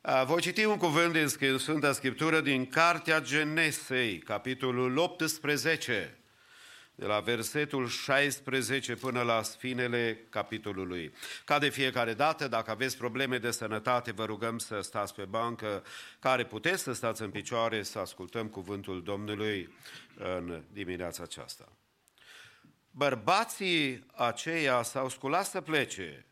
Uh, 0.00 0.22
voi 0.26 0.40
citi 0.40 0.64
un 0.64 0.76
cuvânt 0.76 1.12
din 1.12 1.58
Sfânta 1.58 1.92
Scriptură 1.92 2.40
din 2.40 2.66
Cartea 2.66 3.20
Genesei, 3.20 4.18
capitolul 4.18 4.96
18, 4.96 6.18
de 6.94 7.06
la 7.06 7.20
versetul 7.20 7.88
16 7.88 8.94
până 8.94 9.22
la 9.22 9.42
sfinele 9.42 10.18
capitolului. 10.28 11.12
Ca 11.44 11.58
de 11.58 11.68
fiecare 11.68 12.14
dată, 12.14 12.48
dacă 12.48 12.70
aveți 12.70 12.96
probleme 12.96 13.38
de 13.38 13.50
sănătate, 13.50 14.12
vă 14.12 14.24
rugăm 14.24 14.58
să 14.58 14.80
stați 14.80 15.14
pe 15.14 15.24
bancă, 15.24 15.82
care 16.18 16.44
puteți 16.44 16.82
să 16.82 16.92
stați 16.92 17.22
în 17.22 17.30
picioare, 17.30 17.82
să 17.82 17.98
ascultăm 17.98 18.46
cuvântul 18.46 19.02
Domnului 19.02 19.74
în 20.18 20.62
dimineața 20.72 21.22
aceasta. 21.22 21.77
Bărbații 22.98 24.06
aceia 24.14 24.82
s-au 24.82 25.08
sculat 25.08 25.46
să 25.46 25.60
plece 25.60 26.26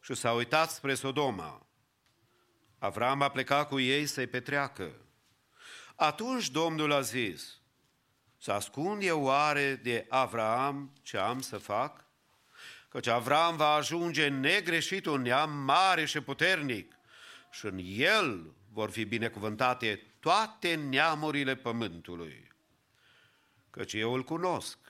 și 0.00 0.14
s-au 0.14 0.36
uitat 0.36 0.70
spre 0.70 0.94
Sodoma. 0.94 1.66
Avram 2.78 3.22
a 3.22 3.28
plecat 3.28 3.68
cu 3.68 3.80
ei 3.80 4.06
să-i 4.06 4.26
petreacă. 4.26 4.92
Atunci 5.96 6.50
Domnul 6.50 6.92
a 6.92 7.00
zis, 7.00 7.60
să 8.38 8.52
ascund 8.52 9.02
eu 9.02 9.22
oare 9.22 9.74
de 9.74 10.06
Avram 10.08 10.92
ce 11.02 11.18
am 11.18 11.40
să 11.40 11.58
fac? 11.58 12.04
Căci 12.88 13.06
Avram 13.06 13.56
va 13.56 13.72
ajunge 13.72 14.28
negreșit 14.28 15.06
un 15.06 15.22
neam 15.22 15.50
mare 15.50 16.04
și 16.04 16.20
puternic 16.20 16.94
și 17.50 17.66
în 17.66 17.80
el 17.84 18.54
vor 18.72 18.90
fi 18.90 19.04
binecuvântate 19.04 20.02
toate 20.20 20.74
neamurile 20.74 21.54
pământului. 21.54 22.52
Căci 23.70 23.92
eu 23.92 24.12
îl 24.12 24.22
cunosc 24.22 24.85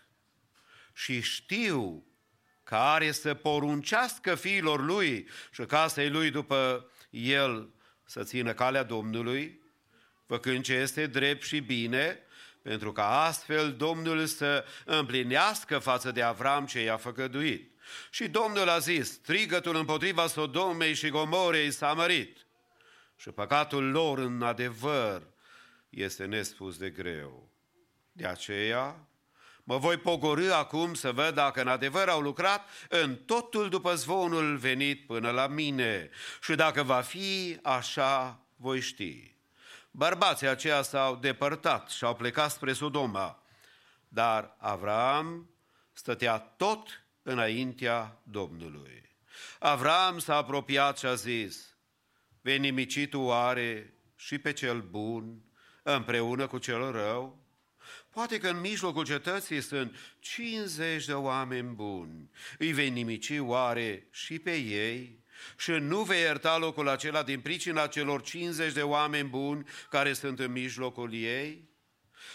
și 0.97 1.21
știu 1.21 2.07
care 2.65 3.13
să 3.13 3.35
poruncească 3.35 4.35
fiilor 4.35 4.85
lui 4.85 5.29
și 5.53 5.63
casei 5.63 6.11
lui 6.11 6.31
după 6.31 6.91
el 7.11 7.71
să 8.05 8.23
țină 8.23 8.55
calea 8.55 8.83
Domnului, 8.83 9.61
făcând 10.27 10.65
ce 10.65 10.73
este 10.73 11.07
drept 11.07 11.43
și 11.43 11.61
bine, 11.61 12.19
pentru 12.63 12.93
ca 12.93 13.25
astfel 13.25 13.73
Domnul 13.73 14.27
să 14.27 14.65
împlinească 14.85 15.79
față 15.79 16.11
de 16.11 16.23
Avram 16.23 16.67
ce 16.67 16.81
i-a 16.81 16.97
făgăduit. 16.97 17.71
Și 18.11 18.29
Domnul 18.29 18.69
a 18.69 18.79
zis, 18.79 19.13
strigătul 19.13 19.77
împotriva 19.77 20.27
Sodomei 20.27 20.95
și 20.95 21.09
Gomorei 21.09 21.71
s-a 21.71 21.93
mărit 21.93 22.47
și 23.17 23.31
păcatul 23.31 23.91
lor 23.91 24.19
în 24.19 24.43
adevăr 24.43 25.27
este 25.91 26.25
nespus 26.25 26.77
de 26.77 26.91
greu. 26.91 27.51
De 28.13 28.27
aceea 28.27 29.09
mă 29.69 29.77
voi 29.77 29.97
pogorâ 29.97 30.53
acum 30.53 30.95
să 30.95 31.13
văd 31.13 31.35
dacă 31.35 31.61
în 31.61 31.69
adevăr 31.69 32.09
au 32.09 32.21
lucrat 32.21 32.69
în 32.89 33.17
totul 33.17 33.69
după 33.69 33.95
zvonul 33.95 34.57
venit 34.57 35.07
până 35.07 35.31
la 35.31 35.47
mine 35.47 36.11
și 36.43 36.55
dacă 36.55 36.83
va 36.83 37.01
fi 37.01 37.59
așa, 37.63 38.41
voi 38.57 38.81
ști. 38.81 39.35
Bărbații 39.91 40.47
aceia 40.49 40.83
s-au 40.83 41.17
depărtat 41.17 41.91
și 41.91 42.05
au 42.05 42.15
plecat 42.15 42.51
spre 42.51 42.73
Sodoma, 42.73 43.43
dar 44.09 44.57
Avram 44.59 45.51
stătea 45.93 46.39
tot 46.39 47.05
înaintea 47.23 48.21
Domnului. 48.23 49.17
Avram 49.59 50.19
s-a 50.19 50.37
apropiat 50.37 50.99
și 50.99 51.07
a 51.07 51.15
zis, 51.15 51.77
vei 52.41 52.59
nimici 52.59 53.09
tu 53.09 53.21
oare 53.21 53.95
și 54.17 54.39
pe 54.39 54.53
cel 54.53 54.81
bun 54.81 55.45
împreună 55.83 56.47
cu 56.47 56.59
cel 56.59 56.91
rău? 56.91 57.46
Poate 58.17 58.39
că 58.39 58.49
în 58.49 58.61
mijlocul 58.61 59.05
cetății 59.05 59.61
sunt 59.61 59.97
50 60.19 61.05
de 61.05 61.13
oameni 61.13 61.69
buni. 61.69 62.31
Îi 62.59 62.73
vei 62.73 62.91
nimici 62.91 63.33
oare 63.39 64.07
și 64.11 64.39
pe 64.39 64.57
ei? 64.57 65.25
Și 65.59 65.71
nu 65.71 66.03
vei 66.03 66.21
ierta 66.21 66.59
locul 66.59 66.89
acela 66.89 67.23
din 67.23 67.41
pricina 67.41 67.87
celor 67.87 68.23
50 68.23 68.73
de 68.73 68.83
oameni 68.83 69.29
buni 69.29 69.69
care 69.91 70.13
sunt 70.13 70.39
în 70.39 70.53
mijlocul 70.53 71.15
ei? 71.15 71.69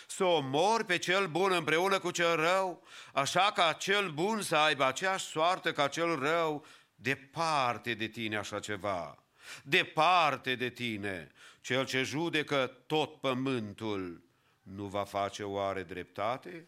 Să 0.08 0.24
omori 0.24 0.86
pe 0.86 0.98
cel 0.98 1.28
bun 1.28 1.52
împreună 1.52 2.00
cu 2.00 2.12
cel 2.12 2.36
rău, 2.36 2.88
așa 3.14 3.52
ca 3.56 3.74
cel 3.74 4.10
bun 4.10 4.42
să 4.42 4.56
aibă 4.56 4.86
aceeași 4.86 5.26
soartă 5.26 5.72
ca 5.72 5.88
cel 5.88 6.20
rău, 6.20 6.66
departe 6.96 7.94
de 7.94 8.08
tine 8.08 8.38
așa 8.38 8.60
ceva, 8.60 9.24
departe 9.64 10.56
de 10.56 10.70
tine, 10.70 11.32
cel 11.62 11.86
ce 11.86 12.04
judecă 12.04 12.78
tot 12.88 13.20
pământul, 13.20 14.30
nu 14.62 14.86
va 14.86 15.04
face 15.04 15.44
oare 15.44 15.84
dreptate? 15.84 16.66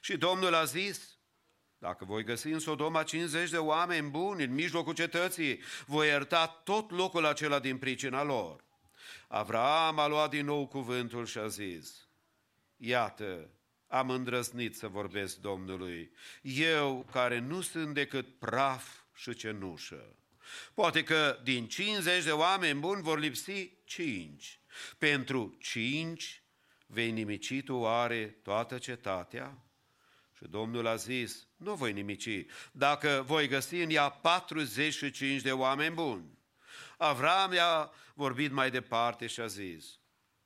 Și 0.00 0.16
Domnul 0.16 0.54
a 0.54 0.64
zis, 0.64 1.18
dacă 1.78 2.04
voi 2.04 2.24
găsi 2.24 2.46
în 2.46 2.58
Sodoma 2.58 3.02
50 3.02 3.50
de 3.50 3.58
oameni 3.58 4.10
buni 4.10 4.44
în 4.44 4.54
mijlocul 4.54 4.94
cetății, 4.94 5.60
voi 5.86 6.06
ierta 6.06 6.46
tot 6.46 6.90
locul 6.90 7.24
acela 7.24 7.58
din 7.58 7.78
pricina 7.78 8.22
lor. 8.22 8.64
Avram 9.28 9.98
a 9.98 10.06
luat 10.06 10.30
din 10.30 10.44
nou 10.44 10.66
cuvântul 10.66 11.26
și 11.26 11.38
a 11.38 11.46
zis, 11.46 12.08
Iată, 12.76 13.50
am 13.86 14.10
îndrăznit 14.10 14.76
să 14.76 14.88
vorbesc 14.88 15.36
Domnului, 15.36 16.12
eu 16.42 17.06
care 17.12 17.38
nu 17.38 17.60
sunt 17.60 17.94
decât 17.94 18.38
praf 18.38 18.88
și 19.14 19.34
cenușă. 19.34 20.16
Poate 20.74 21.02
că 21.02 21.40
din 21.42 21.68
50 21.68 22.24
de 22.24 22.30
oameni 22.30 22.80
buni 22.80 23.02
vor 23.02 23.18
lipsi 23.18 23.70
5. 23.84 24.60
Pentru 24.98 25.56
5 25.60 26.41
vei 26.92 27.10
nimici 27.10 27.62
tu 27.62 27.74
oare 27.74 28.26
toată 28.42 28.78
cetatea? 28.78 29.58
Și 30.36 30.44
Domnul 30.48 30.86
a 30.86 30.96
zis, 30.96 31.46
nu 31.56 31.74
voi 31.74 31.92
nimici, 31.92 32.46
dacă 32.72 33.22
voi 33.26 33.48
găsi 33.48 33.74
în 33.74 33.90
ea 33.90 34.08
45 34.08 35.42
de 35.42 35.52
oameni 35.52 35.94
buni. 35.94 36.38
Avram 36.96 37.52
i-a 37.52 37.90
vorbit 38.14 38.52
mai 38.52 38.70
departe 38.70 39.26
și 39.26 39.40
a 39.40 39.46
zis, 39.46 39.98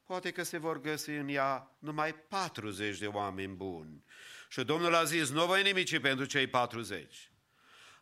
poate 0.04 0.30
că 0.30 0.42
se 0.42 0.58
vor 0.58 0.80
găsi 0.80 1.10
în 1.10 1.28
ea 1.28 1.76
numai 1.78 2.14
40 2.14 2.98
de 2.98 3.06
oameni 3.06 3.54
buni. 3.54 4.04
Și 4.48 4.64
Domnul 4.64 4.94
a 4.94 5.04
zis, 5.04 5.30
nu 5.30 5.46
voi 5.46 5.62
nimici 5.62 6.00
pentru 6.00 6.24
cei 6.24 6.46
40. 6.46 7.30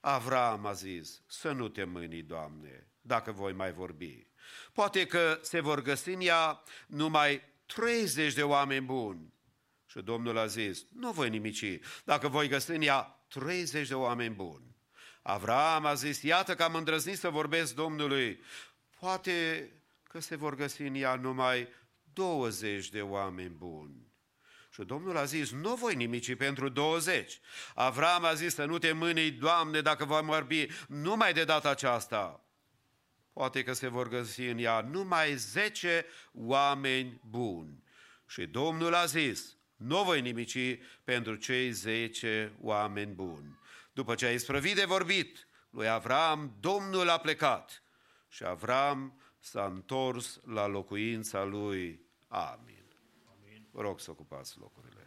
Avram 0.01 0.66
a 0.66 0.73
zis, 0.73 1.23
să 1.27 1.53
nu 1.53 1.69
te 1.69 1.85
mâni, 1.85 2.23
Doamne, 2.23 2.87
dacă 3.01 3.33
voi 3.33 3.53
mai 3.53 3.73
vorbi. 3.73 4.27
Poate 4.73 5.07
că 5.07 5.39
se 5.43 5.61
vor 5.61 5.83
găsi 5.83 6.09
în 6.09 6.21
ea 6.21 6.62
numai 6.87 7.43
30 7.66 8.35
de 8.35 8.43
oameni 8.43 8.85
buni. 8.85 9.32
Și 9.86 10.01
Domnul 10.01 10.39
a 10.39 10.47
zis, 10.47 10.86
nu 10.93 11.12
voi 11.12 11.31
nimici, 11.31 11.78
dacă 12.05 12.28
voi 12.28 12.49
găsi 12.49 12.70
în 12.70 12.82
ea 12.82 13.27
30 13.28 13.89
de 13.89 13.95
oameni 13.95 14.35
buni. 14.35 14.77
Avram 15.23 15.86
a 15.86 15.95
zis, 15.95 16.23
iată 16.23 16.55
că 16.55 16.62
am 16.62 16.74
îndrăznit 16.74 17.19
să 17.19 17.28
vorbesc 17.28 17.74
Domnului, 17.74 18.43
poate 19.01 19.70
că 20.03 20.20
se 20.20 20.36
vor 20.36 20.55
găsi 20.55 20.82
în 20.82 20.95
ea 20.95 21.15
numai 21.15 21.69
20 22.12 22.89
de 22.89 23.03
oameni 23.03 23.55
buni. 23.55 24.12
Și 24.70 24.82
Domnul 24.82 25.16
a 25.16 25.24
zis, 25.24 25.51
nu 25.51 25.74
voi 25.74 25.95
nimici 25.95 26.35
pentru 26.35 26.69
20. 26.69 27.41
Avram 27.74 28.24
a 28.24 28.35
zis 28.35 28.55
să 28.55 28.65
nu 28.65 28.78
te 28.78 28.93
mânei, 28.93 29.31
Doamne, 29.31 29.81
dacă 29.81 30.05
vom 30.05 30.27
vorbi 30.27 30.66
numai 30.89 31.32
de 31.32 31.45
data 31.45 31.70
aceasta. 31.70 32.44
Poate 33.35 33.62
că 33.62 33.73
se 33.73 33.89
vor 33.89 34.09
găsi 34.09 34.40
în 34.40 34.59
ea 34.59 34.81
numai 34.81 35.35
10 35.35 36.06
oameni 36.32 37.20
buni. 37.28 37.82
Și 38.27 38.47
Domnul 38.47 38.94
a 38.94 39.05
zis, 39.05 39.56
nu 39.77 40.02
voi 40.02 40.20
nimici 40.20 40.78
pentru 41.05 41.35
cei 41.35 41.70
10 41.70 42.52
oameni 42.61 43.12
buni. 43.12 43.59
După 43.93 44.15
ce 44.15 44.27
a 44.27 44.32
isprăvit 44.32 44.74
de 44.74 44.85
vorbit 44.85 45.48
lui 45.70 45.89
Avram, 45.89 46.56
Domnul 46.61 47.09
a 47.09 47.19
plecat 47.19 47.82
și 48.28 48.44
Avram 48.44 49.20
s-a 49.39 49.65
întors 49.65 50.40
la 50.44 50.66
locuința 50.66 51.44
lui. 51.44 52.01
Amin. 52.28 52.85
Amin. 53.24 53.66
Vă 53.70 53.81
rog 53.81 54.01
să 54.01 54.11
ocupați 54.11 54.59
locurile. 54.59 55.04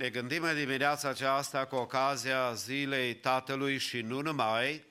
Ne 0.00 0.10
gândim 0.10 0.42
în 0.42 0.54
dimineața 0.54 1.08
aceasta 1.08 1.66
cu 1.66 1.74
ocazia 1.74 2.52
zilei 2.54 3.14
Tatălui 3.14 3.78
și 3.78 4.00
nu 4.00 4.20
numai, 4.20 4.84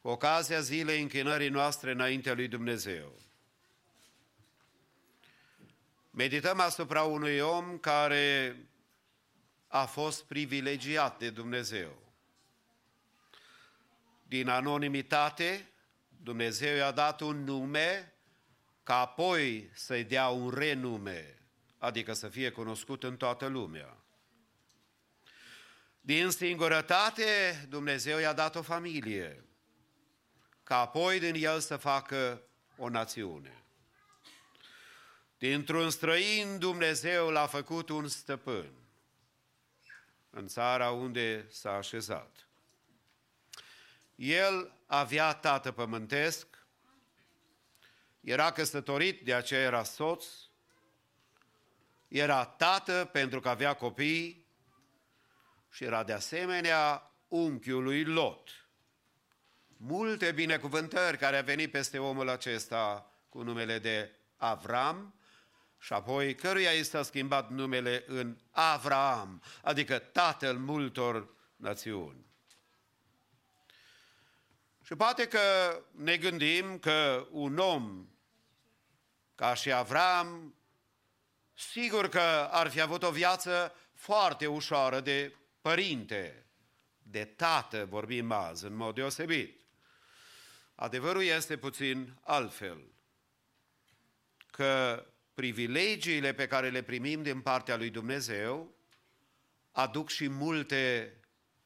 cu 0.00 0.08
ocazia 0.08 0.60
zilei 0.60 1.02
închinării 1.02 1.48
noastre 1.48 1.90
înaintea 1.90 2.34
lui 2.34 2.48
Dumnezeu. 2.48 3.18
Medităm 6.10 6.60
asupra 6.60 7.02
unui 7.02 7.38
om 7.40 7.78
care 7.78 8.56
a 9.66 9.84
fost 9.84 10.24
privilegiat 10.24 11.18
de 11.18 11.30
Dumnezeu. 11.30 12.02
Din 14.22 14.48
anonimitate, 14.48 15.68
Dumnezeu 16.22 16.76
i-a 16.76 16.90
dat 16.90 17.20
un 17.20 17.44
nume 17.44 18.12
ca 18.82 19.00
apoi 19.00 19.70
să-i 19.74 20.04
dea 20.04 20.28
un 20.28 20.50
renume, 20.50 21.35
adică 21.78 22.12
să 22.12 22.28
fie 22.28 22.50
cunoscut 22.50 23.02
în 23.02 23.16
toată 23.16 23.46
lumea. 23.46 23.96
Din 26.00 26.30
singurătate, 26.30 27.66
Dumnezeu 27.68 28.18
i-a 28.18 28.32
dat 28.32 28.54
o 28.54 28.62
familie, 28.62 29.44
ca 30.62 30.80
apoi 30.80 31.18
din 31.18 31.34
el 31.34 31.60
să 31.60 31.76
facă 31.76 32.42
o 32.76 32.88
națiune. 32.88 33.62
Dintr-un 35.38 35.90
străin 35.90 36.58
Dumnezeu 36.58 37.30
l-a 37.30 37.46
făcut 37.46 37.88
un 37.88 38.08
stăpân 38.08 38.72
în 40.30 40.46
țara 40.46 40.90
unde 40.90 41.46
s-a 41.50 41.72
așezat. 41.72 42.48
El 44.14 44.72
avea 44.86 45.32
tată 45.32 45.72
pământesc, 45.72 46.46
era 48.20 48.52
căsătorit, 48.52 49.24
de 49.24 49.34
aceea 49.34 49.60
era 49.60 49.82
soț, 49.82 50.24
era 52.18 52.44
tată 52.44 53.08
pentru 53.12 53.40
că 53.40 53.48
avea 53.48 53.74
copii 53.74 54.46
și 55.70 55.84
era 55.84 56.04
de 56.04 56.12
asemenea 56.12 57.10
unchiul 57.28 57.82
lui 57.82 58.04
Lot. 58.04 58.50
Multe 59.76 60.32
binecuvântări 60.32 61.18
care 61.18 61.36
a 61.36 61.42
venit 61.42 61.70
peste 61.70 61.98
omul 61.98 62.28
acesta 62.28 63.10
cu 63.28 63.42
numele 63.42 63.78
de 63.78 64.10
Avram, 64.36 65.14
și 65.78 65.92
apoi 65.92 66.34
căruia 66.34 66.70
i 66.70 66.82
s-a 66.82 67.02
schimbat 67.02 67.50
numele 67.50 68.04
în 68.06 68.36
Avraam, 68.50 69.42
adică 69.62 69.98
tatăl 69.98 70.56
multor 70.58 71.34
națiuni. 71.56 72.26
Și 74.82 74.94
poate 74.94 75.28
că 75.28 75.40
ne 75.90 76.16
gândim 76.16 76.78
că 76.78 77.26
un 77.30 77.58
om 77.58 78.08
ca 79.34 79.54
și 79.54 79.72
Avram, 79.72 80.54
sigur 81.56 82.08
că 82.08 82.48
ar 82.50 82.68
fi 82.68 82.80
avut 82.80 83.02
o 83.02 83.10
viață 83.10 83.74
foarte 83.94 84.46
ușoară 84.46 85.00
de 85.00 85.34
părinte, 85.60 86.46
de 86.98 87.24
tată 87.24 87.84
vorbim 87.84 88.32
azi, 88.32 88.64
în 88.64 88.74
mod 88.74 88.94
deosebit. 88.94 89.60
Adevărul 90.74 91.22
este 91.22 91.56
puțin 91.56 92.18
altfel, 92.22 92.84
că 94.50 95.04
privilegiile 95.34 96.32
pe 96.32 96.46
care 96.46 96.70
le 96.70 96.82
primim 96.82 97.22
din 97.22 97.40
partea 97.40 97.76
lui 97.76 97.90
Dumnezeu 97.90 98.74
aduc 99.72 100.08
și 100.08 100.28
multe 100.28 101.12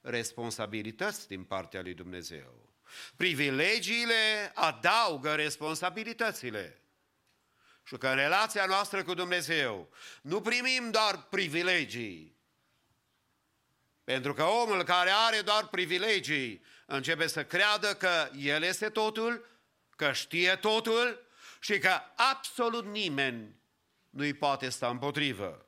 responsabilități 0.00 1.28
din 1.28 1.44
partea 1.44 1.82
lui 1.82 1.94
Dumnezeu. 1.94 2.74
Privilegiile 3.16 4.52
adaugă 4.54 5.34
responsabilitățile. 5.34 6.79
Și 7.90 7.96
că 7.96 8.08
în 8.08 8.14
relația 8.14 8.66
noastră 8.66 9.02
cu 9.02 9.14
Dumnezeu 9.14 9.88
nu 10.22 10.40
primim 10.40 10.90
doar 10.90 11.22
privilegii, 11.22 12.38
pentru 14.04 14.34
că 14.34 14.42
omul 14.42 14.82
care 14.84 15.10
are 15.10 15.40
doar 15.40 15.66
privilegii 15.66 16.64
începe 16.86 17.26
să 17.26 17.44
creadă 17.44 17.94
că 17.94 18.30
el 18.36 18.62
este 18.62 18.88
totul, 18.88 19.46
că 19.96 20.12
știe 20.12 20.56
totul 20.56 21.26
și 21.60 21.78
că 21.78 22.00
absolut 22.16 22.84
nimeni 22.84 23.60
nu-i 24.10 24.34
poate 24.34 24.68
sta 24.68 24.88
împotrivă. 24.88 25.64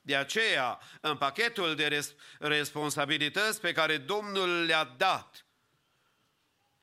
De 0.00 0.16
aceea, 0.16 0.80
în 1.00 1.16
pachetul 1.16 1.74
de 1.74 1.86
res- 1.86 2.14
responsabilități 2.38 3.60
pe 3.60 3.72
care 3.72 3.98
Domnul 3.98 4.64
le-a 4.64 4.84
dat, 4.84 5.46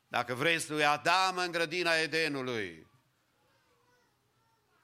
dacă 0.07 0.33
vrei 0.33 0.65
lui 0.67 0.85
Adam 0.85 1.37
în 1.37 1.51
grădina 1.51 1.93
Edenului, 1.93 2.91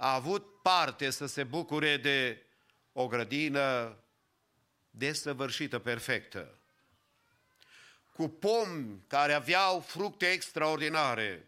a 0.02 0.14
avut 0.14 0.62
parte 0.62 1.10
să 1.10 1.26
se 1.26 1.44
bucure 1.44 1.98
de 1.98 2.46
o 2.92 3.08
grădină 3.08 3.98
desăvârșită, 4.90 5.80
perfectă, 5.80 6.60
cu 8.14 8.28
pomi 8.28 9.04
care 9.08 9.34
aveau 9.34 9.80
fructe 9.80 10.32
extraordinare, 10.32 11.48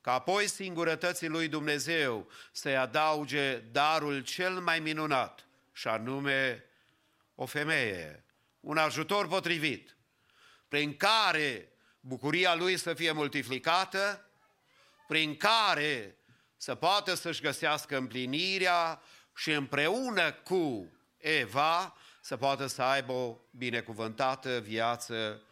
ca 0.00 0.12
apoi 0.12 0.48
singurătății 0.48 1.28
lui 1.28 1.48
Dumnezeu 1.48 2.30
să-i 2.52 2.76
adauge 2.76 3.58
darul 3.58 4.22
cel 4.22 4.60
mai 4.60 4.80
minunat, 4.80 5.46
și 5.72 5.88
anume 5.88 6.64
o 7.34 7.46
femeie, 7.46 8.24
un 8.60 8.76
ajutor 8.76 9.28
potrivit, 9.28 9.96
prin 10.68 10.96
care 10.96 11.68
bucuria 12.00 12.54
lui 12.54 12.76
să 12.76 12.94
fie 12.94 13.12
multiplicată, 13.12 14.30
prin 15.06 15.36
care 15.36 16.16
să 16.56 16.74
poată 16.74 17.14
să-și 17.14 17.40
găsească 17.40 17.96
împlinirea 17.96 19.02
și 19.34 19.52
împreună 19.52 20.32
cu 20.32 20.92
Eva 21.18 21.96
să 22.20 22.36
poată 22.36 22.66
să 22.66 22.82
aibă 22.82 23.12
o 23.12 23.38
binecuvântată 23.50 24.58
viață 24.58 25.42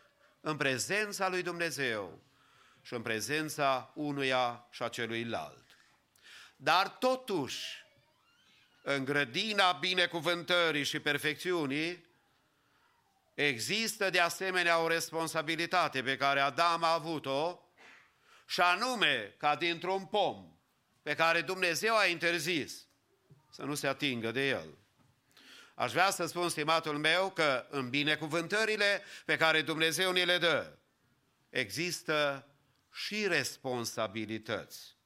în 0.40 0.56
prezența 0.56 1.28
lui 1.28 1.42
Dumnezeu 1.42 2.22
și 2.82 2.94
în 2.94 3.02
prezența 3.02 3.92
unuia 3.94 4.66
și 4.70 4.82
a 4.82 4.88
celuilalt. 4.88 5.64
Dar 6.56 6.88
totuși, 6.88 7.84
în 8.82 9.04
grădina 9.04 9.72
binecuvântării 9.72 10.84
și 10.84 11.00
perfecțiunii, 11.00 12.04
există 13.34 14.10
de 14.10 14.20
asemenea 14.20 14.78
o 14.78 14.88
responsabilitate 14.88 16.02
pe 16.02 16.16
care 16.16 16.40
Adam 16.40 16.82
a 16.82 16.92
avut-o, 16.92 17.58
și 18.46 18.60
anume 18.60 19.34
ca 19.38 19.56
dintr-un 19.56 20.06
pom 20.06 20.53
pe 21.04 21.14
care 21.14 21.40
Dumnezeu 21.40 21.96
a 21.96 22.06
interzis 22.06 22.86
să 23.50 23.62
nu 23.62 23.74
se 23.74 23.86
atingă 23.86 24.30
de 24.30 24.48
el. 24.48 24.78
Aș 25.74 25.92
vrea 25.92 26.10
să 26.10 26.26
spun, 26.26 26.48
stimatul 26.48 26.98
meu, 26.98 27.30
că 27.30 27.66
în 27.70 27.90
binecuvântările 27.90 29.02
pe 29.24 29.36
care 29.36 29.62
Dumnezeu 29.62 30.12
ni 30.12 30.24
le 30.24 30.38
dă, 30.38 30.78
există 31.50 32.48
și 32.92 33.26
responsabilități. 33.26 34.96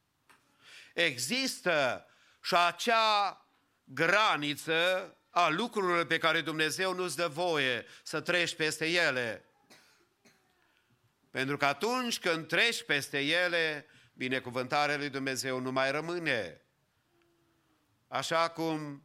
Există 0.94 2.06
și 2.42 2.54
acea 2.54 3.46
graniță 3.84 5.16
a 5.30 5.48
lucrurilor 5.48 6.06
pe 6.06 6.18
care 6.18 6.40
Dumnezeu 6.40 6.94
nu-ți 6.94 7.16
dă 7.16 7.28
voie 7.28 7.86
să 8.02 8.20
treci 8.20 8.54
peste 8.54 8.86
ele. 8.86 9.44
Pentru 11.30 11.56
că 11.56 11.66
atunci 11.66 12.18
când 12.18 12.46
treci 12.46 12.82
peste 12.82 13.20
ele, 13.20 13.86
binecuvântarea 14.18 14.96
lui 14.96 15.08
Dumnezeu 15.08 15.60
nu 15.60 15.72
mai 15.72 15.90
rămâne. 15.90 16.60
Așa 18.08 18.48
cum 18.48 19.02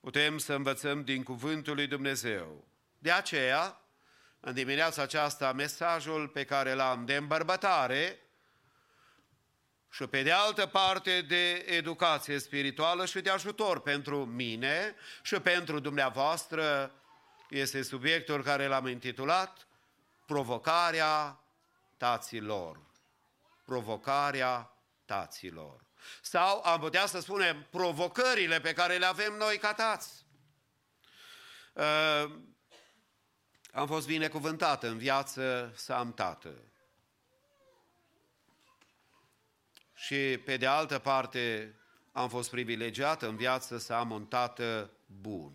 putem 0.00 0.38
să 0.38 0.54
învățăm 0.54 1.04
din 1.04 1.22
cuvântul 1.22 1.74
lui 1.74 1.86
Dumnezeu. 1.86 2.68
De 2.98 3.10
aceea, 3.10 3.80
în 4.40 4.54
dimineața 4.54 5.02
aceasta 5.02 5.52
mesajul 5.52 6.28
pe 6.28 6.44
care 6.44 6.72
l-am 6.72 7.04
de 7.04 7.16
îmbărbătare 7.16 8.18
și 9.90 10.06
pe 10.06 10.22
de 10.22 10.32
altă 10.32 10.66
parte 10.66 11.20
de 11.20 11.52
educație 11.52 12.38
spirituală 12.38 13.06
și 13.06 13.20
de 13.20 13.30
ajutor 13.30 13.80
pentru 13.80 14.24
mine 14.24 14.94
și 15.22 15.40
pentru 15.40 15.78
dumneavoastră 15.78 16.94
este 17.48 17.82
subiectul 17.82 18.42
care 18.42 18.66
l-am 18.66 18.86
intitulat 18.86 19.66
Provocarea 20.26 21.40
taților. 21.96 22.85
Provocarea 23.66 24.70
taților. 25.04 25.84
Sau 26.22 26.62
am 26.64 26.80
putea 26.80 27.06
să 27.06 27.20
spunem 27.20 27.66
provocările 27.70 28.60
pe 28.60 28.72
care 28.72 28.96
le 28.96 29.06
avem 29.06 29.34
noi 29.36 29.58
ca 29.58 29.74
tați. 29.74 30.26
Uh, 31.72 32.38
am 33.72 33.86
fost 33.86 34.06
binecuvântat 34.06 34.82
în 34.82 34.98
viață 34.98 35.72
să 35.74 35.92
am 35.92 36.12
tată. 36.12 36.54
Și 39.94 40.40
pe 40.44 40.56
de 40.56 40.66
altă 40.66 40.98
parte 40.98 41.74
am 42.12 42.28
fost 42.28 42.50
privilegiat 42.50 43.22
în 43.22 43.36
viață 43.36 43.78
să 43.78 43.92
am 43.92 44.10
un 44.10 44.26
tată 44.26 44.90
bun. 45.06 45.52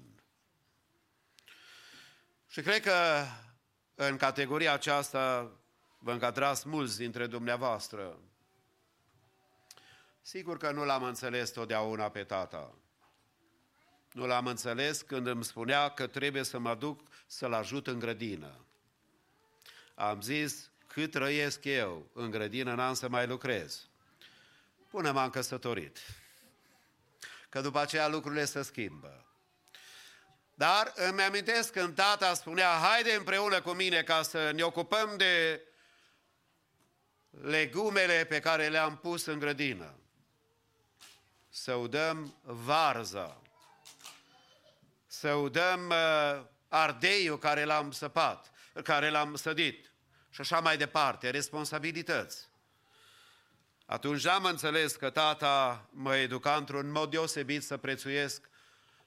Și 2.48 2.62
cred 2.62 2.82
că 2.82 3.26
în 3.96 4.18
categoria 4.18 4.74
aceasta 4.74 5.52
vă 6.04 6.12
încadrați 6.12 6.68
mulți 6.68 6.98
dintre 6.98 7.28
dumneavoastră. 7.28 8.18
Sigur 10.22 10.58
că 10.58 10.72
nu 10.72 10.86
l-am 10.86 11.04
înțeles 11.04 11.50
totdeauna 11.50 12.10
pe 12.10 12.24
tata. 12.24 12.74
Nu 14.12 14.26
l-am 14.26 14.46
înțeles 14.46 15.02
când 15.02 15.28
îmi 15.28 15.44
spunea 15.44 15.90
că 15.90 16.08
trebuie 16.08 16.44
să 16.44 16.60
mă 16.60 16.76
duc 16.76 17.02
să-l 17.28 17.54
ajut 17.54 17.88
în 17.88 18.00
grădină. 18.00 18.66
Am 19.96 20.22
zis, 20.22 20.70
cât 20.88 21.12
trăiesc 21.12 21.64
eu 21.64 22.10
în 22.14 22.32
grădină, 22.32 22.74
n-am 22.74 22.94
să 22.94 23.10
mai 23.10 23.28
lucrez. 23.28 23.88
Până 24.90 25.12
m-am 25.12 25.30
căsătorit. 25.30 25.98
Că 27.50 27.62
după 27.62 27.80
aceea 27.80 28.08
lucrurile 28.08 28.46
se 28.46 28.62
schimbă. 28.62 29.26
Dar 30.54 30.94
îmi 30.96 31.22
amintesc 31.22 31.72
când 31.72 31.96
tata 31.96 32.34
spunea, 32.34 32.68
haide 32.68 33.14
împreună 33.14 33.62
cu 33.62 33.72
mine 33.72 34.04
ca 34.04 34.22
să 34.22 34.52
ne 34.52 34.64
ocupăm 34.64 35.18
de 35.18 35.62
legumele 37.42 38.26
pe 38.26 38.40
care 38.40 38.68
le-am 38.68 38.98
pus 38.98 39.26
în 39.26 39.40
grădină. 39.40 39.96
Să 41.50 41.74
udăm 41.74 42.36
varza, 42.44 43.42
să 45.08 45.34
udăm 45.34 45.90
uh, 45.90 46.44
ardeiul 46.68 47.38
care 47.38 47.64
l-am 47.64 47.92
săpat, 47.92 48.52
care 48.84 49.10
l-am 49.10 49.36
sădit 49.36 49.92
și 50.30 50.42
așa 50.42 50.60
mai 50.60 50.78
departe, 50.78 51.30
responsabilități. 51.30 52.50
Atunci 53.86 54.26
am 54.26 54.44
înțeles 54.46 54.96
că 54.96 55.10
tata 55.10 55.86
mă 55.90 56.16
educa 56.16 56.56
într-un 56.56 56.92
mod 56.92 57.10
deosebit 57.10 57.64
să 57.64 57.78
prețuiesc 57.78 58.50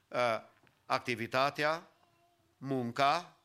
uh, 0.07 0.41
activitatea, 0.85 1.89
munca 2.57 3.37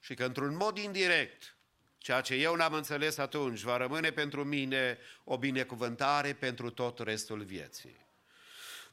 și 0.00 0.14
că 0.14 0.24
într-un 0.24 0.56
mod 0.56 0.78
indirect, 0.78 1.56
ceea 1.98 2.20
ce 2.20 2.34
eu 2.34 2.54
n-am 2.54 2.72
înțeles 2.72 3.18
atunci, 3.18 3.60
va 3.60 3.76
rămâne 3.76 4.10
pentru 4.10 4.44
mine 4.44 4.98
o 5.24 5.38
binecuvântare 5.38 6.32
pentru 6.32 6.70
tot 6.70 6.98
restul 6.98 7.42
vieții. 7.42 8.06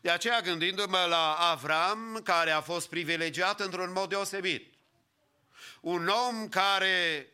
De 0.01 0.09
aceea, 0.09 0.41
gândindu-mă 0.41 1.05
la 1.09 1.33
Avram, 1.33 2.21
care 2.23 2.51
a 2.51 2.61
fost 2.61 2.89
privilegiat 2.89 3.59
într-un 3.59 3.91
mod 3.91 4.09
deosebit, 4.09 4.73
un 5.81 6.07
om 6.07 6.47
care 6.47 7.27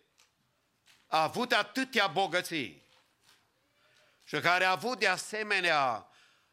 a 1.07 1.23
avut 1.23 1.51
atâtea 1.51 2.07
bogății 2.07 2.87
și 4.23 4.39
care 4.39 4.63
a 4.63 4.71
avut 4.71 4.99
de 4.99 5.07
asemenea 5.07 6.07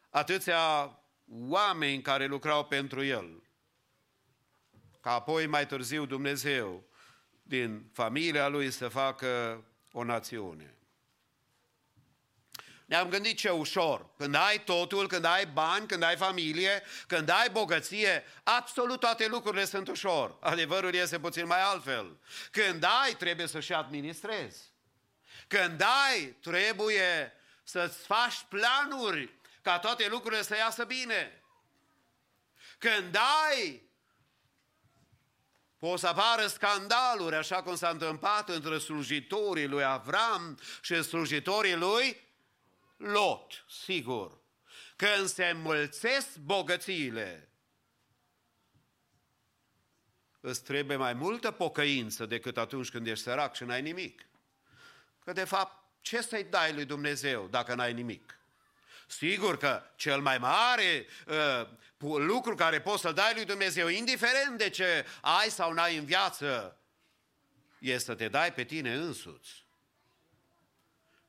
atâția 0.09 0.93
oameni 1.29 2.01
care 2.01 2.25
lucrau 2.25 2.65
pentru 2.65 3.03
el, 3.03 3.43
ca 5.01 5.11
apoi 5.11 5.45
mai 5.45 5.67
târziu 5.67 6.05
Dumnezeu 6.05 6.88
din 7.49 7.89
familia 7.93 8.47
lui 8.47 8.71
să 8.71 8.87
facă 8.87 9.63
o 9.91 10.03
națiune. 10.03 10.73
Ne-am 12.85 13.09
gândit 13.09 13.37
ce 13.37 13.49
ușor. 13.49 14.05
Când 14.17 14.35
ai 14.35 14.63
totul, 14.63 15.07
când 15.07 15.25
ai 15.25 15.45
bani, 15.45 15.87
când 15.87 16.03
ai 16.03 16.17
familie, 16.17 16.83
când 17.07 17.29
ai 17.29 17.49
bogăție, 17.49 18.23
absolut 18.43 18.99
toate 18.99 19.27
lucrurile 19.27 19.65
sunt 19.65 19.87
ușor. 19.87 20.37
Adevărul 20.39 20.93
este 20.93 21.19
puțin 21.19 21.45
mai 21.45 21.61
altfel. 21.61 22.17
Când 22.51 22.83
ai, 22.83 23.15
trebuie 23.17 23.47
să-și 23.47 23.73
administrezi. 23.73 24.61
Când 25.47 25.81
ai, 25.81 26.35
trebuie 26.41 27.33
să-ți 27.63 27.97
faci 27.97 28.45
planuri 28.49 29.33
ca 29.61 29.79
toate 29.79 30.07
lucrurile 30.07 30.41
să 30.41 30.55
iasă 30.55 30.83
bine. 30.83 31.43
Când 32.77 33.17
ai, 33.47 33.88
Poți 35.79 36.01
să 36.01 36.07
apară 36.07 36.47
scandaluri, 36.47 37.35
așa 37.35 37.63
cum 37.63 37.75
s-a 37.75 37.89
întâmplat 37.89 38.49
între 38.49 38.77
slujitorii 38.77 39.67
lui 39.67 39.83
Avram 39.83 40.59
și 40.81 41.03
slujitorii 41.03 41.75
lui 41.75 42.27
Lot, 42.97 43.65
sigur. 43.69 44.37
Când 44.95 45.27
se 45.27 45.45
înmulțesc 45.45 46.35
bogățiile, 46.37 47.49
îți 50.39 50.63
trebuie 50.63 50.97
mai 50.97 51.13
multă 51.13 51.51
pocăință 51.51 52.25
decât 52.25 52.57
atunci 52.57 52.89
când 52.89 53.07
ești 53.07 53.23
sărac 53.23 53.55
și 53.55 53.63
n-ai 53.63 53.81
nimic. 53.81 54.25
Că 55.23 55.33
de 55.33 55.43
fapt, 55.43 55.83
ce 56.01 56.21
să-i 56.21 56.43
dai 56.43 56.73
lui 56.73 56.85
Dumnezeu 56.85 57.47
dacă 57.47 57.75
n-ai 57.75 57.93
nimic? 57.93 58.39
Sigur 59.07 59.57
că 59.57 59.83
cel 59.95 60.21
mai 60.21 60.37
mare 60.37 61.07
uh, 61.27 61.67
lucru 61.99 62.55
care 62.55 62.81
poți 62.81 63.01
să 63.01 63.11
dai 63.11 63.33
lui 63.33 63.45
Dumnezeu, 63.45 63.87
indiferent 63.87 64.57
de 64.57 64.69
ce 64.69 65.05
ai 65.21 65.49
sau 65.49 65.73
n-ai 65.73 65.97
în 65.97 66.05
viață, 66.05 66.77
este 67.79 68.03
să 68.03 68.15
te 68.15 68.27
dai 68.27 68.53
pe 68.53 68.63
tine 68.63 68.93
însuți. 68.93 69.67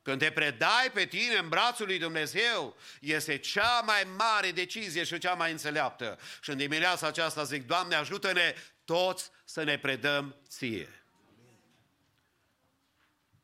Când 0.01 0.19
te 0.19 0.31
predai 0.31 0.91
pe 0.93 1.05
tine 1.05 1.35
în 1.35 1.49
brațul 1.49 1.85
lui 1.85 1.99
Dumnezeu, 1.99 2.77
este 2.99 3.37
cea 3.37 3.81
mai 3.85 4.03
mare 4.17 4.51
decizie 4.51 5.03
și 5.03 5.17
cea 5.17 5.33
mai 5.33 5.51
înțeleaptă. 5.51 6.19
Și 6.41 6.49
în 6.49 6.57
dimineața 6.57 7.07
aceasta 7.07 7.43
zic, 7.43 7.67
Doamne, 7.67 7.95
ajută-ne 7.95 8.55
toți 8.85 9.29
să 9.43 9.63
ne 9.63 9.77
predăm 9.77 10.35
ție. 10.47 11.03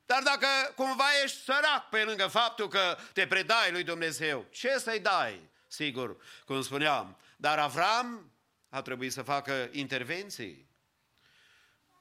Dar 0.05 0.21
dacă 0.23 0.47
cumva 0.75 1.05
ești 1.23 1.43
sărac 1.43 1.89
pe 1.89 2.03
lângă 2.03 2.27
faptul 2.27 2.67
că 2.67 2.97
te 3.13 3.27
predai 3.27 3.71
lui 3.71 3.83
Dumnezeu, 3.83 4.45
ce 4.49 4.77
să-i 4.77 4.99
dai? 4.99 5.49
Sigur, 5.77 6.17
cum 6.45 6.61
spuneam, 6.61 7.17
dar 7.35 7.59
Avram 7.59 8.31
a 8.69 8.81
trebuit 8.81 9.11
să 9.11 9.21
facă 9.21 9.69
intervenții. 9.71 10.69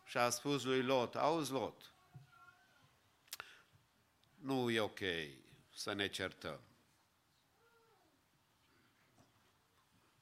Și 0.05 0.17
a 0.17 0.31
spus 0.31 0.65
lui 0.65 0.83
Lot, 0.83 1.15
auzi 1.15 1.53
Lot, 1.53 1.93
nu 4.35 4.71
e 4.71 4.81
ok 4.81 4.99
să 5.75 5.93
ne 5.93 6.09
certăm. 6.09 6.61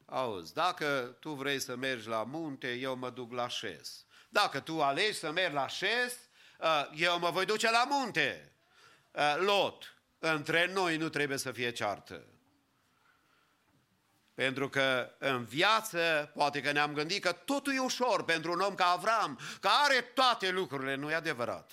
Auzi, 0.05 0.55
dacă 0.55 1.17
tu 1.21 1.33
vrei 1.33 1.59
să 1.59 1.77
mergi 1.77 2.09
la 2.09 2.23
munte, 2.23 2.73
eu 2.75 2.97
mă 2.97 3.11
duc 3.11 3.33
la 3.33 3.49
șes. 3.49 4.07
Dacă 4.29 4.61
tu 4.61 4.83
alegi 4.83 5.19
să 5.19 5.31
mergi 5.31 5.55
la 5.55 5.69
șes, 5.69 6.19
uh, 6.59 6.91
eu 6.95 7.19
mă 7.19 7.31
voi 7.31 7.45
duce 7.45 7.71
la 7.71 7.85
munte. 7.91 8.53
Uh, 9.11 9.37
Lot, 9.39 9.95
între 10.19 10.73
noi 10.73 10.97
nu 10.97 11.09
trebuie 11.09 11.39
să 11.39 11.53
fie 11.53 11.71
ceartă. 11.71 12.34
Pentru 14.35 14.69
că 14.69 15.15
în 15.19 15.45
viață 15.45 16.31
poate 16.35 16.61
că 16.61 16.73
ne-am 16.73 16.93
gândit 16.93 17.23
că 17.23 17.33
totul 17.33 17.75
e 17.75 17.79
ușor 17.79 18.25
pentru 18.25 18.53
un 18.53 18.61
om 18.61 18.75
ca 18.75 18.87
Avram, 18.87 19.41
că 19.61 19.69
are 19.85 20.01
toate 20.01 20.51
lucrurile, 20.51 20.95
nu 20.95 21.11
e 21.11 21.15
adevărat. 21.15 21.73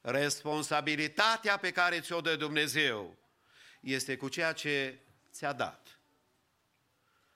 Responsabilitatea 0.00 1.56
pe 1.56 1.70
care 1.70 2.00
ți-o 2.00 2.20
dă 2.20 2.36
Dumnezeu 2.36 3.16
este 3.80 4.16
cu 4.16 4.28
ceea 4.28 4.52
ce 4.52 4.98
ți-a 5.32 5.52
dat. 5.52 5.86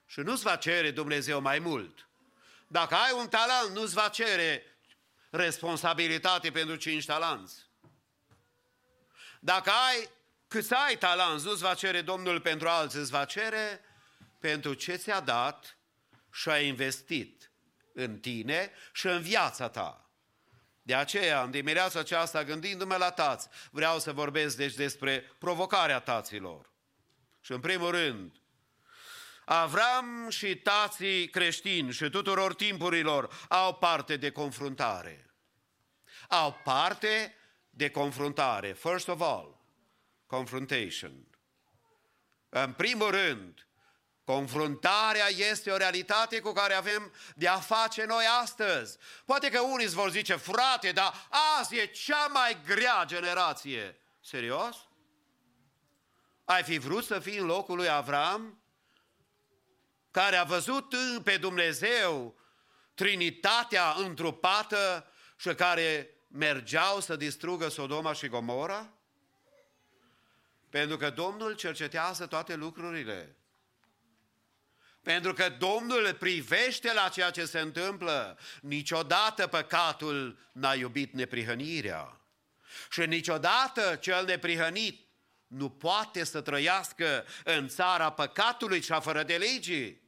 Și 0.06 0.20
nu-ți 0.20 0.42
va 0.42 0.56
cere 0.56 0.90
Dumnezeu 0.90 1.40
mai 1.40 1.58
mult. 1.58 2.08
Dacă 2.66 2.94
ai 2.94 3.12
un 3.12 3.28
talent, 3.28 3.76
nu-ți 3.76 3.94
va 3.94 4.08
cere 4.08 4.62
responsabilitate 5.30 6.50
pentru 6.50 6.76
cinci 6.76 7.04
talanți. 7.04 7.66
Dacă 9.40 9.70
ai 9.70 10.08
cât 10.48 10.70
ai 10.70 10.96
talent, 10.96 11.40
nu-ți 11.40 11.62
va 11.62 11.74
cere 11.74 12.00
Domnul 12.02 12.40
pentru 12.40 12.68
alții, 12.68 12.98
îți 12.98 13.10
va 13.10 13.24
cere 13.24 13.80
pentru 14.46 14.74
ce 14.74 14.96
ți-a 14.96 15.20
dat 15.20 15.78
și 16.32 16.48
a 16.48 16.60
investit 16.60 17.50
în 17.92 18.18
tine 18.18 18.70
și 18.92 19.06
în 19.06 19.22
viața 19.22 19.68
ta. 19.68 20.10
De 20.82 20.94
aceea, 20.94 21.42
în 21.42 21.50
dimineața 21.50 21.98
aceasta, 21.98 22.44
gândindu-mă 22.44 22.96
la 22.96 23.10
tați, 23.10 23.48
vreau 23.70 23.98
să 23.98 24.12
vorbesc 24.12 24.56
deci 24.56 24.74
despre 24.74 25.20
provocarea 25.38 26.00
taților. 26.00 26.70
Și 27.40 27.52
în 27.52 27.60
primul 27.60 27.90
rând, 27.90 28.40
Avram 29.44 30.28
și 30.28 30.56
tații 30.56 31.28
creștini 31.28 31.92
și 31.92 32.08
tuturor 32.10 32.54
timpurilor 32.54 33.46
au 33.48 33.74
parte 33.74 34.16
de 34.16 34.30
confruntare. 34.30 35.34
Au 36.28 36.60
parte 36.64 37.34
de 37.70 37.90
confruntare, 37.90 38.72
first 38.72 39.08
of 39.08 39.20
all. 39.20 39.60
confrontation. 40.26 41.26
În 42.48 42.72
primul 42.72 43.10
rând, 43.10 43.65
confruntarea 44.26 45.28
este 45.28 45.70
o 45.70 45.76
realitate 45.76 46.40
cu 46.40 46.52
care 46.52 46.74
avem 46.74 47.12
de 47.34 47.48
a 47.48 47.58
face 47.58 48.04
noi 48.04 48.24
astăzi. 48.40 48.98
Poate 49.24 49.50
că 49.50 49.60
unii 49.60 49.84
îți 49.84 49.94
vor 49.94 50.10
zice, 50.10 50.36
frate, 50.36 50.92
dar 50.92 51.28
azi 51.58 51.76
e 51.76 51.86
cea 51.86 52.26
mai 52.26 52.60
grea 52.64 53.04
generație. 53.04 54.00
Serios? 54.20 54.76
Ai 56.44 56.62
fi 56.62 56.78
vrut 56.78 57.04
să 57.04 57.18
fii 57.18 57.38
în 57.38 57.46
locul 57.46 57.76
lui 57.76 57.88
Avram, 57.88 58.62
care 60.10 60.36
a 60.36 60.44
văzut 60.44 60.94
pe 61.24 61.36
Dumnezeu 61.36 62.38
Trinitatea 62.94 63.94
întrupată 63.98 65.10
și 65.36 65.54
care 65.54 66.10
mergeau 66.28 67.00
să 67.00 67.16
distrugă 67.16 67.68
Sodoma 67.68 68.12
și 68.12 68.28
Gomora? 68.28 68.92
Pentru 70.70 70.96
că 70.96 71.10
Domnul 71.10 71.54
cercetează 71.54 72.26
toate 72.26 72.54
lucrurile. 72.54 73.36
Pentru 75.06 75.32
că 75.32 75.48
Domnul 75.48 76.14
privește 76.14 76.92
la 76.92 77.08
ceea 77.08 77.30
ce 77.30 77.44
se 77.44 77.60
întâmplă. 77.60 78.38
Niciodată 78.60 79.46
păcatul 79.46 80.38
n-a 80.52 80.74
iubit 80.74 81.12
neprihănirea. 81.12 82.20
Și 82.90 83.00
niciodată 83.00 83.96
cel 84.00 84.24
neprihănit 84.24 85.06
nu 85.46 85.70
poate 85.70 86.24
să 86.24 86.40
trăiască 86.40 87.26
în 87.44 87.68
țara 87.68 88.10
păcatului 88.10 88.82
și 88.82 88.92
a 88.92 89.00
fără 89.00 89.22
de 89.22 89.36
legii. 89.36 90.02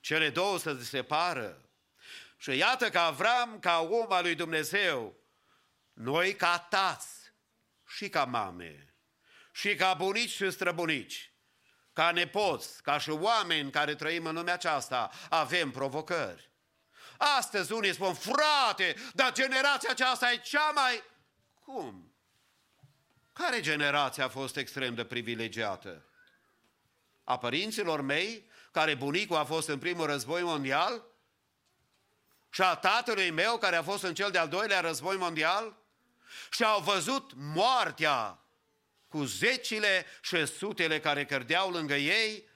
Cele 0.00 0.30
două 0.30 0.58
se 0.58 0.82
separă. 0.82 1.62
Și 2.38 2.56
iată 2.56 2.90
că 2.90 2.98
Avram, 2.98 3.58
ca 3.58 3.80
om 3.80 4.12
al 4.12 4.22
lui 4.22 4.34
Dumnezeu, 4.34 5.16
noi 5.92 6.34
ca 6.34 6.58
tați 6.58 7.32
și 7.86 8.08
ca 8.08 8.24
mame, 8.24 8.94
și 9.52 9.74
ca 9.74 9.94
bunici 9.94 10.30
și 10.30 10.50
străbunici, 10.50 11.27
ca 11.98 12.10
nepoți, 12.10 12.82
ca 12.82 12.98
și 12.98 13.10
oameni 13.10 13.70
care 13.70 13.94
trăim 13.94 14.26
în 14.26 14.34
lumea 14.34 14.54
aceasta, 14.54 15.10
avem 15.28 15.70
provocări. 15.70 16.50
Astăzi 17.38 17.72
unii 17.72 17.94
spun, 17.94 18.14
frate, 18.14 18.96
dar 19.14 19.32
generația 19.32 19.90
aceasta 19.90 20.32
e 20.32 20.36
cea 20.36 20.70
mai... 20.74 21.02
Cum? 21.64 22.14
Care 23.32 23.60
generație 23.60 24.22
a 24.22 24.28
fost 24.28 24.56
extrem 24.56 24.94
de 24.94 25.04
privilegiată? 25.04 26.04
A 27.24 27.38
părinților 27.38 28.00
mei, 28.00 28.50
care 28.72 28.94
bunicul 28.94 29.36
a 29.36 29.44
fost 29.44 29.68
în 29.68 29.78
primul 29.78 30.06
război 30.06 30.42
mondial? 30.42 31.04
Și 32.50 32.62
a 32.62 32.74
tatălui 32.74 33.30
meu, 33.30 33.58
care 33.58 33.76
a 33.76 33.82
fost 33.82 34.02
în 34.02 34.14
cel 34.14 34.30
de-al 34.30 34.48
doilea 34.48 34.80
război 34.80 35.16
mondial? 35.16 35.76
Și 36.50 36.64
au 36.64 36.80
văzut 36.80 37.32
moartea 37.34 38.38
cu 39.08 39.24
zecile 39.24 40.06
și 40.22 40.46
sutele 40.46 41.00
care 41.00 41.24
cărdeau 41.24 41.70
lângă 41.70 41.94
ei? 41.94 42.48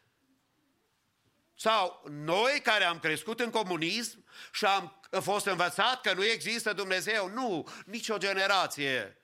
Sau 1.54 2.04
noi 2.10 2.60
care 2.62 2.84
am 2.84 2.98
crescut 2.98 3.40
în 3.40 3.50
comunism 3.50 4.24
și 4.52 4.64
am 4.64 5.00
fost 5.20 5.46
învățat 5.46 6.00
că 6.00 6.12
nu 6.12 6.24
există 6.24 6.72
Dumnezeu? 6.72 7.28
Nu, 7.28 7.68
nicio 7.86 8.18
generație 8.18 9.16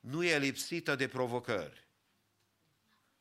nu 0.00 0.24
e 0.24 0.38
lipsită 0.38 0.94
de 0.94 1.08
provocări. 1.08 1.88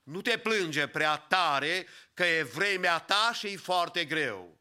Nu 0.04 0.22
te 0.22 0.38
plânge 0.38 0.88
prea 0.88 1.18
tare 1.18 1.88
că 2.14 2.26
e 2.26 2.44
vremea 2.44 3.00
ta 3.00 3.32
și 3.34 3.48
e 3.48 3.58
foarte 3.58 4.06
greu. 4.06 4.58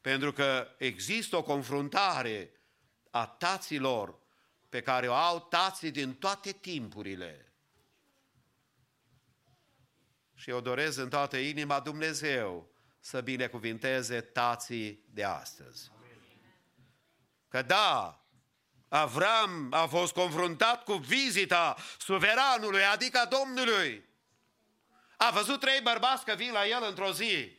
Pentru 0.00 0.32
că 0.32 0.74
există 0.78 1.36
o 1.36 1.42
confruntare 1.42 2.50
a 3.10 3.26
taților 3.26 4.18
pe 4.68 4.80
care 4.80 5.08
o 5.08 5.14
au 5.14 5.40
tații 5.40 5.90
din 5.90 6.14
toate 6.14 6.52
timpurile. 6.52 7.52
Și 10.34 10.50
eu 10.50 10.60
doresc 10.60 10.98
în 10.98 11.08
toată 11.08 11.36
inima 11.36 11.80
Dumnezeu 11.80 12.70
să 13.00 13.20
binecuvinteze 13.20 14.20
tații 14.20 15.04
de 15.10 15.24
astăzi. 15.24 15.90
Că 17.48 17.62
da, 17.62 18.22
Avram 18.88 19.68
a 19.70 19.86
fost 19.86 20.12
confruntat 20.12 20.84
cu 20.84 20.92
vizita 20.92 21.76
suveranului, 21.98 22.84
adică 22.84 23.18
a 23.18 23.24
Domnului. 23.24 24.08
A 25.16 25.30
văzut 25.30 25.60
trei 25.60 25.80
bărbați 25.80 26.24
că 26.24 26.34
vin 26.34 26.52
la 26.52 26.66
el 26.66 26.84
într-o 26.88 27.12
zi. 27.12 27.56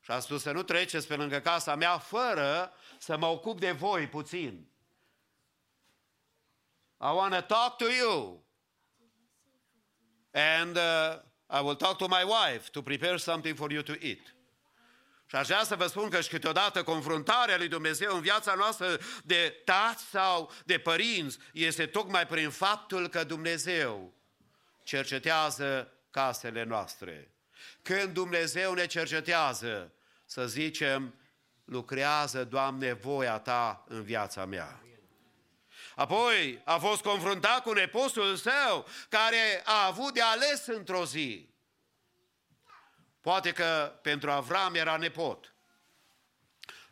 Și 0.00 0.10
a 0.10 0.18
spus 0.18 0.42
să 0.42 0.52
nu 0.52 0.62
treceți 0.62 1.06
pe 1.06 1.16
lângă 1.16 1.40
casa 1.40 1.74
mea 1.74 1.98
fără 1.98 2.72
să 2.98 3.16
mă 3.16 3.26
ocup 3.26 3.60
de 3.60 3.70
voi 3.70 4.08
puțin. 4.08 4.70
I 7.00 7.12
want 7.12 7.32
to 7.32 7.40
talk 7.40 7.78
to 7.78 7.84
you. 7.84 8.42
And 10.32 10.76
uh, 10.76 11.18
I 11.48 11.60
will 11.60 11.76
talk 11.76 11.98
to 11.98 12.08
my 12.08 12.24
wife 12.24 12.70
to 12.72 12.82
prepare 12.82 13.18
something 13.18 13.56
for 13.56 13.72
you 13.72 13.82
to 13.82 13.92
eat. 14.00 14.34
Și 15.26 15.36
aș 15.36 15.46
vrea 15.46 15.64
să 15.64 15.76
vă 15.76 15.86
spun 15.86 16.08
că 16.08 16.20
și 16.20 16.28
câteodată 16.28 16.82
confruntarea 16.82 17.56
lui 17.56 17.68
Dumnezeu 17.68 18.14
în 18.14 18.20
viața 18.20 18.54
noastră 18.54 18.98
de 19.24 19.62
tați 19.64 20.04
sau 20.04 20.52
de 20.64 20.78
părinți 20.78 21.38
este 21.52 21.86
tocmai 21.86 22.26
prin 22.26 22.50
faptul 22.50 23.08
că 23.08 23.24
Dumnezeu 23.24 24.12
cercetează 24.82 25.92
casele 26.10 26.62
noastre. 26.62 27.30
Când 27.82 28.12
Dumnezeu 28.12 28.74
ne 28.74 28.86
cercetează, 28.86 29.92
să 30.24 30.46
zicem, 30.46 31.14
lucrează, 31.64 32.44
Doamne, 32.44 32.92
voia 32.92 33.38
Ta 33.38 33.84
în 33.88 34.02
viața 34.02 34.44
mea. 34.44 34.87
Apoi 35.98 36.60
a 36.64 36.78
fost 36.78 37.02
confruntat 37.02 37.62
cu 37.62 37.72
neposul 37.72 38.36
său, 38.36 38.86
care 39.08 39.62
a 39.64 39.86
avut 39.86 40.14
de 40.14 40.20
ales 40.22 40.66
într-o 40.66 41.04
zi. 41.04 41.48
Poate 43.20 43.52
că 43.52 43.98
pentru 44.02 44.30
Avram 44.30 44.74
era 44.74 44.96
nepot, 44.96 45.54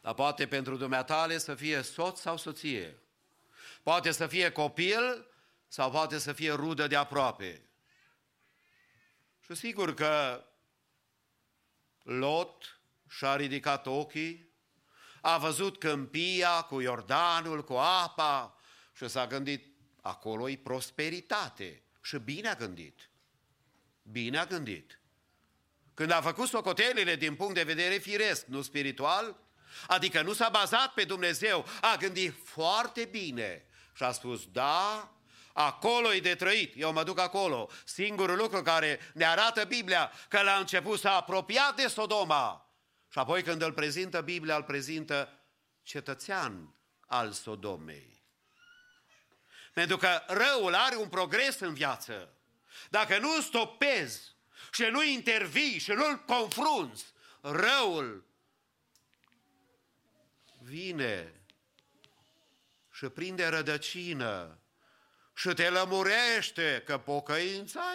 dar 0.00 0.14
poate 0.14 0.46
pentru 0.46 0.76
dumneatale 0.76 1.38
să 1.38 1.54
fie 1.54 1.82
soț 1.82 2.20
sau 2.20 2.36
soție. 2.36 2.98
Poate 3.82 4.10
să 4.10 4.26
fie 4.26 4.50
copil 4.50 5.26
sau 5.68 5.90
poate 5.90 6.18
să 6.18 6.32
fie 6.32 6.52
rudă 6.52 6.86
de 6.86 6.96
aproape. 6.96 7.68
Și 9.40 9.54
sigur 9.54 9.94
că 9.94 10.44
Lot 12.02 12.80
și-a 13.08 13.36
ridicat 13.36 13.86
ochii, 13.86 14.54
a 15.20 15.38
văzut 15.38 15.78
câmpia 15.78 16.62
cu 16.62 16.80
Iordanul, 16.80 17.64
cu 17.64 17.74
apa 17.74 18.55
și 18.96 19.08
s-a 19.08 19.26
gândit, 19.26 19.66
acolo 20.00 20.48
e 20.48 20.56
prosperitate. 20.56 21.82
Și 22.02 22.18
bine 22.18 22.48
a 22.48 22.54
gândit. 22.54 23.10
Bine 24.02 24.38
a 24.38 24.44
gândit. 24.44 25.00
Când 25.94 26.10
a 26.10 26.20
făcut 26.20 26.48
socotelile 26.48 27.16
din 27.16 27.34
punct 27.34 27.54
de 27.54 27.62
vedere 27.62 27.96
firesc, 27.96 28.46
nu 28.46 28.62
spiritual, 28.62 29.36
adică 29.86 30.22
nu 30.22 30.32
s-a 30.32 30.48
bazat 30.48 30.92
pe 30.92 31.04
Dumnezeu, 31.04 31.66
a 31.80 31.96
gândit 31.96 32.34
foarte 32.44 33.04
bine 33.04 33.66
și 33.94 34.02
a 34.02 34.12
spus, 34.12 34.46
da, 34.46 35.12
acolo 35.52 36.12
e 36.12 36.20
de 36.20 36.34
trăit, 36.34 36.72
eu 36.76 36.92
mă 36.92 37.02
duc 37.02 37.18
acolo. 37.18 37.70
Singurul 37.84 38.36
lucru 38.36 38.62
care 38.62 39.00
ne 39.14 39.24
arată 39.24 39.64
Biblia, 39.64 40.12
că 40.28 40.42
la 40.42 40.56
început 40.56 40.98
s-a 40.98 41.16
apropiat 41.16 41.76
de 41.76 41.86
Sodoma 41.86 42.70
și 43.08 43.18
apoi 43.18 43.42
când 43.42 43.62
îl 43.62 43.72
prezintă 43.72 44.20
Biblia, 44.20 44.56
îl 44.56 44.62
prezintă 44.62 45.40
cetățean 45.82 46.74
al 47.06 47.32
Sodomei. 47.32 48.15
Pentru 49.76 49.96
că 49.96 50.22
răul 50.26 50.74
are 50.74 50.96
un 50.96 51.08
progres 51.08 51.58
în 51.58 51.74
viață. 51.74 52.32
Dacă 52.90 53.18
nu 53.18 53.40
stopezi 53.40 54.34
și 54.72 54.82
nu 54.82 55.02
intervii 55.02 55.78
și 55.78 55.90
nu-l 55.90 56.24
confrunți, 56.26 57.04
răul 57.40 58.26
vine 60.62 61.40
și 62.92 63.06
prinde 63.06 63.46
rădăcină 63.46 64.58
și 65.34 65.48
te 65.48 65.68
lămurește 65.68 66.82
că 66.86 66.98
pocăința 66.98 67.92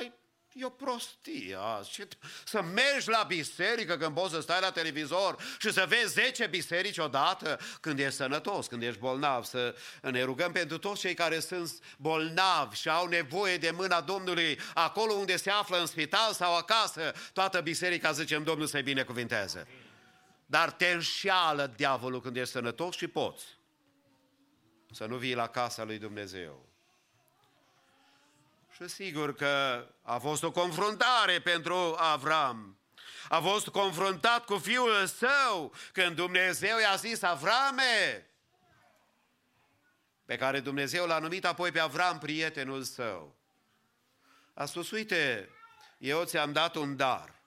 e 0.53 0.65
o 0.65 0.69
prostie 0.69 1.57
azi. 1.59 2.07
Să 2.45 2.61
mergi 2.61 3.09
la 3.09 3.23
biserică 3.27 3.97
când 3.97 4.15
poți 4.15 4.33
să 4.33 4.41
stai 4.41 4.61
la 4.61 4.71
televizor 4.71 5.35
și 5.59 5.71
să 5.71 5.85
vezi 5.87 6.13
10 6.13 6.47
biserici 6.47 6.97
odată 6.97 7.59
când 7.79 7.99
ești 7.99 8.15
sănătos, 8.15 8.67
când 8.67 8.83
ești 8.83 8.99
bolnav. 8.99 9.43
Să 9.43 9.75
ne 10.01 10.23
rugăm 10.23 10.51
pentru 10.51 10.77
toți 10.77 10.99
cei 10.99 11.13
care 11.13 11.39
sunt 11.39 11.71
bolnavi 11.97 12.75
și 12.75 12.89
au 12.89 13.07
nevoie 13.07 13.57
de 13.57 13.71
mâna 13.71 14.01
Domnului 14.01 14.59
acolo 14.73 15.13
unde 15.13 15.37
se 15.37 15.49
află 15.49 15.79
în 15.79 15.85
spital 15.85 16.33
sau 16.33 16.55
acasă. 16.55 17.13
Toată 17.33 17.61
biserica 17.61 18.11
zicem 18.11 18.43
Domnul 18.43 18.67
să-i 18.67 18.83
binecuvinteze. 18.83 19.67
Dar 20.45 20.71
te 20.71 20.87
înșeală 20.87 21.73
diavolul 21.75 22.21
când 22.21 22.37
ești 22.37 22.51
sănătos 22.51 22.95
și 22.95 23.07
poți 23.07 23.43
să 24.91 25.05
nu 25.05 25.17
vii 25.17 25.33
la 25.33 25.47
casa 25.47 25.83
lui 25.83 25.97
Dumnezeu. 25.97 26.70
Și 28.75 28.87
sigur 28.87 29.35
că 29.35 29.85
a 30.01 30.17
fost 30.17 30.43
o 30.43 30.51
confruntare 30.51 31.39
pentru 31.39 31.95
Avram. 31.97 32.77
A 33.29 33.39
fost 33.39 33.67
confruntat 33.67 34.45
cu 34.45 34.57
fiul 34.57 35.05
său 35.05 35.73
când 35.91 36.15
Dumnezeu 36.15 36.77
i-a 36.79 36.95
zis, 36.95 37.21
Avrame, 37.21 38.27
pe 40.25 40.37
care 40.37 40.59
Dumnezeu 40.59 41.05
l-a 41.05 41.19
numit 41.19 41.45
apoi 41.45 41.71
pe 41.71 41.79
Avram 41.79 42.19
prietenul 42.19 42.83
său. 42.83 43.35
A 44.53 44.65
spus, 44.65 44.91
uite, 44.91 45.49
eu 45.97 46.23
ți-am 46.23 46.51
dat 46.51 46.75
un 46.75 46.95
dar. 46.95 47.39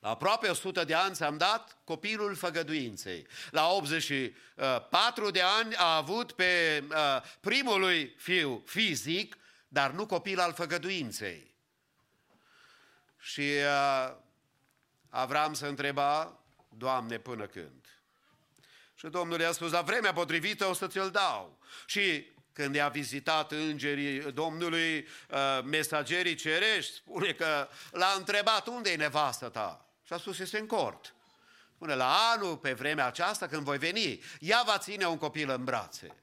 La 0.00 0.08
aproape 0.08 0.48
100 0.48 0.84
de 0.84 0.94
ani 0.94 1.14
ți-am 1.14 1.36
dat 1.36 1.78
copilul 1.84 2.34
făgăduinței. 2.34 3.26
La 3.50 3.68
84 3.70 5.30
de 5.30 5.40
ani 5.40 5.74
a 5.74 5.96
avut 5.96 6.32
pe 6.32 6.84
uh, 6.90 7.22
primul 7.40 7.80
lui 7.80 8.14
fiu 8.16 8.62
fizic, 8.66 9.38
dar 9.68 9.90
nu 9.90 10.06
copil 10.06 10.40
al 10.40 10.52
făgăduinței. 10.52 11.54
Și 13.18 13.40
uh, 13.40 14.16
Avram 15.10 15.54
se 15.54 15.66
întreba, 15.66 16.38
Doamne, 16.68 17.18
până 17.18 17.46
când? 17.46 17.86
Și 18.94 19.06
Domnul 19.06 19.40
i-a 19.40 19.52
spus, 19.52 19.70
la 19.70 19.82
vremea 19.82 20.12
potrivită 20.12 20.66
o 20.66 20.72
să 20.72 20.86
ți-l 20.86 21.10
dau. 21.10 21.58
Și 21.86 22.26
când 22.52 22.74
i-a 22.74 22.88
vizitat 22.88 23.52
îngerii 23.52 24.32
Domnului, 24.32 24.96
uh, 25.30 25.60
mesagerii 25.64 26.34
cerești, 26.34 26.94
spune 26.94 27.32
că 27.32 27.68
l-a 27.90 28.14
întrebat, 28.16 28.66
unde 28.66 28.90
e 28.90 28.96
nevastă 28.96 29.48
ta? 29.48 29.86
Și 30.04 30.12
a 30.12 30.16
spus, 30.16 30.38
este 30.38 30.58
în 30.58 30.66
cort. 30.66 31.14
Până 31.78 31.94
la 31.94 32.16
anul, 32.34 32.56
pe 32.56 32.72
vremea 32.72 33.06
aceasta, 33.06 33.46
când 33.46 33.62
voi 33.62 33.78
veni, 33.78 34.22
ea 34.40 34.62
va 34.66 34.78
ține 34.78 35.06
un 35.06 35.18
copil 35.18 35.50
în 35.50 35.64
brațe. 35.64 36.16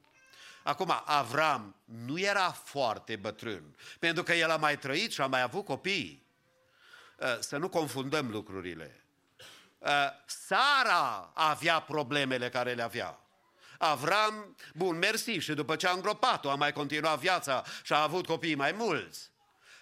Acum, 0.66 1.02
Avram 1.06 1.76
nu 1.84 2.20
era 2.20 2.52
foarte 2.52 3.16
bătrân, 3.16 3.76
pentru 4.00 4.24
că 4.24 4.34
el 4.34 4.50
a 4.50 4.58
mai 4.58 4.78
trăit 4.78 5.12
și 5.12 5.22
a 5.22 5.28
mai 5.28 5.42
avut 5.42 5.66
copii. 5.66 6.26
Uh, 7.18 7.40
Să 7.40 7.58
nu 7.58 7.70
confundăm 7.70 8.30
lucrurile. 8.30 9.04
Uh, 9.78 9.90
Sara 10.26 11.32
avea 11.34 11.80
problemele 11.80 12.50
care 12.50 12.74
le 12.74 12.82
avea. 12.82 13.20
Avram, 13.78 14.56
bun, 14.74 14.98
mersi, 14.98 15.32
și 15.32 15.54
după 15.54 15.76
ce 15.76 15.88
a 15.88 15.92
îngropat-o, 15.92 16.50
a 16.50 16.56
mai 16.56 16.74
continuat 16.74 17.20
viața 17.20 17.64
și 17.84 17.94
a 17.94 18.02
avut 18.02 18.26
copii 18.26 18.56
mai 18.56 18.72
mulți. 18.72 19.32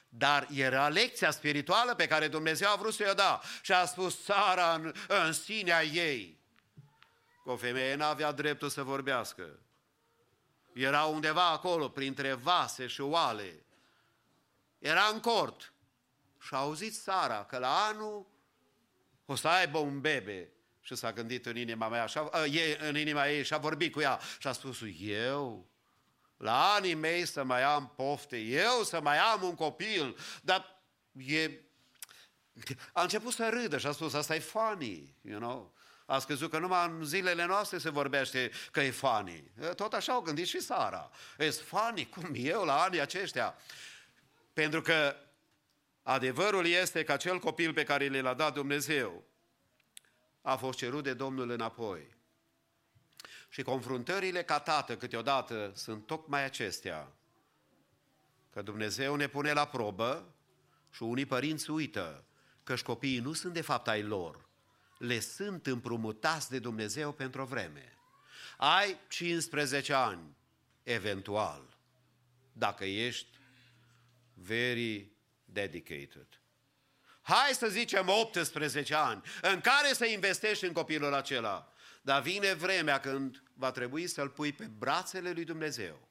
Dar 0.09 0.47
era 0.53 0.87
lecția 0.87 1.31
spirituală 1.31 1.95
pe 1.95 2.07
care 2.07 2.27
Dumnezeu 2.27 2.69
a 2.71 2.75
vrut 2.75 2.93
să 2.93 3.07
o 3.11 3.13
da. 3.13 3.41
Și 3.61 3.71
a 3.71 3.85
spus 3.85 4.23
Sara 4.23 4.73
în, 4.73 4.93
în 5.07 5.33
sinea 5.33 5.83
ei. 5.83 6.39
Că 7.43 7.51
o 7.51 7.55
femeie 7.55 7.95
n-avea 7.95 8.31
dreptul 8.31 8.69
să 8.69 8.83
vorbească. 8.83 9.59
Era 10.73 11.03
undeva 11.03 11.49
acolo, 11.49 11.89
printre 11.89 12.33
vase 12.33 12.87
și 12.87 13.01
oale. 13.01 13.65
Era 14.79 15.09
în 15.13 15.19
cort. 15.19 15.73
Și 16.39 16.53
a 16.53 16.57
auzit 16.57 16.95
Sara 16.95 17.45
că 17.45 17.57
la 17.57 17.85
anul 17.85 18.27
o 19.25 19.35
să 19.35 19.47
aibă 19.47 19.77
un 19.77 20.01
bebe. 20.01 20.51
Și 20.81 20.95
s-a 20.95 21.13
gândit 21.13 21.45
în 21.45 21.57
inima 21.57 21.87
mea, 21.87 22.03
așa, 22.03 22.29
a, 22.31 22.45
e, 22.45 22.77
în 22.81 22.97
inima 22.97 23.27
ei 23.27 23.43
și 23.43 23.53
a 23.53 23.57
vorbit 23.57 23.91
cu 23.91 23.99
ea 23.99 24.19
și 24.39 24.47
a 24.47 24.51
spus, 24.51 24.77
eu, 24.99 25.69
la 26.37 26.73
anii 26.73 26.93
mei 26.93 27.25
să 27.25 27.43
mai 27.43 27.63
am 27.63 27.93
pofte, 27.95 28.37
eu 28.37 28.83
să 28.83 29.01
mai 29.01 29.17
am 29.17 29.43
un 29.43 29.55
copil, 29.55 30.17
dar 30.41 30.83
e... 31.11 31.51
A 32.93 33.01
început 33.01 33.33
să 33.33 33.49
râdă 33.49 33.77
și 33.77 33.87
a 33.87 33.91
spus, 33.91 34.13
asta 34.13 34.35
e 34.35 34.39
funny, 34.39 35.15
you 35.21 35.39
know? 35.39 35.72
A 36.05 36.19
crezut 36.19 36.49
că 36.49 36.57
numai 36.57 36.87
în 36.87 37.05
zilele 37.05 37.45
noastre 37.45 37.77
se 37.77 37.89
vorbește 37.89 38.51
că 38.71 38.81
e 38.81 38.91
funny. 38.91 39.43
Tot 39.75 39.93
așa 39.93 40.13
au 40.13 40.21
gândit 40.21 40.47
și 40.47 40.61
Sara. 40.61 41.09
E 41.37 41.49
funny, 41.49 42.09
cum 42.09 42.29
eu 42.33 42.63
la 42.63 42.81
anii 42.81 43.01
aceștia. 43.01 43.55
Pentru 44.53 44.81
că 44.81 45.15
adevărul 46.03 46.65
este 46.65 47.03
că 47.03 47.11
acel 47.11 47.39
copil 47.39 47.73
pe 47.73 47.83
care 47.83 48.21
l-a 48.21 48.33
dat 48.33 48.53
Dumnezeu 48.53 49.23
a 50.41 50.55
fost 50.55 50.77
cerut 50.77 51.03
de 51.03 51.13
Domnul 51.13 51.49
înapoi. 51.49 52.15
Și 53.49 53.61
confruntările 53.61 54.43
ca 54.43 54.59
tată 54.59 54.97
câteodată 54.97 55.71
sunt 55.75 56.05
tocmai 56.05 56.43
acestea. 56.43 57.11
Că 58.49 58.61
Dumnezeu 58.61 59.15
ne 59.15 59.27
pune 59.27 59.53
la 59.53 59.67
probă 59.67 60.33
și 60.91 61.03
unii 61.03 61.25
părinți 61.25 61.69
uită 61.69 62.23
că 62.63 62.75
copiii 62.83 63.19
nu 63.19 63.33
sunt 63.33 63.53
de 63.53 63.61
fapt 63.61 63.87
ai 63.87 64.03
lor, 64.03 64.42
le 65.03 65.19
sunt 65.19 65.67
împrumutați 65.67 66.49
de 66.49 66.59
Dumnezeu 66.59 67.11
pentru 67.11 67.41
o 67.41 67.45
vreme. 67.45 67.97
Ai 68.57 68.99
15 69.07 69.93
ani, 69.93 70.37
eventual, 70.83 71.77
dacă 72.53 72.85
ești 72.85 73.27
very 74.33 75.11
dedicated. 75.45 76.27
Hai 77.21 77.53
să 77.53 77.67
zicem 77.67 78.07
18 78.07 78.95
ani, 78.95 79.21
în 79.41 79.61
care 79.61 79.93
să 79.93 80.05
investești 80.05 80.65
în 80.65 80.73
copilul 80.73 81.13
acela. 81.13 81.73
Dar 82.01 82.21
vine 82.21 82.53
vremea 82.53 82.99
când 82.99 83.43
va 83.53 83.71
trebui 83.71 84.07
să-l 84.07 84.29
pui 84.29 84.51
pe 84.51 84.65
brațele 84.65 85.31
lui 85.31 85.43
Dumnezeu. 85.43 86.07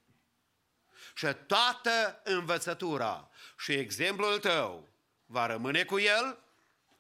Și 1.15 1.27
toată 1.47 2.21
învățătura 2.25 3.31
și 3.59 3.73
exemplul 3.73 4.39
tău 4.39 4.89
va 5.27 5.47
rămâne 5.47 5.85
cu 5.85 5.99
el 5.99 6.43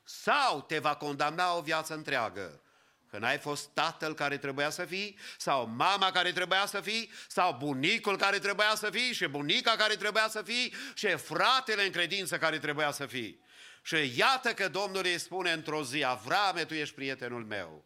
sau 0.04 0.62
te 0.62 0.78
va 0.78 0.96
condamna 0.96 1.56
o 1.56 1.60
viață 1.60 1.94
întreagă. 1.94 2.62
Că 3.10 3.18
n-ai 3.18 3.38
fost 3.38 3.68
tatăl 3.68 4.14
care 4.14 4.36
trebuia 4.36 4.70
să 4.70 4.84
fii, 4.84 5.18
sau 5.38 5.66
mama 5.66 6.10
care 6.10 6.32
trebuia 6.32 6.66
să 6.66 6.80
fii, 6.80 7.10
sau 7.28 7.56
bunicul 7.58 8.16
care 8.16 8.38
trebuia 8.38 8.74
să 8.74 8.90
fii, 8.90 9.12
și 9.12 9.26
bunica 9.26 9.76
care 9.76 9.96
trebuia 9.96 10.28
să 10.28 10.42
fii, 10.42 10.74
și 10.94 11.08
fratele 11.08 11.84
în 11.84 11.90
credință 11.90 12.38
care 12.38 12.58
trebuia 12.58 12.90
să 12.90 13.06
fii. 13.06 13.40
Și 13.82 14.18
iată 14.18 14.54
că 14.54 14.68
Domnul 14.68 15.04
îi 15.04 15.18
spune 15.18 15.52
într-o 15.52 15.84
zi, 15.84 16.04
Avrame, 16.04 16.64
tu 16.64 16.74
ești 16.74 16.94
prietenul 16.94 17.44
meu. 17.44 17.84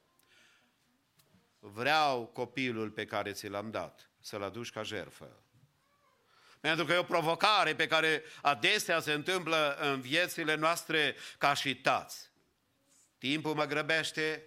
Vreau 1.59 2.27
copilul 2.27 2.91
pe 2.91 3.05
care 3.05 3.33
ți 3.33 3.49
l-am 3.49 3.71
dat, 3.71 4.11
să-l 4.21 4.43
aduci 4.43 4.71
ca 4.71 4.83
jerfă. 4.83 5.46
Pentru 6.67 6.85
că 6.85 6.93
e 6.93 6.99
o 6.99 7.03
provocare 7.03 7.75
pe 7.75 7.87
care 7.87 8.23
adesea 8.43 9.01
se 9.01 9.13
întâmplă 9.13 9.77
în 9.81 10.01
viețile 10.01 10.55
noastre 10.55 11.17
ca 11.39 11.55
și 11.55 11.75
tați. 11.75 12.31
Timpul 13.19 13.55
mă 13.55 13.65
grăbește 13.65 14.45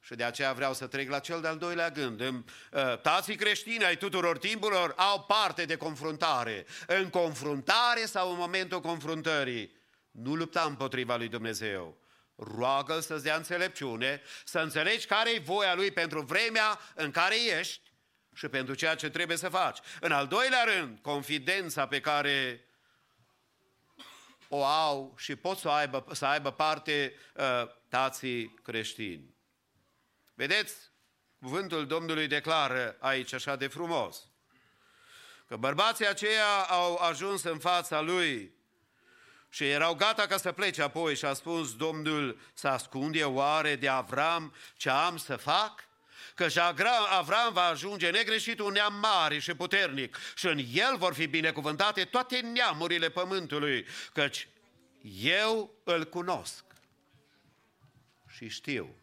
și 0.00 0.14
de 0.14 0.24
aceea 0.24 0.52
vreau 0.52 0.74
să 0.74 0.86
trec 0.86 1.10
la 1.10 1.18
cel 1.18 1.40
de-al 1.40 1.58
doilea 1.58 1.90
gând. 1.90 2.20
În, 2.20 2.44
uh, 2.72 2.98
Tații 3.00 3.36
creștini 3.36 3.84
ai 3.84 3.96
tuturor 3.96 4.38
timpurilor 4.38 4.94
au 4.96 5.24
parte 5.24 5.64
de 5.64 5.76
confruntare. 5.76 6.66
În 6.86 7.10
confruntare 7.10 8.04
sau 8.04 8.30
în 8.30 8.38
momentul 8.38 8.80
confruntării. 8.80 9.76
Nu 10.10 10.34
lupta 10.34 10.62
împotriva 10.62 11.16
lui 11.16 11.28
Dumnezeu. 11.28 11.98
Roagă-L 12.36 13.00
să-ți 13.00 13.24
dea 13.24 13.36
înțelepciune, 13.36 14.22
să 14.44 14.58
înțelegi 14.58 15.06
care 15.06 15.30
e 15.30 15.38
voia 15.38 15.74
Lui 15.74 15.90
pentru 15.90 16.20
vremea 16.20 16.78
în 16.94 17.10
care 17.10 17.34
ești 17.58 17.80
și 18.34 18.48
pentru 18.48 18.74
ceea 18.74 18.94
ce 18.94 19.10
trebuie 19.10 19.36
să 19.36 19.48
faci. 19.48 19.78
În 20.00 20.12
al 20.12 20.26
doilea 20.26 20.64
rând, 20.64 20.98
confidența 20.98 21.86
pe 21.86 22.00
care 22.00 22.64
o 24.48 24.64
au 24.64 25.14
și 25.16 25.36
pot 25.36 25.58
să 25.58 25.68
aibă, 25.68 26.06
să 26.12 26.26
aibă 26.26 26.50
parte 26.52 27.14
uh, 27.34 27.44
tații 27.88 28.54
creștini. 28.62 29.34
Vedeți, 30.34 30.74
cuvântul 31.40 31.86
Domnului 31.86 32.26
declară 32.26 32.96
aici 33.00 33.32
așa 33.32 33.56
de 33.56 33.66
frumos, 33.66 34.28
că 35.46 35.56
bărbații 35.56 36.08
aceia 36.08 36.62
au 36.68 36.96
ajuns 36.96 37.42
în 37.42 37.58
fața 37.58 38.00
lui 38.00 38.54
și 39.48 39.70
erau 39.70 39.94
gata 39.94 40.26
ca 40.26 40.36
să 40.36 40.52
plece 40.52 40.82
apoi 40.82 41.16
și 41.16 41.24
a 41.24 41.32
spus 41.32 41.76
Domnul, 41.76 42.40
să 42.54 42.68
ascunde 42.68 43.24
oare 43.24 43.76
de 43.76 43.88
Avram 43.88 44.54
ce 44.76 44.90
am 44.90 45.16
să 45.16 45.36
fac? 45.36 45.83
Că 46.34 46.48
și 46.48 46.58
Avram 46.58 47.52
va 47.52 47.64
ajunge 47.64 48.10
negreșit 48.10 48.58
un 48.58 48.72
neam 48.72 48.94
mare 48.94 49.38
și 49.38 49.54
puternic 49.54 50.18
și 50.34 50.46
în 50.46 50.58
el 50.72 50.96
vor 50.96 51.14
fi 51.14 51.26
binecuvântate 51.26 52.04
toate 52.04 52.40
neamurile 52.40 53.08
pământului, 53.08 53.86
căci 54.12 54.48
eu 55.20 55.74
îl 55.84 56.04
cunosc 56.04 56.64
și 58.28 58.48
știu 58.48 58.94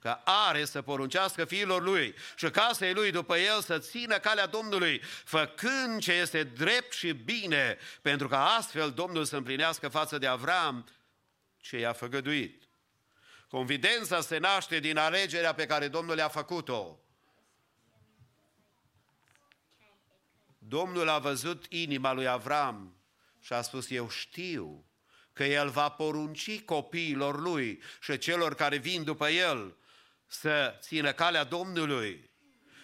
că 0.00 0.18
are 0.24 0.64
să 0.64 0.82
poruncească 0.82 1.44
fiilor 1.44 1.82
lui 1.82 2.14
și 2.36 2.50
casei 2.50 2.92
lui 2.92 3.10
după 3.10 3.36
el 3.36 3.60
să 3.62 3.78
țină 3.78 4.18
calea 4.18 4.46
Domnului, 4.46 5.02
făcând 5.24 6.00
ce 6.00 6.12
este 6.12 6.42
drept 6.42 6.92
și 6.92 7.12
bine, 7.12 7.78
pentru 8.02 8.28
că 8.28 8.36
astfel 8.36 8.90
Domnul 8.90 9.24
să 9.24 9.36
împlinească 9.36 9.88
față 9.88 10.18
de 10.18 10.26
Avram 10.26 10.88
ce 11.60 11.78
i-a 11.78 11.92
făgăduit. 11.92 12.59
Confidența 13.50 14.20
se 14.20 14.38
naște 14.38 14.78
din 14.78 14.96
alegerea 14.96 15.54
pe 15.54 15.66
care 15.66 15.88
Domnul 15.88 16.14
le-a 16.14 16.28
făcut-o. 16.28 17.00
Domnul 20.58 21.08
a 21.08 21.18
văzut 21.18 21.64
inima 21.68 22.12
lui 22.12 22.28
Avram 22.28 22.96
și 23.40 23.52
a 23.52 23.62
spus, 23.62 23.90
eu 23.90 24.08
știu 24.08 24.84
că 25.32 25.44
el 25.44 25.68
va 25.68 25.88
porunci 25.88 26.60
copiilor 26.60 27.40
lui 27.40 27.82
și 28.00 28.18
celor 28.18 28.54
care 28.54 28.76
vin 28.76 29.04
după 29.04 29.28
el 29.28 29.76
să 30.26 30.76
țină 30.80 31.12
calea 31.12 31.44
Domnului 31.44 32.30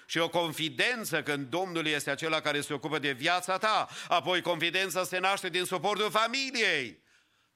și 0.06 0.18
o 0.18 0.28
confidență 0.28 1.22
când 1.22 1.51
Domnul 1.51 1.86
este 1.86 2.10
acela 2.10 2.40
care 2.40 2.60
se 2.60 2.72
ocupă 2.72 2.98
de 2.98 3.12
viața 3.12 3.59
ta. 3.59 3.88
Apoi 4.09 4.40
confidența 4.40 5.05
se 5.05 5.18
naște 5.18 5.48
din 5.48 5.64
suportul 5.64 6.10
familiei. 6.10 7.02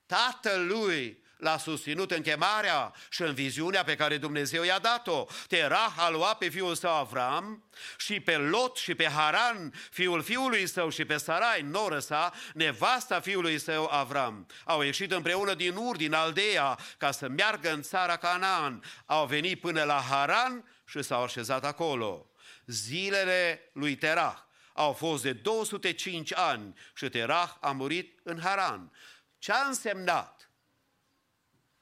Tatăl 0.06 0.66
lui 0.66 1.22
l-a 1.40 1.58
susținut 1.58 2.10
în 2.10 2.22
chemarea 2.22 2.92
și 3.10 3.22
în 3.22 3.34
viziunea 3.34 3.84
pe 3.84 3.94
care 3.94 4.16
Dumnezeu 4.16 4.62
i-a 4.62 4.78
dat-o. 4.78 5.26
Terah 5.48 5.94
a 5.96 6.10
luat 6.10 6.38
pe 6.38 6.48
fiul 6.48 6.74
său 6.74 6.94
Avram 6.94 7.64
și 7.98 8.20
pe 8.20 8.36
Lot 8.36 8.76
și 8.76 8.94
pe 8.94 9.08
Haran, 9.08 9.72
fiul 9.90 10.22
fiului 10.22 10.66
său 10.66 10.88
și 10.88 11.04
pe 11.04 11.16
Sarai, 11.16 11.62
noră 11.62 11.98
sa, 11.98 12.32
nevasta 12.54 13.20
fiului 13.20 13.58
său 13.58 13.86
Avram. 13.86 14.46
Au 14.64 14.80
ieșit 14.82 15.12
împreună 15.12 15.54
din 15.54 15.76
Ur, 15.76 15.96
din 15.96 16.12
Aldeea, 16.12 16.78
ca 16.98 17.10
să 17.10 17.28
meargă 17.28 17.72
în 17.72 17.82
țara 17.82 18.16
Canaan. 18.16 18.82
Au 19.06 19.26
venit 19.26 19.60
până 19.60 19.82
la 19.82 20.04
Haran 20.10 20.64
și 20.86 21.02
s-au 21.02 21.22
așezat 21.22 21.64
acolo. 21.64 22.30
Zilele 22.66 23.70
lui 23.72 23.96
Terah 23.96 24.36
au 24.72 24.92
fost 24.92 25.22
de 25.22 25.32
205 25.32 26.34
ani 26.34 26.74
și 26.94 27.08
Terah 27.08 27.50
a 27.60 27.70
murit 27.70 28.20
în 28.22 28.40
Haran. 28.40 28.92
Ce 29.38 29.52
a 29.52 29.66
însemnat 29.66 30.39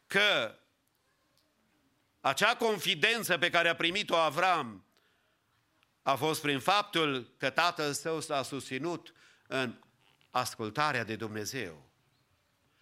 că 0.08 0.58
acea 2.20 2.56
confidență 2.56 3.38
pe 3.38 3.50
care 3.50 3.68
a 3.68 3.74
primit-o 3.74 4.16
Avram 4.16 4.84
a 6.02 6.14
fost 6.14 6.40
prin 6.40 6.60
faptul 6.60 7.34
că 7.36 7.50
tatăl 7.50 7.92
său 7.92 8.20
s-a 8.20 8.42
susținut 8.42 9.14
în 9.46 9.74
ascultarea 10.30 11.04
de 11.04 11.16
Dumnezeu. 11.16 11.90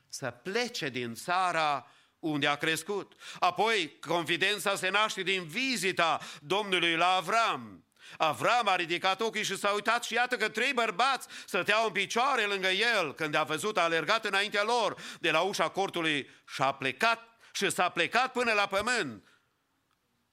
Să 0.09 0.31
plece 0.31 0.89
din 0.89 1.15
țara 1.15 1.90
unde 2.19 2.47
a 2.47 2.57
crescut. 2.57 3.12
Apoi, 3.39 3.98
confidența 4.01 4.77
se 4.77 4.89
naște 4.89 5.23
din 5.23 5.47
vizita 5.47 6.20
Domnului 6.43 6.97
la 6.97 7.09
Avram. 7.09 7.85
Avram 8.16 8.68
a 8.68 8.76
ridicat 8.76 9.20
ochii 9.20 9.44
și 9.44 9.56
s-a 9.56 9.70
uitat 9.70 10.04
și 10.04 10.14
iată 10.14 10.36
că 10.36 10.48
trei 10.48 10.72
bărbați 10.72 11.26
stăteau 11.46 11.84
în 11.86 11.92
picioare 11.92 12.44
lângă 12.44 12.68
el. 12.68 13.14
Când 13.14 13.34
a 13.34 13.42
văzut, 13.42 13.78
a 13.78 13.82
alergat 13.82 14.24
înaintea 14.24 14.62
lor 14.62 14.96
de 15.20 15.30
la 15.30 15.40
ușa 15.40 15.68
cortului 15.68 16.30
și 16.48 16.62
a 16.62 16.72
plecat 16.72 17.38
și 17.52 17.70
s-a 17.70 17.88
plecat 17.88 18.32
până 18.32 18.52
la 18.52 18.66
pământ. 18.66 19.24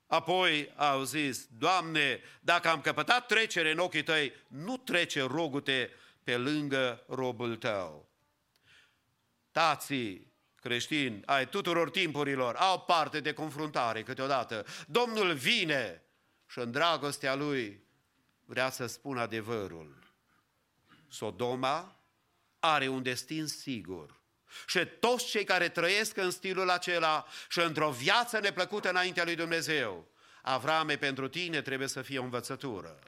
Apoi 0.07 0.73
au 0.75 1.03
zis, 1.03 1.45
Doamne, 1.57 2.21
dacă 2.41 2.69
am 2.69 2.81
căpătat 2.81 3.25
trecere 3.25 3.71
în 3.71 3.77
ochii 3.77 4.03
tăi, 4.03 4.33
nu 4.47 4.77
trece 4.77 5.21
rogute 5.21 5.89
pe 6.23 6.37
lângă 6.37 7.03
robul 7.07 7.55
tău. 7.55 8.09
Tații 9.51 10.33
creștini 10.55 11.21
ai 11.25 11.49
tuturor 11.49 11.89
timpurilor 11.89 12.55
au 12.55 12.79
parte 12.79 13.19
de 13.19 13.33
confruntare 13.33 14.03
câteodată. 14.03 14.65
Domnul 14.87 15.33
vine 15.33 16.02
și 16.53 16.59
în 16.59 16.71
dragostea 16.71 17.35
lui 17.35 17.83
vrea 18.45 18.69
să 18.69 18.85
spună 18.85 19.21
adevărul. 19.21 20.13
Sodoma 21.09 21.95
are 22.59 22.87
un 22.87 23.03
destin 23.03 23.47
sigur. 23.47 24.21
Și 24.67 24.85
toți 24.99 25.25
cei 25.25 25.43
care 25.43 25.69
trăiesc 25.69 26.17
în 26.17 26.31
stilul 26.31 26.69
acela 26.69 27.25
și 27.49 27.59
într-o 27.59 27.91
viață 27.91 28.39
neplăcută 28.39 28.89
înaintea 28.89 29.23
lui 29.23 29.35
Dumnezeu, 29.35 30.07
Avrame 30.41 30.97
pentru 30.97 31.27
tine 31.27 31.61
trebuie 31.61 31.87
să 31.87 32.01
fie 32.01 32.19
o 32.19 32.23
învățătură. 32.23 32.99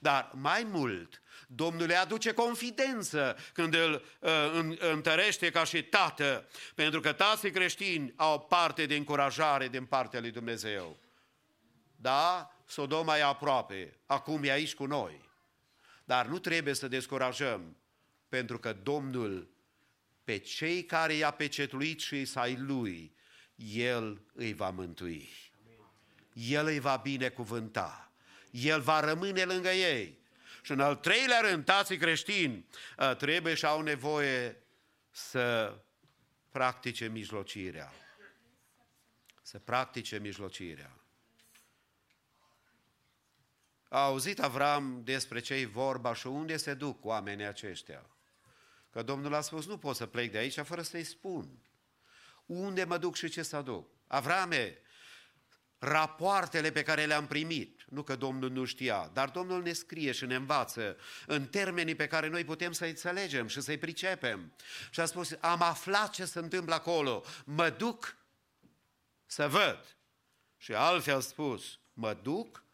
Dar 0.00 0.30
mai 0.34 0.64
mult, 0.64 1.22
Domnul 1.46 1.86
le 1.86 1.94
aduce 1.94 2.32
confidență 2.32 3.36
când 3.52 3.74
îl 3.74 4.04
uh, 4.18 4.76
întărește 4.78 5.50
ca 5.50 5.64
și 5.64 5.82
tată, 5.82 6.48
pentru 6.74 7.00
că 7.00 7.12
tații 7.12 7.50
creștini 7.50 8.12
au 8.16 8.40
parte 8.40 8.86
de 8.86 8.96
încurajare 8.96 9.68
din 9.68 9.84
partea 9.84 10.20
lui 10.20 10.30
Dumnezeu. 10.30 10.98
Da, 11.96 12.55
Sodoma 12.66 13.16
e 13.16 13.22
aproape, 13.22 13.96
acum 14.06 14.44
e 14.44 14.50
aici 14.50 14.74
cu 14.74 14.86
noi. 14.86 15.28
Dar 16.04 16.26
nu 16.26 16.38
trebuie 16.38 16.74
să 16.74 16.88
descurajăm, 16.88 17.76
pentru 18.28 18.58
că 18.58 18.72
Domnul, 18.72 19.50
pe 20.24 20.38
cei 20.38 20.84
care 20.84 21.12
i-a 21.12 21.30
pecetuit 21.30 22.00
și 22.00 22.24
să 22.24 22.54
lui, 22.56 23.16
El 23.54 24.22
îi 24.32 24.52
va 24.52 24.70
mântui. 24.70 25.28
El 26.32 26.66
îi 26.66 26.78
va 26.78 26.96
binecuvânta. 26.96 28.12
El 28.50 28.80
va 28.80 29.00
rămâne 29.00 29.44
lângă 29.44 29.68
ei. 29.68 30.18
Și 30.62 30.72
în 30.72 30.80
al 30.80 30.96
treilea 30.96 31.40
rând, 31.40 31.64
tații 31.64 31.96
creștini 31.96 32.66
ă, 32.98 33.14
trebuie 33.14 33.54
și 33.54 33.64
au 33.64 33.80
nevoie 33.80 34.62
să 35.10 35.76
practice 36.50 37.08
mijlocirea. 37.08 37.92
Să 39.42 39.58
practice 39.58 40.18
mijlocirea. 40.18 41.05
A 43.88 44.04
auzit 44.04 44.40
Avram 44.40 45.00
despre 45.04 45.40
ce-i 45.40 45.64
vorba 45.64 46.14
și 46.14 46.26
unde 46.26 46.56
se 46.56 46.74
duc 46.74 47.04
oamenii 47.04 47.44
aceștia. 47.46 48.10
Că 48.90 49.02
Domnul 49.02 49.34
a 49.34 49.40
spus, 49.40 49.66
nu 49.66 49.78
pot 49.78 49.96
să 49.96 50.06
plec 50.06 50.32
de 50.32 50.38
aici 50.38 50.58
fără 50.58 50.82
să-i 50.82 51.04
spun. 51.04 51.58
Unde 52.46 52.84
mă 52.84 52.98
duc 52.98 53.16
și 53.16 53.28
ce 53.28 53.42
să 53.42 53.60
duc? 53.60 53.88
Avrame, 54.06 54.78
rapoartele 55.78 56.70
pe 56.70 56.82
care 56.82 57.04
le-am 57.04 57.26
primit, 57.26 57.84
nu 57.88 58.02
că 58.02 58.16
Domnul 58.16 58.50
nu 58.50 58.64
știa, 58.64 59.10
dar 59.12 59.28
Domnul 59.28 59.62
ne 59.62 59.72
scrie 59.72 60.12
și 60.12 60.26
ne 60.26 60.34
învață 60.34 60.96
în 61.26 61.46
termenii 61.46 61.94
pe 61.94 62.06
care 62.06 62.28
noi 62.28 62.44
putem 62.44 62.72
să-i 62.72 62.88
înțelegem 62.88 63.46
și 63.46 63.60
să-i 63.60 63.78
pricepem. 63.78 64.52
Și 64.90 65.00
a 65.00 65.04
spus, 65.04 65.36
am 65.40 65.62
aflat 65.62 66.10
ce 66.10 66.24
se 66.24 66.38
întâmplă 66.38 66.74
acolo, 66.74 67.24
mă 67.44 67.70
duc 67.70 68.16
să 69.26 69.48
văd. 69.48 69.96
Și 70.56 70.74
altfel 70.74 71.20
spus, 71.20 71.78
mă 71.92 72.14
duc 72.22 72.64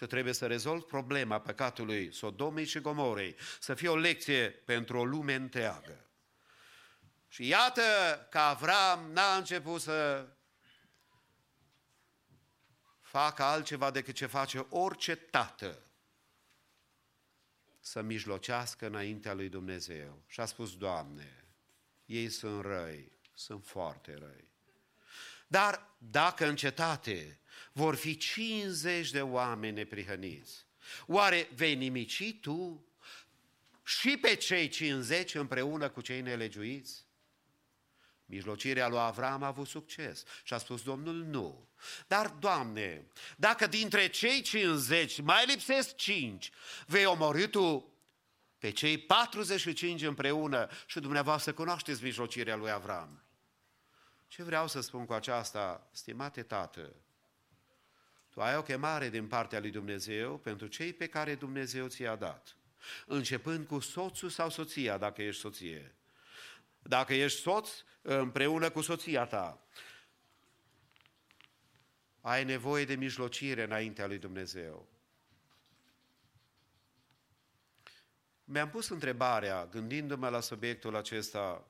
și 0.00 0.06
trebuie 0.06 0.32
să 0.32 0.46
rezolv 0.46 0.82
problema 0.82 1.40
păcatului 1.40 2.12
Sodomei 2.12 2.64
și 2.64 2.80
Gomorei, 2.80 3.36
să 3.60 3.74
fie 3.74 3.88
o 3.88 3.96
lecție 3.96 4.50
pentru 4.50 4.98
o 4.98 5.04
lume 5.04 5.34
întreagă. 5.34 6.06
Și 7.28 7.46
iată 7.46 7.82
că 8.30 8.38
Avram 8.38 9.12
n-a 9.12 9.36
început 9.36 9.80
să 9.80 10.28
facă 13.00 13.42
altceva 13.42 13.90
decât 13.90 14.14
ce 14.14 14.26
face 14.26 14.66
orice 14.70 15.14
tată, 15.14 15.82
să 17.80 18.02
mijlocească 18.02 18.86
înaintea 18.86 19.32
lui 19.32 19.48
Dumnezeu. 19.48 20.22
Și 20.26 20.40
a 20.40 20.44
spus, 20.44 20.76
Doamne, 20.76 21.44
ei 22.04 22.28
sunt 22.28 22.64
răi, 22.64 23.12
sunt 23.34 23.66
foarte 23.66 24.14
răi. 24.14 24.50
Dar 25.46 25.94
dacă 25.98 26.46
în 26.46 26.56
cetate 26.56 27.39
vor 27.72 27.94
fi 27.94 28.16
50 28.16 29.10
de 29.10 29.22
oameni 29.22 29.74
neprihăniți. 29.74 30.66
Oare 31.06 31.48
vei 31.54 31.74
nimici 31.74 32.34
tu 32.40 32.84
și 33.84 34.16
pe 34.16 34.34
cei 34.34 34.68
50 34.68 35.34
împreună 35.34 35.88
cu 35.88 36.00
cei 36.00 36.20
nelegiuiți? 36.20 37.08
Mijlocirea 38.24 38.88
lui 38.88 38.98
Avram 38.98 39.42
a 39.42 39.46
avut 39.46 39.66
succes 39.66 40.24
și 40.42 40.54
a 40.54 40.58
spus 40.58 40.82
Domnul 40.82 41.14
nu. 41.14 41.68
Dar, 42.06 42.28
Doamne, 42.28 43.06
dacă 43.36 43.66
dintre 43.66 44.08
cei 44.08 44.42
50 44.42 45.20
mai 45.20 45.46
lipsesc 45.46 45.96
5, 45.96 46.50
vei 46.86 47.04
omorâ 47.04 47.46
Tu 47.46 47.92
pe 48.58 48.70
cei 48.70 48.98
45 48.98 50.02
împreună 50.02 50.68
și 50.86 51.00
dumneavoastră 51.00 51.52
cunoașteți 51.52 52.02
mijlocirea 52.02 52.56
lui 52.56 52.70
Avram. 52.70 53.22
Ce 54.28 54.42
vreau 54.42 54.68
să 54.68 54.80
spun 54.80 55.06
cu 55.06 55.12
aceasta, 55.12 55.88
stimate 55.92 56.42
tată? 56.42 56.94
Tu 58.40 58.46
ai 58.46 58.56
o 58.56 58.62
chemare 58.62 59.08
din 59.08 59.26
partea 59.26 59.60
lui 59.60 59.70
Dumnezeu 59.70 60.38
pentru 60.38 60.66
cei 60.66 60.92
pe 60.92 61.06
care 61.06 61.34
Dumnezeu 61.34 61.86
ți-a 61.86 62.16
dat. 62.16 62.56
Începând 63.06 63.66
cu 63.66 63.78
soțul 63.78 64.28
sau 64.28 64.50
soția, 64.50 64.98
dacă 64.98 65.22
ești 65.22 65.40
soție. 65.40 65.94
Dacă 66.82 67.14
ești 67.14 67.40
soț, 67.40 67.70
împreună 68.02 68.70
cu 68.70 68.80
soția 68.80 69.26
ta. 69.26 69.66
Ai 72.20 72.44
nevoie 72.44 72.84
de 72.84 72.94
mijlocire 72.94 73.62
înaintea 73.62 74.06
lui 74.06 74.18
Dumnezeu. 74.18 74.88
Mi-am 78.44 78.70
pus 78.70 78.88
întrebarea, 78.88 79.66
gândindu-mă 79.66 80.28
la 80.28 80.40
subiectul 80.40 80.96
acesta, 80.96 81.68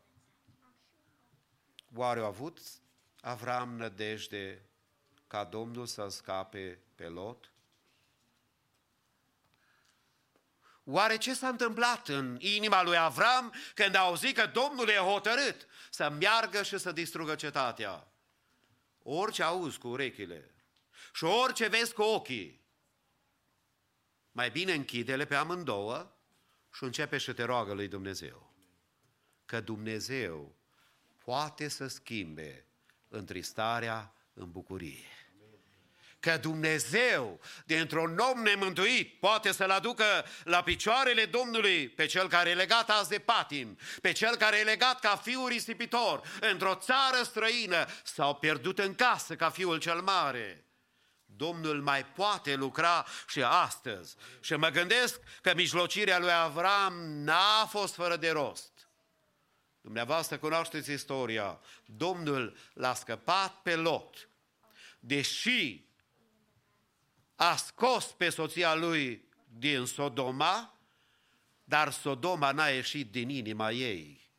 oare 1.95 2.21
a 2.21 2.25
avut 2.25 2.61
Avram 3.21 3.77
nădejde 3.77 4.70
ca 5.31 5.45
Domnul 5.45 5.87
să 5.87 6.09
scape 6.09 6.79
pe 6.95 7.09
Lot? 7.09 7.53
Oare 10.85 11.17
ce 11.17 11.35
s-a 11.35 11.49
întâmplat 11.49 12.09
în 12.09 12.37
inima 12.41 12.83
lui 12.83 12.97
Avram 12.97 13.55
când 13.75 13.95
a 13.95 13.99
auzit 13.99 14.37
că 14.37 14.47
Domnul 14.47 14.89
e 14.89 14.97
hotărât 14.97 15.67
să 15.91 16.09
meargă 16.09 16.63
și 16.63 16.79
să 16.79 16.93
distrugă 16.93 17.35
cetatea? 17.35 18.13
Orice 19.03 19.43
auzi 19.43 19.79
cu 19.79 19.89
urechile 19.89 20.55
și 21.13 21.25
orice 21.25 21.69
vezi 21.69 21.93
cu 21.93 22.03
ochii, 22.03 22.61
mai 24.33 24.51
bine 24.51 24.73
închide-le 24.73 25.25
pe 25.25 25.35
amândouă 25.35 26.13
și 26.73 26.85
începe 26.85 27.19
și 27.19 27.33
te 27.33 27.43
roagă 27.43 27.73
lui 27.73 27.89
Dumnezeu. 27.89 28.53
Că 29.45 29.61
Dumnezeu 29.61 30.57
poate 31.25 31.69
să 31.69 31.87
schimbe 31.87 32.67
întristarea 33.09 34.15
în 34.35 34.51
bucurie 34.51 35.20
că 36.21 36.37
Dumnezeu, 36.37 37.41
dintr-un 37.65 38.19
om 38.19 38.43
nemântuit, 38.43 39.21
poate 39.21 39.53
să-l 39.53 39.71
aducă 39.71 40.05
la 40.45 40.63
picioarele 40.63 41.25
Domnului 41.25 41.89
pe 41.89 42.07
cel 42.07 42.29
care 42.29 42.51
e 42.51 42.55
legat 42.55 42.91
azi 42.91 43.09
de 43.09 43.19
patim, 43.19 43.79
pe 44.01 44.13
cel 44.13 44.37
care 44.37 44.59
e 44.59 44.63
legat 44.63 45.01
ca 45.01 45.17
fiul 45.17 45.49
risipitor 45.49 46.39
într-o 46.41 46.75
țară 46.75 47.23
străină 47.23 47.87
sau 48.05 48.35
pierdut 48.35 48.79
în 48.79 48.95
casă 48.95 49.37
ca 49.37 49.51
fiul 49.51 49.79
cel 49.79 50.01
mare. 50.01 50.65
Domnul 51.25 51.83
mai 51.83 52.07
poate 52.07 52.55
lucra 52.55 53.07
și 53.29 53.43
astăzi. 53.43 54.17
Și 54.41 54.55
mă 54.55 54.69
gândesc 54.69 55.21
că 55.41 55.53
mijlocirea 55.55 56.19
lui 56.19 56.33
Avram 56.33 56.95
n-a 56.95 57.67
fost 57.67 57.95
fără 57.95 58.17
de 58.17 58.31
rost. 58.31 58.89
Dumneavoastră 59.81 60.39
cunoașteți 60.39 60.93
istoria. 60.93 61.61
Domnul 61.85 62.57
l-a 62.73 62.95
scăpat 62.95 63.63
pe 63.63 63.77
Lot. 63.77 64.29
Deși 64.99 65.90
a 67.43 67.57
scos 67.57 68.05
pe 68.05 68.29
soția 68.29 68.75
lui 68.75 69.25
din 69.59 69.85
Sodoma, 69.85 70.79
dar 71.65 71.93
Sodoma 71.93 72.53
n-a 72.53 72.67
ieșit 72.67 73.11
din 73.11 73.29
inima 73.29 73.71
ei. 73.71 74.31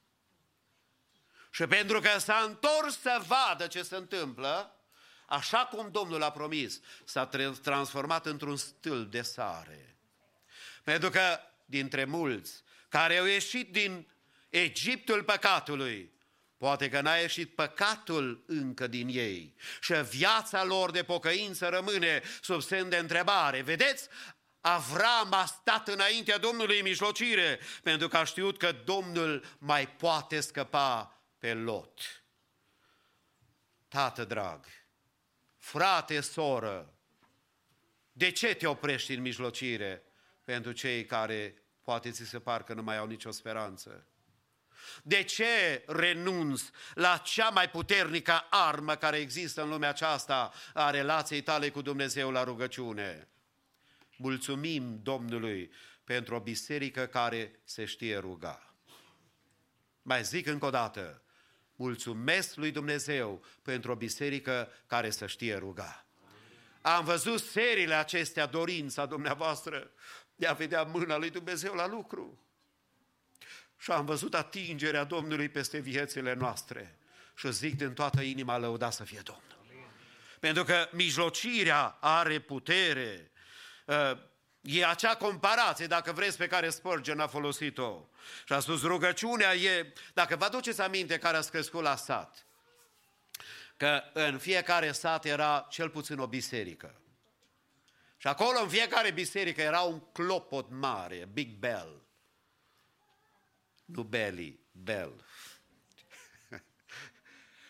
Și 1.51 1.65
pentru 1.65 1.99
că 1.99 2.19
s-a 2.19 2.43
întors 2.47 2.99
să 2.99 3.21
vadă 3.27 3.67
ce 3.67 3.83
se 3.83 3.95
întâmplă, 3.95 4.75
așa 5.25 5.65
cum 5.65 5.91
Domnul 5.91 6.23
a 6.23 6.31
promis, 6.31 6.79
s-a 7.03 7.29
transformat 7.61 8.25
într-un 8.25 8.57
stâlp 8.57 9.11
de 9.11 9.21
sare. 9.21 9.97
Pentru 10.83 11.09
că 11.09 11.39
dintre 11.65 12.05
mulți 12.05 12.63
care 12.89 13.17
au 13.17 13.25
ieșit 13.25 13.71
din 13.71 14.07
Egiptul 14.49 15.23
păcatului, 15.23 16.11
poate 16.61 16.89
că 16.89 17.01
n-a 17.01 17.15
ieșit 17.15 17.55
păcatul 17.55 18.43
încă 18.47 18.87
din 18.87 19.07
ei 19.07 19.55
și 19.79 19.93
viața 19.93 20.63
lor 20.63 20.91
de 20.91 21.03
pocăință 21.03 21.67
rămâne 21.67 22.21
sub 22.41 22.61
semn 22.61 22.89
de 22.89 22.97
întrebare. 22.97 23.61
Vedeți? 23.61 24.07
Avram 24.59 25.33
a 25.33 25.45
stat 25.45 25.87
înaintea 25.87 26.37
Domnului 26.37 26.77
în 26.77 26.83
mijlocire 26.83 27.59
pentru 27.83 28.07
că 28.07 28.17
a 28.17 28.23
știut 28.23 28.57
că 28.57 28.71
Domnul 28.71 29.45
mai 29.57 29.87
poate 29.87 30.39
scăpa 30.39 31.21
pe 31.37 31.53
Lot. 31.53 32.23
Tată 33.87 34.25
drag, 34.25 34.65
frate, 35.57 36.21
soră, 36.21 36.93
de 38.11 38.31
ce 38.31 38.53
te 38.53 38.67
oprești 38.67 39.13
în 39.13 39.21
mijlocire 39.21 40.03
pentru 40.43 40.71
cei 40.71 41.05
care 41.05 41.63
poate 41.81 42.11
ți 42.11 42.25
se 42.25 42.39
par 42.39 42.63
că 42.63 42.73
nu 42.73 42.83
mai 42.83 42.97
au 42.97 43.05
nicio 43.07 43.31
speranță? 43.31 44.10
De 45.03 45.23
ce 45.23 45.83
renunți 45.87 46.69
la 46.93 47.17
cea 47.17 47.49
mai 47.49 47.69
puternică 47.69 48.47
armă 48.49 48.95
care 48.95 49.17
există 49.17 49.61
în 49.61 49.69
lumea 49.69 49.89
aceasta 49.89 50.51
a 50.73 50.89
relației 50.89 51.41
tale 51.41 51.69
cu 51.69 51.81
Dumnezeu 51.81 52.31
la 52.31 52.43
rugăciune? 52.43 53.27
Mulțumim 54.17 54.99
Domnului 55.03 55.71
pentru 56.03 56.35
o 56.35 56.39
biserică 56.39 57.05
care 57.05 57.59
se 57.63 57.85
știe 57.85 58.17
ruga. 58.17 58.75
Mai 60.01 60.23
zic 60.23 60.47
încă 60.47 60.65
o 60.65 60.69
dată, 60.69 61.21
mulțumesc 61.75 62.55
lui 62.55 62.71
Dumnezeu 62.71 63.43
pentru 63.61 63.91
o 63.91 63.95
biserică 63.95 64.71
care 64.87 65.09
să 65.09 65.27
știe 65.27 65.55
ruga. 65.55 66.05
Am 66.81 67.05
văzut 67.05 67.39
seriile 67.39 67.93
acestea, 67.93 68.45
dorința 68.45 69.05
dumneavoastră 69.05 69.91
de 70.35 70.47
a 70.47 70.53
vedea 70.53 70.83
mâna 70.83 71.17
lui 71.17 71.29
Dumnezeu 71.29 71.73
la 71.73 71.87
lucru 71.87 72.39
și 73.81 73.91
am 73.91 74.05
văzut 74.05 74.33
atingerea 74.33 75.03
Domnului 75.03 75.49
peste 75.49 75.79
viețile 75.79 76.33
noastre. 76.33 76.97
Și 77.35 77.51
zic 77.51 77.77
din 77.77 77.93
toată 77.93 78.21
inima, 78.21 78.57
lăuda 78.57 78.89
să 78.89 79.03
fie 79.03 79.21
Domnul. 79.23 79.89
Pentru 80.39 80.63
că 80.63 80.89
mijlocirea 80.91 81.97
are 81.99 82.39
putere. 82.39 83.31
Uh, 83.85 84.11
e 84.61 84.85
acea 84.85 85.15
comparație, 85.15 85.87
dacă 85.87 86.11
vreți, 86.11 86.37
pe 86.37 86.47
care 86.47 86.69
Spurgeon 86.69 87.19
a 87.19 87.27
folosit-o. 87.27 88.09
Și 88.45 88.53
a 88.53 88.59
spus, 88.59 88.81
rugăciunea 88.81 89.55
e, 89.55 89.93
dacă 90.13 90.35
vă 90.35 90.45
aduceți 90.45 90.81
aminte 90.81 91.17
care 91.17 91.37
a 91.37 91.41
crescut 91.41 91.81
la 91.81 91.95
sat, 91.95 92.45
că 93.77 94.03
în 94.13 94.37
fiecare 94.37 94.91
sat 94.91 95.25
era 95.25 95.67
cel 95.69 95.89
puțin 95.89 96.19
o 96.19 96.27
biserică. 96.27 97.01
Și 98.17 98.27
acolo, 98.27 98.59
în 98.61 98.69
fiecare 98.69 99.11
biserică, 99.11 99.61
era 99.61 99.79
un 99.79 99.99
clopot 99.99 100.67
mare, 100.69 101.29
Big 101.33 101.57
Bell. 101.57 102.00
Nu 103.93 104.03
belly, 104.03 104.59
bell. 104.71 105.25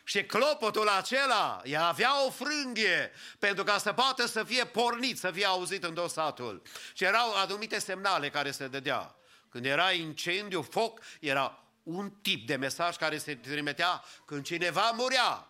Și 0.04 0.24
clopotul 0.24 0.88
acela 0.88 1.62
ea 1.64 1.86
avea 1.86 2.26
o 2.26 2.30
frânghie 2.30 3.12
pentru 3.40 3.64
ca 3.64 3.78
să 3.78 3.94
poată 3.94 4.26
să 4.26 4.44
fie 4.44 4.66
pornit, 4.66 5.18
să 5.18 5.32
fie 5.32 5.46
auzit 5.46 5.84
în 5.84 5.94
dosatul. 5.94 6.62
Și 6.94 7.04
erau 7.04 7.36
anumite 7.36 7.80
semnale 7.80 8.30
care 8.30 8.52
se 8.52 8.68
dădea. 8.68 9.16
Când 9.50 9.66
era 9.66 9.92
incendiu, 9.92 10.62
foc, 10.62 11.00
era 11.20 11.64
un 11.84 12.10
tip 12.10 12.48
de 12.48 12.56
mesaj 12.56 12.96
care 12.96 13.18
se 13.18 13.36
trimitea 13.36 14.04
când 14.26 14.46
cineva 14.46 14.92
murea. 14.92 15.48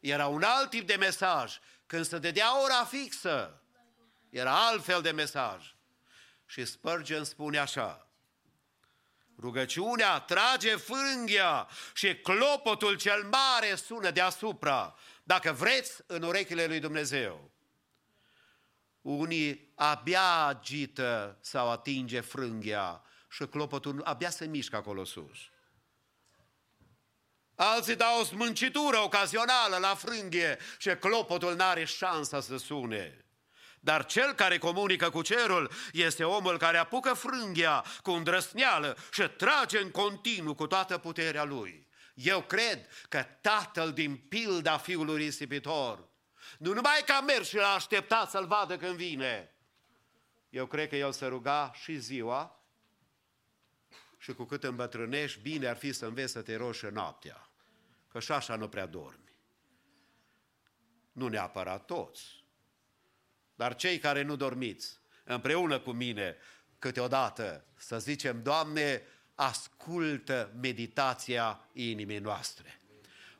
Era 0.00 0.26
un 0.26 0.42
alt 0.42 0.70
tip 0.70 0.86
de 0.86 0.96
mesaj. 0.96 1.58
Când 1.86 2.04
se 2.04 2.18
dădea 2.18 2.62
ora 2.62 2.84
fixă, 2.84 3.62
era 4.30 4.66
altfel 4.66 5.02
de 5.02 5.10
mesaj. 5.10 5.74
Și 6.46 6.64
Spurgeon 6.64 7.24
spune 7.24 7.58
așa, 7.58 8.03
Rugăciunea 9.38 10.18
trage 10.18 10.76
fânghia 10.76 11.68
și 11.94 12.14
clopotul 12.16 12.96
cel 12.96 13.22
mare 13.22 13.74
sună 13.74 14.10
deasupra, 14.10 14.94
dacă 15.22 15.52
vreți, 15.52 16.02
în 16.06 16.22
urechile 16.22 16.66
lui 16.66 16.80
Dumnezeu. 16.80 17.50
Unii 19.00 19.72
abia 19.74 20.44
agită 20.44 21.38
sau 21.40 21.70
atinge 21.70 22.20
frânghia 22.20 23.02
și 23.30 23.46
clopotul 23.46 24.02
abia 24.04 24.30
se 24.30 24.46
mișcă 24.46 24.76
acolo 24.76 25.04
sus. 25.04 25.38
Alții 27.54 27.96
dau 27.96 28.20
o 28.20 28.24
smâncitură 28.24 28.98
ocazională 28.98 29.76
la 29.76 29.94
frânghie 29.94 30.58
și 30.78 30.90
clopotul 30.90 31.54
n-are 31.54 31.84
șansa 31.84 32.40
să 32.40 32.56
sune. 32.56 33.23
Dar 33.84 34.06
cel 34.06 34.32
care 34.32 34.58
comunică 34.58 35.10
cu 35.10 35.22
cerul 35.22 35.70
este 35.92 36.24
omul 36.24 36.58
care 36.58 36.76
apucă 36.76 37.14
frânghia 37.14 37.84
cu 38.02 38.10
îndrăsneală 38.10 38.96
și 39.12 39.22
trage 39.22 39.78
în 39.78 39.90
continuu 39.90 40.54
cu 40.54 40.66
toată 40.66 40.98
puterea 40.98 41.44
lui. 41.44 41.88
Eu 42.14 42.42
cred 42.42 42.88
că 43.08 43.22
tatăl 43.40 43.92
din 43.92 44.16
pilda 44.16 44.78
fiului 44.78 45.16
risipitor, 45.16 46.08
nu 46.58 46.72
numai 46.72 47.02
că 47.06 47.12
a 47.12 47.20
mers 47.20 47.48
și 47.48 47.56
l-a 47.56 47.72
așteptat 47.72 48.30
să-l 48.30 48.46
vadă 48.46 48.76
când 48.76 48.94
vine, 48.94 49.54
eu 50.50 50.66
cred 50.66 50.88
că 50.88 50.96
el 50.96 51.12
se 51.12 51.26
ruga 51.26 51.72
și 51.74 51.98
ziua 51.98 52.64
și 54.18 54.32
cu 54.32 54.44
cât 54.44 54.64
îmbătrânești, 54.64 55.40
bine 55.40 55.66
ar 55.66 55.76
fi 55.76 55.92
să 55.92 56.06
înveți 56.06 56.32
să 56.32 56.42
te 56.42 56.56
roși 56.56 56.86
noaptea, 56.86 57.48
că 58.08 58.20
și 58.20 58.32
așa 58.32 58.56
nu 58.56 58.68
prea 58.68 58.86
dormi. 58.86 59.36
Nu 61.12 61.28
neapărat 61.28 61.84
toți, 61.84 62.43
dar 63.54 63.74
cei 63.74 63.98
care 63.98 64.22
nu 64.22 64.36
dormiți, 64.36 64.98
împreună 65.24 65.78
cu 65.78 65.90
mine, 65.90 66.36
câteodată, 66.78 67.64
să 67.76 67.98
zicem, 67.98 68.42
Doamne, 68.42 69.02
ascultă 69.34 70.52
meditația 70.60 71.68
inimii 71.72 72.18
noastre. 72.18 72.80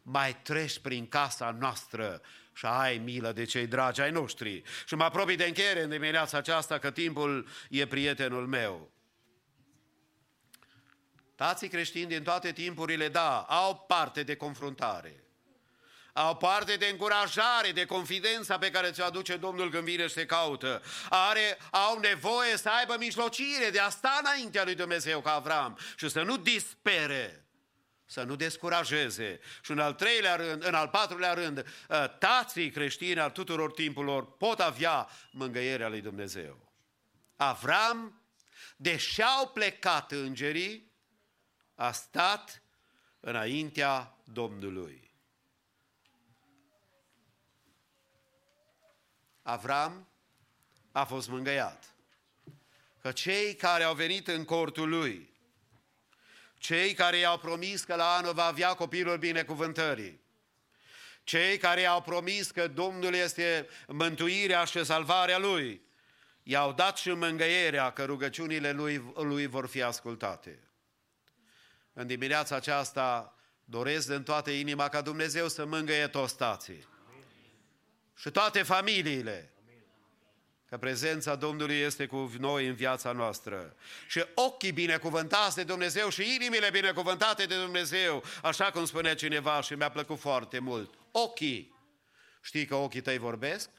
Mai 0.02 0.36
treci 0.42 0.78
prin 0.78 1.08
casa 1.08 1.50
noastră 1.50 2.20
și 2.52 2.66
ai 2.66 2.98
milă 2.98 3.32
de 3.32 3.44
cei 3.44 3.66
dragi 3.66 4.00
ai 4.00 4.10
noștri. 4.10 4.62
Și 4.86 4.94
mă 4.94 5.04
apropii 5.04 5.36
de 5.36 5.44
încheiere 5.44 5.82
în 5.82 5.90
dimineața 5.90 6.38
aceasta 6.38 6.78
că 6.78 6.90
timpul 6.90 7.48
e 7.70 7.86
prietenul 7.86 8.46
meu. 8.46 8.92
Tații 11.34 11.68
creștini 11.68 12.06
din 12.06 12.22
toate 12.22 12.52
timpurile, 12.52 13.08
da, 13.08 13.40
au 13.40 13.84
parte 13.86 14.22
de 14.22 14.36
confruntare 14.36 15.24
au 16.14 16.36
parte 16.36 16.76
de 16.76 16.86
încurajare, 16.86 17.72
de 17.72 17.84
confidența 17.84 18.58
pe 18.58 18.70
care 18.70 18.90
ți-o 18.90 19.04
aduce 19.04 19.36
Domnul 19.36 19.70
când 19.70 19.84
vine 19.84 20.06
și 20.06 20.14
te 20.14 20.26
caută. 20.26 20.82
Are, 21.08 21.58
au 21.70 21.98
nevoie 21.98 22.56
să 22.56 22.68
aibă 22.68 22.96
mijlocire 22.98 23.70
de 23.70 23.78
a 23.78 23.88
sta 23.88 24.20
înaintea 24.22 24.64
lui 24.64 24.74
Dumnezeu 24.74 25.20
ca 25.20 25.32
Avram 25.32 25.78
și 25.96 26.08
să 26.08 26.22
nu 26.22 26.36
dispere, 26.36 27.46
să 28.06 28.22
nu 28.22 28.36
descurajeze. 28.36 29.40
Și 29.62 29.70
în 29.70 29.78
al 29.78 29.92
treilea 29.92 30.36
rând, 30.36 30.64
în 30.64 30.74
al 30.74 30.88
patrulea 30.88 31.32
rând, 31.32 31.66
ă, 31.90 32.06
tații 32.06 32.70
creștini 32.70 33.20
al 33.20 33.30
tuturor 33.30 33.72
timpurilor 33.72 34.36
pot 34.36 34.60
avea 34.60 35.08
mângăierea 35.30 35.88
lui 35.88 36.00
Dumnezeu. 36.00 36.72
Avram, 37.36 38.22
deși 38.76 39.22
au 39.22 39.48
plecat 39.48 40.12
îngerii, 40.12 40.92
a 41.74 41.92
stat 41.92 42.62
înaintea 43.20 44.16
Domnului. 44.24 45.03
Avram 49.46 50.08
a 50.92 51.04
fost 51.04 51.28
mângăiat. 51.28 51.84
Că 53.00 53.12
cei 53.12 53.54
care 53.54 53.82
au 53.82 53.94
venit 53.94 54.28
în 54.28 54.44
cortul 54.44 54.88
lui, 54.88 55.32
cei 56.58 56.94
care 56.94 57.16
i-au 57.16 57.38
promis 57.38 57.84
că 57.84 57.94
la 57.94 58.14
anul 58.14 58.32
va 58.32 58.44
avea 58.44 58.74
copilul 58.74 59.18
binecuvântării, 59.18 60.22
Cei 61.24 61.58
care 61.58 61.84
au 61.84 62.02
promis 62.02 62.50
că 62.50 62.68
Domnul 62.68 63.14
este 63.14 63.68
mântuirea 63.86 64.64
și 64.64 64.84
salvarea 64.84 65.38
Lui, 65.38 65.80
i-au 66.42 66.72
dat 66.72 66.96
și 66.96 67.10
mângăierea 67.10 67.90
că 67.90 68.04
rugăciunile 68.04 68.72
Lui, 68.72 69.12
lui 69.14 69.46
vor 69.46 69.66
fi 69.66 69.82
ascultate. 69.82 70.58
În 71.92 72.06
dimineața 72.06 72.56
aceasta 72.56 73.34
doresc 73.64 74.08
din 74.08 74.22
toată 74.22 74.50
inima 74.50 74.88
ca 74.88 75.00
Dumnezeu 75.00 75.48
să 75.48 75.64
mângăie 75.64 76.08
toți 76.08 76.36
tații 76.36 76.92
și 78.14 78.30
toate 78.30 78.62
familiile, 78.62 79.54
că 80.66 80.78
prezența 80.78 81.34
Domnului 81.34 81.76
este 81.76 82.06
cu 82.06 82.32
noi 82.38 82.66
în 82.66 82.74
viața 82.74 83.12
noastră. 83.12 83.76
Și 84.08 84.24
ochii 84.34 84.72
binecuvântați 84.72 85.56
de 85.56 85.64
Dumnezeu 85.64 86.08
și 86.08 86.34
inimile 86.34 86.70
binecuvântate 86.70 87.46
de 87.46 87.60
Dumnezeu, 87.60 88.24
așa 88.42 88.70
cum 88.70 88.84
spunea 88.84 89.14
cineva 89.14 89.60
și 89.60 89.74
mi-a 89.74 89.90
plăcut 89.90 90.18
foarte 90.18 90.58
mult. 90.58 90.94
Ochii. 91.10 91.74
Știi 92.42 92.66
că 92.66 92.74
ochii 92.74 93.00
tăi 93.00 93.18
vorbesc? 93.18 93.70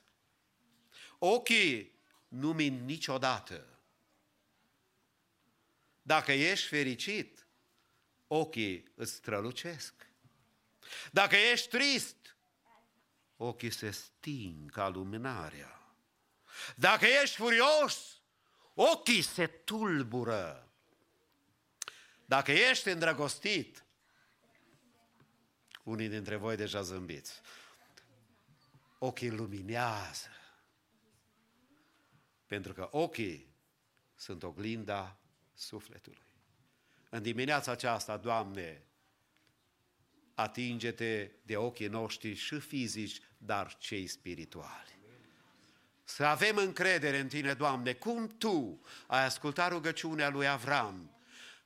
Ochii 1.18 2.00
nu 2.28 2.54
mint 2.54 2.86
niciodată. 2.86 3.66
Dacă 6.02 6.32
ești 6.32 6.68
fericit, 6.68 7.48
ochii 8.28 8.92
îți 8.96 9.12
strălucesc. 9.12 9.94
Dacă 11.12 11.36
ești 11.36 11.68
trist, 11.68 12.16
ochii 13.38 13.70
se 13.70 13.92
sting 13.92 14.72
ca 14.72 14.88
luminarea. 14.88 15.96
Dacă 16.76 17.06
ești 17.06 17.36
furios, 17.36 18.22
ochii 18.74 19.22
se 19.22 19.48
tulbură. 19.48 20.70
Dacă 22.26 22.52
ești 22.52 22.90
îndrăgostit, 22.90 23.86
unii 25.84 26.08
dintre 26.08 26.36
voi 26.36 26.56
deja 26.56 26.82
zâmbiți, 26.82 27.42
ochii 28.98 29.32
luminează. 29.32 30.30
Pentru 32.46 32.74
că 32.74 32.88
ochii 32.92 33.54
sunt 34.16 34.44
oglinda 34.44 35.20
sufletului. 35.54 36.24
În 37.10 37.22
dimineața 37.22 37.72
aceasta, 37.72 38.18
Doamne, 38.18 38.88
atinge-te 40.36 41.32
de 41.42 41.58
ochii 41.58 41.88
noștri 41.88 42.34
și 42.34 42.60
fizici, 42.60 43.22
dar 43.38 43.76
cei 43.78 44.08
spirituali. 44.08 44.98
Să 46.04 46.26
avem 46.26 46.58
încredere 46.58 47.20
în 47.20 47.28
Tine, 47.28 47.54
Doamne, 47.54 47.94
cum 47.94 48.28
Tu 48.38 48.82
ai 49.08 49.26
ascultat 49.26 49.72
rugăciunea 49.72 50.30
lui 50.30 50.48
Avram 50.48 51.10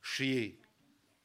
și, 0.01 0.59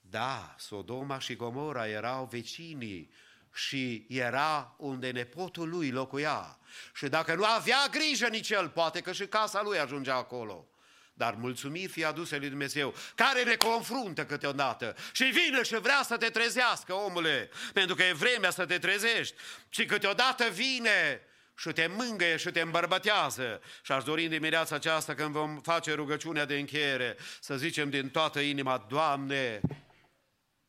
da, 0.01 0.55
Sodoma 0.59 1.19
și 1.19 1.37
Gomora 1.37 1.89
erau 1.89 2.25
vecinii 2.25 3.11
și 3.55 4.07
era 4.09 4.75
unde 4.79 5.11
nepotul 5.11 5.69
lui 5.69 5.91
locuia. 5.91 6.59
Și 6.95 7.09
dacă 7.09 7.35
nu 7.35 7.45
avea 7.45 7.87
grijă 7.91 8.29
nici 8.29 8.51
el, 8.51 8.69
poate 8.69 9.01
că 9.01 9.13
și 9.13 9.27
casa 9.27 9.63
lui 9.63 9.79
ajungea 9.79 10.15
acolo. 10.15 10.69
Dar 11.17 11.35
mulțumiri 11.35 11.93
fie 11.93 12.05
aduse 12.05 12.37
lui 12.37 12.49
Dumnezeu, 12.49 12.95
care 13.15 13.43
ne 13.43 13.55
confruntă 13.55 14.25
câteodată 14.25 14.97
și 15.13 15.25
vine 15.25 15.63
și 15.63 15.75
vrea 15.75 16.03
să 16.03 16.17
te 16.17 16.29
trezească, 16.29 16.93
omule, 16.93 17.51
pentru 17.73 17.95
că 17.95 18.03
e 18.03 18.13
vremea 18.13 18.51
să 18.51 18.67
te 18.67 18.79
trezești. 18.79 19.35
Și 19.69 19.85
câteodată 19.85 20.45
vine 20.45 21.21
și 21.57 21.69
te 21.69 21.87
mângăie 21.87 22.37
și 22.37 22.51
te 22.51 22.61
îmbărbătează. 22.61 23.61
Și 23.83 23.93
aș 23.93 24.05
dori 24.05 24.25
în 24.25 24.31
dimineața 24.31 24.75
aceasta, 24.75 25.15
când 25.15 25.31
vom 25.31 25.61
face 25.61 25.93
rugăciunea 25.93 26.45
de 26.45 26.59
încheiere, 26.59 27.17
să 27.41 27.57
zicem 27.57 27.91
din 27.91 28.11
toată 28.11 28.41
inima, 28.41 28.87
Doamne, 28.89 29.61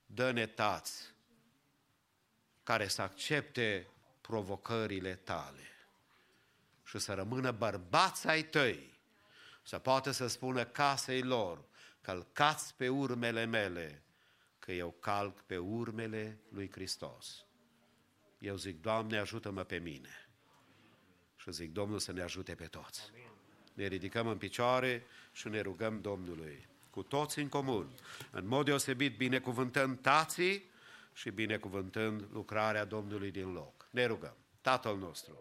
dă-ne 0.06 0.46
tați 0.46 1.14
care 2.64 2.88
să 2.88 3.02
accepte 3.02 3.88
provocările 4.22 5.16
tale 5.24 5.70
și 6.84 7.00
să 7.00 7.14
rămână 7.14 7.52
bărbați 7.52 8.28
ai 8.28 8.44
tăi, 8.44 8.95
să 9.66 9.78
poată 9.78 10.12
să 10.12 10.28
spună 10.28 10.66
casei 10.66 11.22
lor, 11.22 11.66
călcați 12.02 12.76
pe 12.76 12.90
urmele 12.90 13.46
mele, 13.46 14.04
că 14.60 14.72
eu 14.72 14.96
calc 15.00 15.42
pe 15.42 15.58
urmele 15.58 16.40
lui 16.50 16.72
Hristos. 16.72 17.46
Eu 18.40 18.56
zic, 18.56 18.82
Doamne, 18.82 19.18
ajută-mă 19.18 19.64
pe 19.64 19.78
mine. 19.78 20.30
Și 21.36 21.52
zic, 21.52 21.72
Domnul 21.72 22.00
să 22.00 22.12
ne 22.12 22.22
ajute 22.22 22.56
pe 22.56 22.66
toți. 22.66 23.12
Ne 23.74 23.88
ridicăm 23.88 24.28
în 24.28 24.38
picioare 24.38 25.06
și 25.32 25.48
ne 25.48 25.62
rugăm 25.62 26.02
Domnului, 26.02 26.68
cu 26.90 27.04
toți 27.04 27.40
în 27.40 27.50
comun, 27.50 27.90
în 28.32 28.48
mod 28.48 28.66
deosebit 28.66 29.18
binecuvântând 29.18 30.02
tații 30.02 30.72
și 31.14 31.30
binecuvântând 31.30 32.28
lucrarea 32.32 32.86
Domnului 32.86 33.32
din 33.32 33.52
loc. 33.52 33.88
Ne 33.90 34.06
rugăm. 34.06 34.36
Tatăl 34.62 34.98
nostru, 34.98 35.38